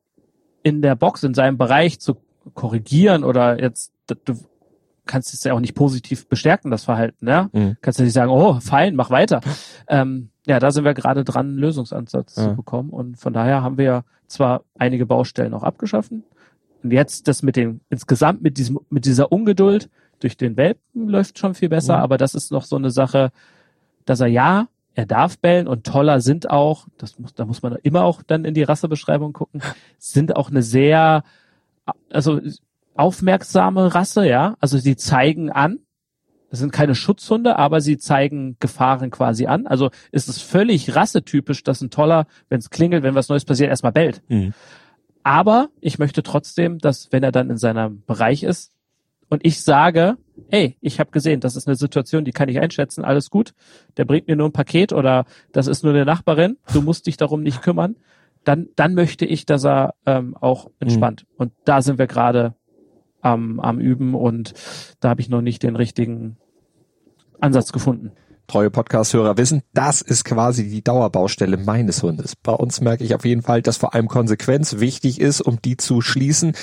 in 0.61 0.81
der 0.81 0.95
Box, 0.95 1.23
in 1.23 1.33
seinem 1.33 1.57
Bereich 1.57 1.99
zu 1.99 2.17
korrigieren 2.53 3.23
oder 3.23 3.61
jetzt, 3.61 3.93
du 4.07 4.35
kannst 5.05 5.33
es 5.33 5.43
ja 5.43 5.53
auch 5.53 5.59
nicht 5.59 5.75
positiv 5.75 6.27
bestärken, 6.27 6.71
das 6.71 6.85
Verhalten, 6.85 7.27
ja. 7.27 7.49
Mhm. 7.51 7.77
Kannst 7.81 7.99
du 7.99 8.03
nicht 8.03 8.13
sagen, 8.13 8.31
oh, 8.31 8.59
fein, 8.59 8.95
mach 8.95 9.09
weiter. 9.09 9.41
Ähm, 9.87 10.29
ja, 10.45 10.59
da 10.59 10.71
sind 10.71 10.85
wir 10.85 10.93
gerade 10.93 11.23
dran, 11.23 11.47
einen 11.47 11.57
Lösungsansatz 11.57 12.35
ja. 12.35 12.43
zu 12.43 12.55
bekommen. 12.55 12.89
Und 12.89 13.17
von 13.17 13.33
daher 13.33 13.61
haben 13.61 13.77
wir 13.77 14.03
zwar 14.27 14.63
einige 14.77 15.05
Baustellen 15.05 15.53
auch 15.53 15.63
abgeschaffen. 15.63 16.23
Und 16.83 16.91
jetzt 16.91 17.27
das 17.27 17.43
mit 17.43 17.55
dem, 17.55 17.81
insgesamt 17.89 18.41
mit 18.41 18.57
diesem, 18.57 18.79
mit 18.89 19.05
dieser 19.05 19.31
Ungeduld 19.31 19.89
durch 20.19 20.37
den 20.37 20.57
Welpen 20.57 21.07
läuft 21.07 21.39
schon 21.39 21.53
viel 21.53 21.69
besser, 21.69 21.97
mhm. 21.97 22.03
aber 22.03 22.17
das 22.17 22.35
ist 22.35 22.51
noch 22.51 22.63
so 22.63 22.75
eine 22.75 22.91
Sache, 22.91 23.31
dass 24.05 24.19
er 24.19 24.27
ja, 24.27 24.67
er 24.95 25.05
darf 25.05 25.39
bellen 25.39 25.67
und 25.67 25.85
toller 25.85 26.21
sind 26.21 26.49
auch, 26.49 26.87
das 26.97 27.17
muss, 27.19 27.33
da 27.33 27.45
muss 27.45 27.63
man 27.63 27.75
immer 27.83 28.03
auch 28.03 28.21
dann 28.21 28.45
in 28.45 28.53
die 28.53 28.63
Rassebeschreibung 28.63 29.33
gucken, 29.33 29.61
sind 29.97 30.35
auch 30.35 30.49
eine 30.49 30.61
sehr, 30.61 31.23
also 32.09 32.39
aufmerksame 32.95 33.93
Rasse, 33.93 34.27
ja. 34.27 34.55
Also 34.59 34.77
sie 34.77 34.95
zeigen 34.95 35.51
an. 35.51 35.79
Das 36.49 36.59
sind 36.59 36.71
keine 36.71 36.93
Schutzhunde, 36.93 37.57
aber 37.57 37.81
sie 37.81 37.97
zeigen 37.97 38.57
Gefahren 38.59 39.09
quasi 39.09 39.47
an. 39.47 39.65
Also 39.65 39.89
ist 40.11 40.29
es 40.29 40.39
völlig 40.39 40.95
rassetypisch, 40.95 41.63
dass 41.63 41.81
ein 41.81 41.89
Toller, 41.89 42.27
wenn 42.49 42.59
es 42.59 42.69
klingelt, 42.69 43.01
wenn 43.01 43.15
was 43.15 43.29
Neues 43.29 43.45
passiert, 43.45 43.69
erstmal 43.69 43.91
bellt. 43.91 44.21
Mhm. 44.27 44.53
Aber 45.23 45.69
ich 45.81 45.97
möchte 45.97 46.21
trotzdem, 46.21 46.77
dass 46.77 47.11
wenn 47.11 47.23
er 47.23 47.31
dann 47.31 47.49
in 47.49 47.57
seinem 47.57 48.03
Bereich 48.05 48.43
ist 48.43 48.71
und 49.29 49.43
ich 49.43 49.63
sage, 49.63 50.17
hey, 50.49 50.77
ich 50.79 50.99
habe 50.99 51.09
gesehen, 51.09 51.39
das 51.39 51.55
ist 51.55 51.67
eine 51.67 51.75
Situation, 51.75 52.25
die 52.25 52.33
kann 52.33 52.49
ich 52.49 52.59
einschätzen, 52.59 53.03
alles 53.03 53.31
gut, 53.31 53.55
der 53.97 54.05
bringt 54.05 54.27
mir 54.27 54.35
nur 54.35 54.49
ein 54.49 54.53
Paket 54.53 54.93
oder 54.93 55.25
das 55.53 55.65
ist 55.65 55.83
nur 55.83 55.93
eine 55.93 56.05
Nachbarin, 56.05 56.57
du 56.71 56.81
musst 56.81 57.07
dich 57.07 57.17
darum 57.17 57.41
nicht 57.41 57.61
kümmern, 57.63 57.95
dann, 58.43 58.67
dann 58.75 58.93
möchte 58.93 59.25
ich, 59.25 59.45
dass 59.45 59.65
er 59.65 59.95
ähm, 60.05 60.35
auch 60.39 60.69
entspannt. 60.79 61.25
Mhm. 61.29 61.35
Und 61.37 61.53
da 61.65 61.81
sind 61.81 61.97
wir 61.97 62.07
gerade 62.07 62.55
am, 63.21 63.59
am 63.59 63.79
Üben 63.79 64.15
und 64.15 64.53
da 64.99 65.09
habe 65.09 65.21
ich 65.21 65.29
noch 65.29 65.41
nicht 65.41 65.63
den 65.63 65.75
richtigen 65.75 66.37
Ansatz 67.39 67.71
gefunden. 67.71 68.11
Treue 68.47 68.69
Podcast-Hörer 68.69 69.37
wissen, 69.37 69.63
das 69.73 70.01
ist 70.01 70.25
quasi 70.25 70.69
die 70.69 70.83
Dauerbaustelle 70.83 71.55
meines 71.57 72.03
Hundes. 72.03 72.35
Bei 72.35 72.51
uns 72.51 72.81
merke 72.81 73.03
ich 73.03 73.15
auf 73.15 73.23
jeden 73.23 73.41
Fall, 73.41 73.61
dass 73.61 73.77
vor 73.77 73.93
allem 73.95 74.09
Konsequenz 74.09 74.79
wichtig 74.79 75.21
ist, 75.21 75.39
um 75.41 75.61
die 75.61 75.77
zu 75.77 76.01
schließen 76.01 76.53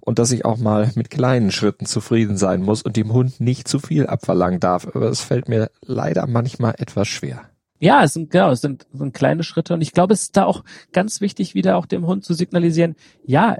und 0.00 0.18
dass 0.18 0.32
ich 0.32 0.44
auch 0.44 0.58
mal 0.58 0.90
mit 0.96 1.10
kleinen 1.10 1.52
Schritten 1.52 1.86
zufrieden 1.86 2.36
sein 2.36 2.62
muss 2.62 2.82
und 2.82 2.96
dem 2.96 3.12
Hund 3.12 3.40
nicht 3.40 3.68
zu 3.68 3.78
viel 3.78 4.06
abverlangen 4.06 4.60
darf. 4.60 4.88
Aber 4.88 5.08
es 5.08 5.20
fällt 5.20 5.48
mir 5.48 5.70
leider 5.82 6.26
manchmal 6.26 6.74
etwas 6.78 7.06
schwer. 7.06 7.42
Ja, 7.84 8.02
es 8.02 8.14
sind, 8.14 8.30
genau, 8.30 8.50
es 8.50 8.62
sind, 8.62 8.86
sind 8.94 9.12
kleine 9.12 9.42
Schritte 9.42 9.74
und 9.74 9.82
ich 9.82 9.92
glaube, 9.92 10.14
es 10.14 10.22
ist 10.22 10.38
da 10.38 10.46
auch 10.46 10.64
ganz 10.92 11.20
wichtig, 11.20 11.54
wieder 11.54 11.76
auch 11.76 11.84
dem 11.84 12.06
Hund 12.06 12.24
zu 12.24 12.32
signalisieren, 12.32 12.96
ja, 13.26 13.58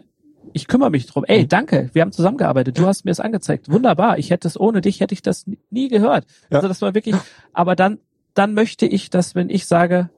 ich 0.54 0.66
kümmere 0.66 0.88
mich 0.88 1.04
drum. 1.04 1.26
Ey, 1.26 1.46
danke, 1.46 1.90
wir 1.92 2.00
haben 2.00 2.10
zusammengearbeitet. 2.10 2.78
Du 2.78 2.86
hast 2.86 3.04
mir 3.04 3.10
es 3.10 3.20
angezeigt. 3.20 3.70
Wunderbar. 3.70 4.18
Ich 4.18 4.30
hätte 4.30 4.48
es 4.48 4.58
ohne 4.58 4.80
dich 4.80 5.00
hätte 5.00 5.12
ich 5.12 5.20
das 5.20 5.44
nie 5.68 5.88
gehört. 5.88 6.24
Ja. 6.48 6.56
Also 6.56 6.68
das 6.68 6.80
war 6.80 6.94
wirklich. 6.94 7.16
Aber 7.52 7.76
dann, 7.76 7.98
dann 8.32 8.54
möchte 8.54 8.86
ich, 8.86 9.10
dass 9.10 9.34
wenn 9.34 9.50
ich 9.50 9.66
sage, 9.66 10.08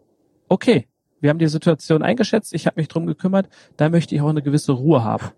okay, 0.48 0.86
wir 1.20 1.30
haben 1.30 1.40
die 1.40 1.48
Situation 1.48 2.04
eingeschätzt, 2.04 2.54
ich 2.54 2.66
habe 2.66 2.80
mich 2.80 2.86
drum 2.86 3.07
gekümmert, 3.07 3.48
da 3.76 3.88
möchte 3.88 4.14
ich 4.14 4.20
auch 4.20 4.28
eine 4.28 4.42
gewisse 4.42 4.70
Ruhe 4.70 5.02
haben. 5.02 5.32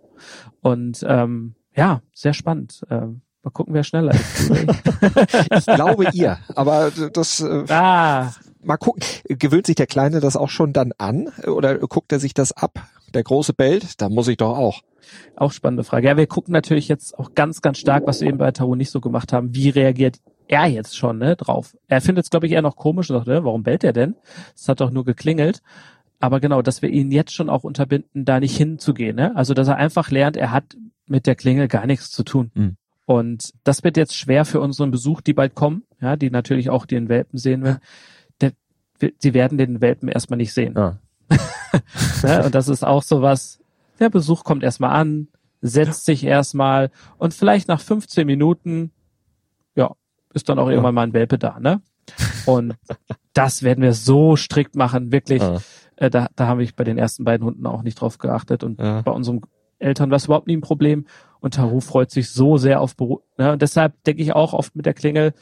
Und 0.61 1.03
ähm, 1.09 1.55
ja, 1.75 2.03
sehr 2.13 2.35
spannend. 2.35 2.83
Ähm, 2.91 3.23
mal 3.43 3.51
gucken, 3.51 3.73
wer 3.73 3.85
schneller 3.85 4.13
ist. 4.13 4.51
Ich 5.57 5.65
glaube 5.65 6.09
ihr, 6.13 6.39
aber 6.55 6.91
das 6.91 7.41
äh, 7.41 7.65
ah, 7.69 8.33
mal 8.63 8.77
gucken. 8.77 9.03
Gewöhnt 9.29 9.67
sich 9.67 9.77
der 9.77 9.87
Kleine 9.87 10.21
das 10.21 10.37
auch 10.37 10.51
schon 10.51 10.73
dann 10.73 10.93
an 10.99 11.29
oder 11.47 11.79
guckt 11.79 12.13
er 12.13 12.21
sich 12.21 12.35
das 12.35 12.53
ab? 12.53 12.87
Der 13.15 13.23
große 13.23 13.55
bellt, 13.55 14.01
da 14.01 14.09
muss 14.09 14.29
ich 14.29 14.37
doch 14.37 14.57
auch. 14.57 14.83
auch 15.37 15.53
spannende 15.53 15.85
Frage. 15.85 16.09
Ja, 16.09 16.17
wir 16.17 16.27
gucken 16.27 16.53
natürlich 16.53 16.89
jetzt 16.89 17.19
auch 17.19 17.35
ganz, 17.35 17.63
ganz 17.63 17.79
stark, 17.79 18.07
was 18.07 18.21
wir 18.21 18.29
eben 18.29 18.39
bei 18.39 18.51
Taro 18.51 18.75
nicht 18.75 18.91
so 18.91 19.01
gemacht 19.01 19.33
haben. 19.33 19.55
Wie 19.55 19.71
reagiert 19.71 20.19
er 20.47 20.67
jetzt 20.67 20.97
schon 20.97 21.19
ne, 21.19 21.37
drauf? 21.37 21.77
Er 21.87 22.01
findet 22.01 22.25
es, 22.25 22.31
glaube 22.31 22.47
ich, 22.47 22.53
eher 22.53 22.63
noch 22.63 22.77
komisch 22.77 23.11
und 23.11 23.17
sagt, 23.17 23.29
ne, 23.29 23.45
warum 23.45 23.63
bellt 23.63 23.85
er 23.85 23.93
denn? 23.93 24.15
Es 24.55 24.69
hat 24.69 24.81
doch 24.81 24.91
nur 24.91 25.05
geklingelt. 25.05 25.63
Aber 26.21 26.41
genau, 26.41 26.63
dass 26.63 26.83
wir 26.83 26.91
ihn 26.91 27.13
jetzt 27.13 27.33
schon 27.33 27.49
auch 27.49 27.65
unterbinden, 27.65 28.25
da 28.25 28.41
nicht 28.41 28.57
hinzugehen. 28.57 29.17
Ne? 29.17 29.37
Also, 29.37 29.55
dass 29.55 29.69
er 29.69 29.77
einfach 29.77 30.11
lernt, 30.11 30.37
er 30.37 30.51
hat 30.51 30.77
mit 31.07 31.27
der 31.27 31.37
Klingel 31.37 31.69
gar 31.69 31.87
nichts 31.87 32.11
zu 32.11 32.25
tun. 32.25 32.51
Mhm. 32.55 32.77
Und 33.07 33.53
das 33.65 33.85
wird 33.85 33.97
jetzt 33.97 34.15
schwer 34.15 34.45
für 34.45 34.61
unseren 34.61 34.91
Besuch, 34.91 35.23
die 35.23 35.33
bald 35.33 35.55
kommen, 35.55 35.85
ja, 36.01 36.17
die 36.17 36.31
natürlich 36.31 36.69
auch 36.69 36.85
den 36.85 37.09
Welpen 37.09 37.39
sehen 37.39 37.63
werden. 37.63 37.79
Der, 37.79 37.89
sie 39.19 39.35
werden 39.35 39.59
den 39.59 39.81
Welpen 39.81 40.09
erstmal 40.09 40.37
nicht 40.37 40.53
sehen. 40.53 40.75
Ja. 40.77 40.99
Ne? 42.23 42.45
Und 42.45 42.55
das 42.55 42.69
ist 42.69 42.85
auch 42.85 43.03
so 43.03 43.23
was, 43.23 43.61
der 44.01 44.09
Besuch 44.11 44.43
kommt 44.43 44.63
erstmal 44.63 44.91
an, 44.91 45.29
setzt 45.61 46.05
sich 46.07 46.25
erstmal 46.25 46.91
und 47.19 47.35
vielleicht 47.35 47.69
nach 47.69 47.81
15 47.81 48.27
Minuten, 48.27 48.91
ja, 49.77 49.93
ist 50.33 50.49
dann 50.49 50.59
auch 50.59 50.69
irgendwann 50.69 50.95
mal 50.95 51.03
ein 51.03 51.13
Welpe 51.13 51.39
da, 51.39 51.61
ne? 51.61 51.81
Und 52.47 52.75
das 53.35 53.63
werden 53.63 53.83
wir 53.83 53.93
so 53.93 54.35
strikt 54.37 54.75
machen, 54.77 55.13
wirklich. 55.13 55.43
Ja. 55.43 55.61
Äh, 55.97 56.11
da, 56.11 56.29
da 56.35 56.47
habe 56.47 56.63
ich 56.63 56.75
bei 56.75 56.85
den 56.85 56.97
ersten 56.99 57.25
beiden 57.25 57.47
Hunden 57.47 57.67
auch 57.67 57.83
nicht 57.83 58.01
drauf 58.01 58.19
geachtet 58.19 58.65
und 58.65 58.81
Ja. 58.81 59.03
bei 59.03 59.13
unserem 59.13 59.43
Eltern 59.79 60.11
war 60.11 60.17
es 60.17 60.25
überhaupt 60.25 60.47
nie 60.47 60.57
ein 60.57 60.63
Problem. 60.63 61.07
Und 61.41 61.55
Taru 61.55 61.81
freut 61.81 62.11
sich 62.11 62.31
so 62.31 62.57
sehr 62.57 62.81
auf 62.81 62.97
Beru 62.97 63.21
ne? 63.37 63.53
Und 63.53 63.63
deshalb 63.63 64.03
denke 64.05 64.23
ich 64.23 64.33
auch 64.33 64.55
oft 64.55 64.75
mit 64.75 64.87
der 64.87 64.95
Klingel, 64.95 65.35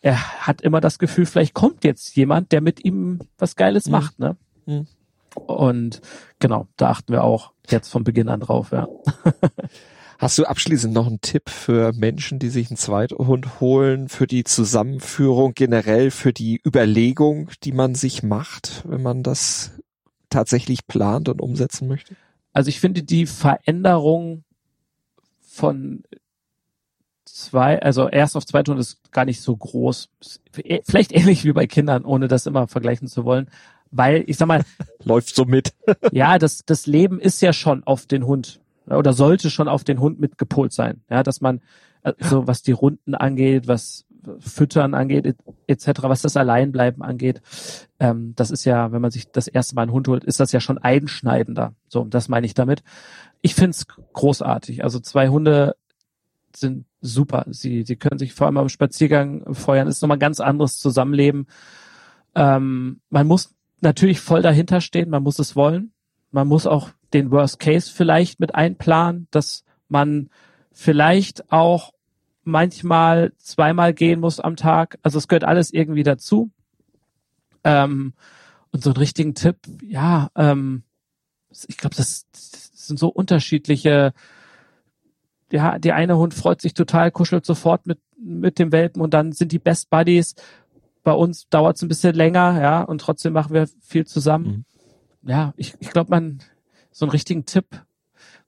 er 0.00 0.46
hat 0.46 0.60
immer 0.60 0.80
das 0.80 0.98
Gefühl, 0.98 1.26
vielleicht 1.26 1.54
kommt 1.54 1.84
jetzt 1.84 2.14
jemand, 2.16 2.52
der 2.52 2.60
mit 2.60 2.84
ihm 2.84 3.20
was 3.36 3.56
Geiles 3.56 3.86
Mhm. 3.86 3.92
macht, 3.92 4.18
ne? 4.18 4.36
Mhm. 4.66 4.86
Und 5.34 6.00
genau, 6.38 6.66
da 6.76 6.90
achten 6.90 7.12
wir 7.12 7.24
auch 7.24 7.52
jetzt 7.68 7.88
von 7.88 8.04
Beginn 8.04 8.28
an 8.28 8.40
drauf, 8.40 8.72
ja. 8.72 8.88
Hast 10.18 10.36
du 10.36 10.44
abschließend 10.46 10.92
noch 10.92 11.06
einen 11.06 11.20
Tipp 11.20 11.48
für 11.48 11.92
Menschen, 11.92 12.40
die 12.40 12.48
sich 12.48 12.70
einen 12.70 12.76
Zweithund 12.76 13.60
holen, 13.60 14.08
für 14.08 14.26
die 14.26 14.42
Zusammenführung 14.42 15.52
generell, 15.54 16.10
für 16.10 16.32
die 16.32 16.60
Überlegung, 16.66 17.50
die 17.62 17.70
man 17.70 17.94
sich 17.94 18.24
macht, 18.24 18.82
wenn 18.88 19.02
man 19.02 19.22
das 19.22 19.78
tatsächlich 20.28 20.88
plant 20.88 21.28
und 21.28 21.40
umsetzen 21.40 21.86
möchte? 21.86 22.16
Also 22.52 22.68
ich 22.68 22.80
finde 22.80 23.04
die 23.04 23.26
Veränderung 23.26 24.42
von 25.40 26.02
zwei, 27.38 27.80
also 27.80 28.08
erst 28.08 28.36
auf 28.36 28.44
zwei 28.46 28.62
Ton 28.62 28.78
ist 28.78 29.12
gar 29.12 29.24
nicht 29.24 29.40
so 29.40 29.56
groß. 29.56 30.08
Ist 30.20 30.42
Vielleicht 30.84 31.12
ähnlich 31.12 31.44
wie 31.44 31.52
bei 31.52 31.66
Kindern, 31.66 32.04
ohne 32.04 32.28
das 32.28 32.46
immer 32.46 32.66
vergleichen 32.68 33.08
zu 33.08 33.24
wollen. 33.24 33.48
Weil, 33.90 34.24
ich 34.26 34.36
sag 34.36 34.46
mal, 34.46 34.64
Läuft 35.04 35.34
so 35.34 35.44
mit. 35.44 35.72
ja, 36.12 36.38
das, 36.38 36.64
das 36.66 36.86
Leben 36.86 37.20
ist 37.20 37.40
ja 37.40 37.52
schon 37.52 37.84
auf 37.84 38.06
den 38.06 38.26
Hund 38.26 38.60
oder 38.86 39.12
sollte 39.12 39.50
schon 39.50 39.68
auf 39.68 39.84
den 39.84 40.00
Hund 40.00 40.18
mitgepolt 40.20 40.72
sein. 40.72 41.02
Ja, 41.10 41.22
dass 41.22 41.40
man 41.40 41.60
äh, 42.02 42.12
so 42.20 42.46
was 42.46 42.62
die 42.62 42.72
Runden 42.72 43.14
angeht, 43.14 43.68
was 43.68 44.04
Füttern 44.40 44.94
angeht, 44.94 45.24
et- 45.26 45.36
etc., 45.66 46.02
was 46.02 46.22
das 46.22 46.36
Alleinbleiben 46.36 47.02
angeht, 47.02 47.40
ähm, 48.00 48.34
das 48.36 48.50
ist 48.50 48.64
ja, 48.64 48.92
wenn 48.92 49.00
man 49.00 49.10
sich 49.10 49.30
das 49.30 49.46
erste 49.46 49.74
Mal 49.74 49.82
einen 49.82 49.92
Hund 49.92 50.08
holt, 50.08 50.24
ist 50.24 50.40
das 50.40 50.52
ja 50.52 50.60
schon 50.60 50.78
einschneidender. 50.78 51.74
So, 51.88 52.04
das 52.04 52.28
meine 52.28 52.44
ich 52.46 52.54
damit. 52.54 52.82
Ich 53.40 53.54
find's 53.54 53.86
großartig. 54.12 54.84
Also 54.84 55.00
zwei 55.00 55.28
Hunde 55.28 55.76
sind 56.54 56.84
super. 57.00 57.46
Sie, 57.50 57.82
sie 57.82 57.96
können 57.96 58.18
sich 58.18 58.32
vor 58.32 58.46
allem 58.46 58.56
am 58.56 58.68
Spaziergang 58.68 59.54
feuern. 59.54 59.88
Ist 59.88 60.02
nochmal 60.02 60.16
ein 60.16 60.20
ganz 60.20 60.40
anderes 60.40 60.78
Zusammenleben. 60.78 61.46
Ähm, 62.34 63.00
man 63.10 63.26
muss 63.26 63.54
natürlich 63.80 64.20
voll 64.20 64.42
dahinter 64.42 64.80
stehen, 64.80 65.10
man 65.10 65.22
muss 65.22 65.38
es 65.38 65.56
wollen. 65.56 65.92
Man 66.30 66.48
muss 66.48 66.66
auch 66.66 66.90
den 67.12 67.30
Worst 67.30 67.58
Case 67.58 67.90
vielleicht 67.92 68.40
mit 68.40 68.54
einplanen, 68.54 69.28
dass 69.30 69.64
man 69.88 70.30
vielleicht 70.72 71.50
auch 71.50 71.92
manchmal 72.44 73.32
zweimal 73.38 73.94
gehen 73.94 74.20
muss 74.20 74.40
am 74.40 74.56
Tag. 74.56 74.98
Also 75.02 75.18
es 75.18 75.28
gehört 75.28 75.44
alles 75.44 75.72
irgendwie 75.72 76.02
dazu. 76.02 76.50
Ähm, 77.64 78.14
und 78.70 78.82
so 78.82 78.90
einen 78.90 78.98
richtigen 78.98 79.34
Tipp, 79.34 79.56
ja, 79.82 80.30
ähm, 80.36 80.82
ich 81.66 81.78
glaube, 81.78 81.96
das, 81.96 82.26
das 82.30 82.70
sind 82.74 82.98
so 82.98 83.08
unterschiedliche. 83.08 84.12
Ja, 85.50 85.78
der 85.78 85.94
eine 85.96 86.18
Hund 86.18 86.34
freut 86.34 86.60
sich 86.60 86.74
total, 86.74 87.10
kuschelt 87.10 87.46
sofort 87.46 87.86
mit 87.86 87.98
mit 88.18 88.58
dem 88.58 88.72
Welpen 88.72 89.00
und 89.00 89.14
dann 89.14 89.32
sind 89.32 89.52
die 89.52 89.58
Best 89.58 89.90
Buddies. 89.90 90.34
Bei 91.04 91.12
uns 91.12 91.48
dauert 91.48 91.76
es 91.76 91.82
ein 91.82 91.88
bisschen 91.88 92.14
länger, 92.14 92.60
ja, 92.60 92.82
und 92.82 93.00
trotzdem 93.00 93.32
machen 93.32 93.54
wir 93.54 93.68
viel 93.80 94.06
zusammen. 94.06 94.66
Ja, 95.22 95.54
ich, 95.56 95.74
ich 95.78 95.90
glaube, 95.90 96.10
man 96.10 96.40
so 96.90 97.04
einen 97.04 97.12
richtigen 97.12 97.46
Tipp, 97.46 97.66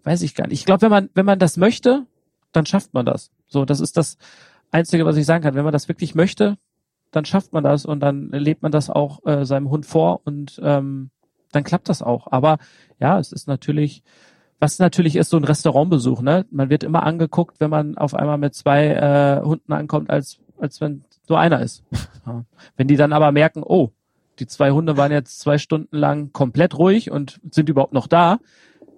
weiß 0.02 0.22
ich 0.22 0.34
gar 0.34 0.46
nicht. 0.46 0.58
Ich 0.58 0.66
glaube, 0.66 0.82
wenn 0.82 0.90
man 0.90 1.10
wenn 1.14 1.26
man 1.26 1.38
das 1.38 1.56
möchte, 1.56 2.06
dann 2.52 2.66
schafft 2.66 2.92
man 2.94 3.06
das. 3.06 3.30
So, 3.46 3.64
das 3.64 3.80
ist 3.80 3.96
das 3.96 4.18
Einzige, 4.70 5.04
was 5.04 5.16
ich 5.16 5.26
sagen 5.26 5.42
kann. 5.42 5.54
Wenn 5.54 5.64
man 5.64 5.72
das 5.72 5.88
wirklich 5.88 6.14
möchte, 6.14 6.58
dann 7.10 7.24
schafft 7.24 7.52
man 7.52 7.64
das 7.64 7.84
und 7.86 8.00
dann 8.00 8.30
lebt 8.30 8.62
man 8.62 8.72
das 8.72 8.90
auch 8.90 9.24
äh, 9.24 9.44
seinem 9.44 9.70
Hund 9.70 9.86
vor 9.86 10.20
und 10.24 10.60
ähm, 10.62 11.10
dann 11.52 11.64
klappt 11.64 11.88
das 11.88 12.02
auch. 12.02 12.28
Aber 12.30 12.58
ja, 12.98 13.18
es 13.18 13.32
ist 13.32 13.48
natürlich, 13.48 14.02
was 14.60 14.78
natürlich 14.78 15.16
ist 15.16 15.30
so 15.30 15.36
ein 15.36 15.44
Restaurantbesuch, 15.44 16.22
ne? 16.22 16.46
Man 16.50 16.70
wird 16.70 16.84
immer 16.84 17.02
angeguckt, 17.02 17.60
wenn 17.60 17.70
man 17.70 17.96
auf 17.96 18.14
einmal 18.14 18.38
mit 18.38 18.54
zwei 18.54 18.88
äh, 18.88 19.42
Hunden 19.42 19.72
ankommt, 19.72 20.10
als 20.10 20.38
als 20.58 20.80
wenn 20.80 21.04
nur 21.28 21.38
einer 21.38 21.60
ist. 21.60 21.82
Ja. 22.26 22.44
Wenn 22.76 22.86
die 22.86 22.96
dann 22.96 23.14
aber 23.14 23.32
merken, 23.32 23.62
oh, 23.64 23.92
die 24.40 24.46
zwei 24.46 24.72
Hunde 24.72 24.98
waren 24.98 25.10
jetzt 25.10 25.40
zwei 25.40 25.56
Stunden 25.56 25.96
lang 25.96 26.34
komplett 26.34 26.76
ruhig 26.76 27.10
und 27.10 27.40
sind 27.50 27.70
überhaupt 27.70 27.94
noch 27.94 28.06
da, 28.06 28.40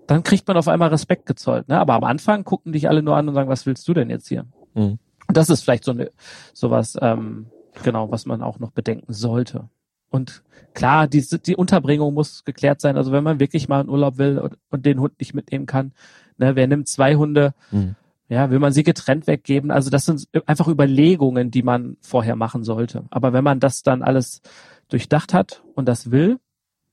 dann 0.09 0.25
kriegt 0.25 0.49
man 0.49 0.57
auf 0.57 0.67
einmal 0.67 0.89
Respekt 0.89 1.25
gezollt. 1.27 1.69
Ne? 1.69 1.79
Aber 1.79 1.95
am 1.95 2.03
Anfang 2.03 2.43
gucken 2.43 2.73
dich 2.73 2.89
alle 2.89 3.01
nur 3.01 3.17
an 3.17 3.29
und 3.29 3.35
sagen, 3.35 3.49
was 3.49 3.65
willst 3.65 3.87
du 3.87 3.95
denn 3.95 4.11
jetzt 4.11 4.27
hier? 4.27 4.45
Mhm. 4.75 4.99
Und 5.29 5.37
das 5.37 5.51
ist 5.51 5.63
vielleicht 5.63 5.85
so 5.85 5.93
eine 5.93 6.11
sowas, 6.53 6.99
ähm, 7.01 7.47
genau, 7.85 8.11
was 8.11 8.27
man 8.27 8.43
auch 8.43 8.59
noch 8.59 8.73
bedenken 8.73 9.13
sollte. 9.13 9.69
Und 10.13 10.43
klar, 10.75 11.09
die, 11.09 11.25
die 11.45 11.57
Unterbringung 11.57 12.13
muss 12.15 12.45
geklärt 12.45 12.81
sein. 12.81 12.97
Also 12.97 13.13
wenn 13.13 13.25
man 13.25 13.41
wirklich 13.41 13.67
mal 13.69 13.81
in 13.81 13.89
Urlaub 13.89 14.19
will 14.19 14.39
und, 14.39 14.59
und 14.71 14.87
den 14.87 15.01
Hund 15.01 15.19
nicht 15.19 15.35
mitnehmen 15.35 15.67
kann, 15.67 15.93
ne, 16.37 16.55
wer 16.55 16.67
nimmt 16.67 16.87
zwei 16.87 17.17
Hunde? 17.17 17.55
Mhm. 17.71 17.97
Ja, 18.29 18.51
will 18.51 18.59
man 18.59 18.73
sie 18.73 18.83
getrennt 18.83 19.27
weggeben? 19.27 19.71
Also 19.71 19.91
das 19.91 20.05
sind 20.05 20.29
einfach 20.47 20.69
Überlegungen, 20.69 21.51
die 21.51 21.63
man 21.63 21.97
vorher 22.01 22.37
machen 22.37 22.63
sollte. 22.63 23.05
Aber 23.11 23.33
wenn 23.33 23.45
man 23.45 23.59
das 23.59 23.83
dann 23.83 24.03
alles 24.03 24.43
durchdacht 24.89 25.35
hat 25.35 25.63
und 25.75 25.87
das 25.87 26.11
will, 26.11 26.39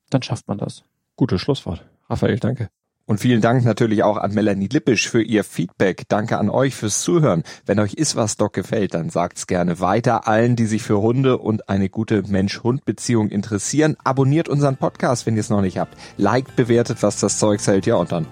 dann 0.09 0.21
schafft 0.21 0.47
man 0.47 0.57
das. 0.57 0.83
Gutes 1.15 1.41
Schlusswort. 1.41 1.85
Raphael, 2.09 2.39
danke. 2.39 2.69
Und 3.09 3.19
vielen 3.19 3.41
Dank 3.41 3.65
natürlich 3.65 4.03
auch 4.03 4.17
an 4.17 4.35
Melanie 4.35 4.69
Lippisch 4.71 5.09
für 5.09 5.23
ihr 5.23 5.43
Feedback. 5.43 6.03
Danke 6.09 6.37
an 6.37 6.47
euch 6.51 6.75
fürs 6.75 7.01
Zuhören. 7.01 7.41
Wenn 7.65 7.79
euch 7.79 7.95
ist 7.95 8.15
was 8.15 8.37
Doc 8.37 8.53
gefällt, 8.53 8.93
dann 8.93 9.09
sagt's 9.09 9.47
gerne 9.47 9.79
weiter 9.79 10.27
allen, 10.27 10.55
die 10.55 10.67
sich 10.67 10.83
für 10.83 11.01
Hunde 11.01 11.39
und 11.39 11.69
eine 11.69 11.89
gute 11.89 12.21
Mensch-Hund-Beziehung 12.21 13.29
interessieren. 13.29 13.97
Abonniert 14.03 14.47
unseren 14.47 14.77
Podcast, 14.77 15.25
wenn 15.25 15.33
ihr 15.33 15.39
es 15.39 15.49
noch 15.49 15.61
nicht 15.61 15.79
habt. 15.79 15.97
Liked, 16.17 16.55
bewertet, 16.55 17.01
was 17.01 17.19
das 17.19 17.39
Zeug 17.39 17.65
hält. 17.65 17.87
Ja, 17.87 17.95
und 17.95 18.11
dann 18.11 18.27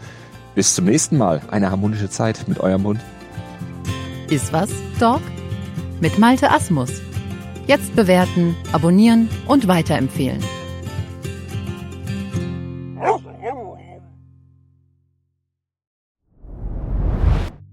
bis 0.53 0.75
zum 0.75 0.85
nächsten 0.85 1.17
Mal. 1.17 1.41
Eine 1.49 1.71
harmonische 1.71 2.11
Zeit 2.11 2.47
mit 2.47 2.59
eurem 2.59 2.83
Hund. 2.83 3.01
Ist 4.29 4.53
was, 4.53 4.69
Dog? 4.99 5.21
Mit 6.01 6.19
Malte 6.19 6.51
Asmus. 6.51 6.91
Jetzt 7.65 7.95
bewerten, 7.95 8.55
abonnieren 8.73 9.27
und 9.47 9.67
weiterempfehlen. 9.67 10.37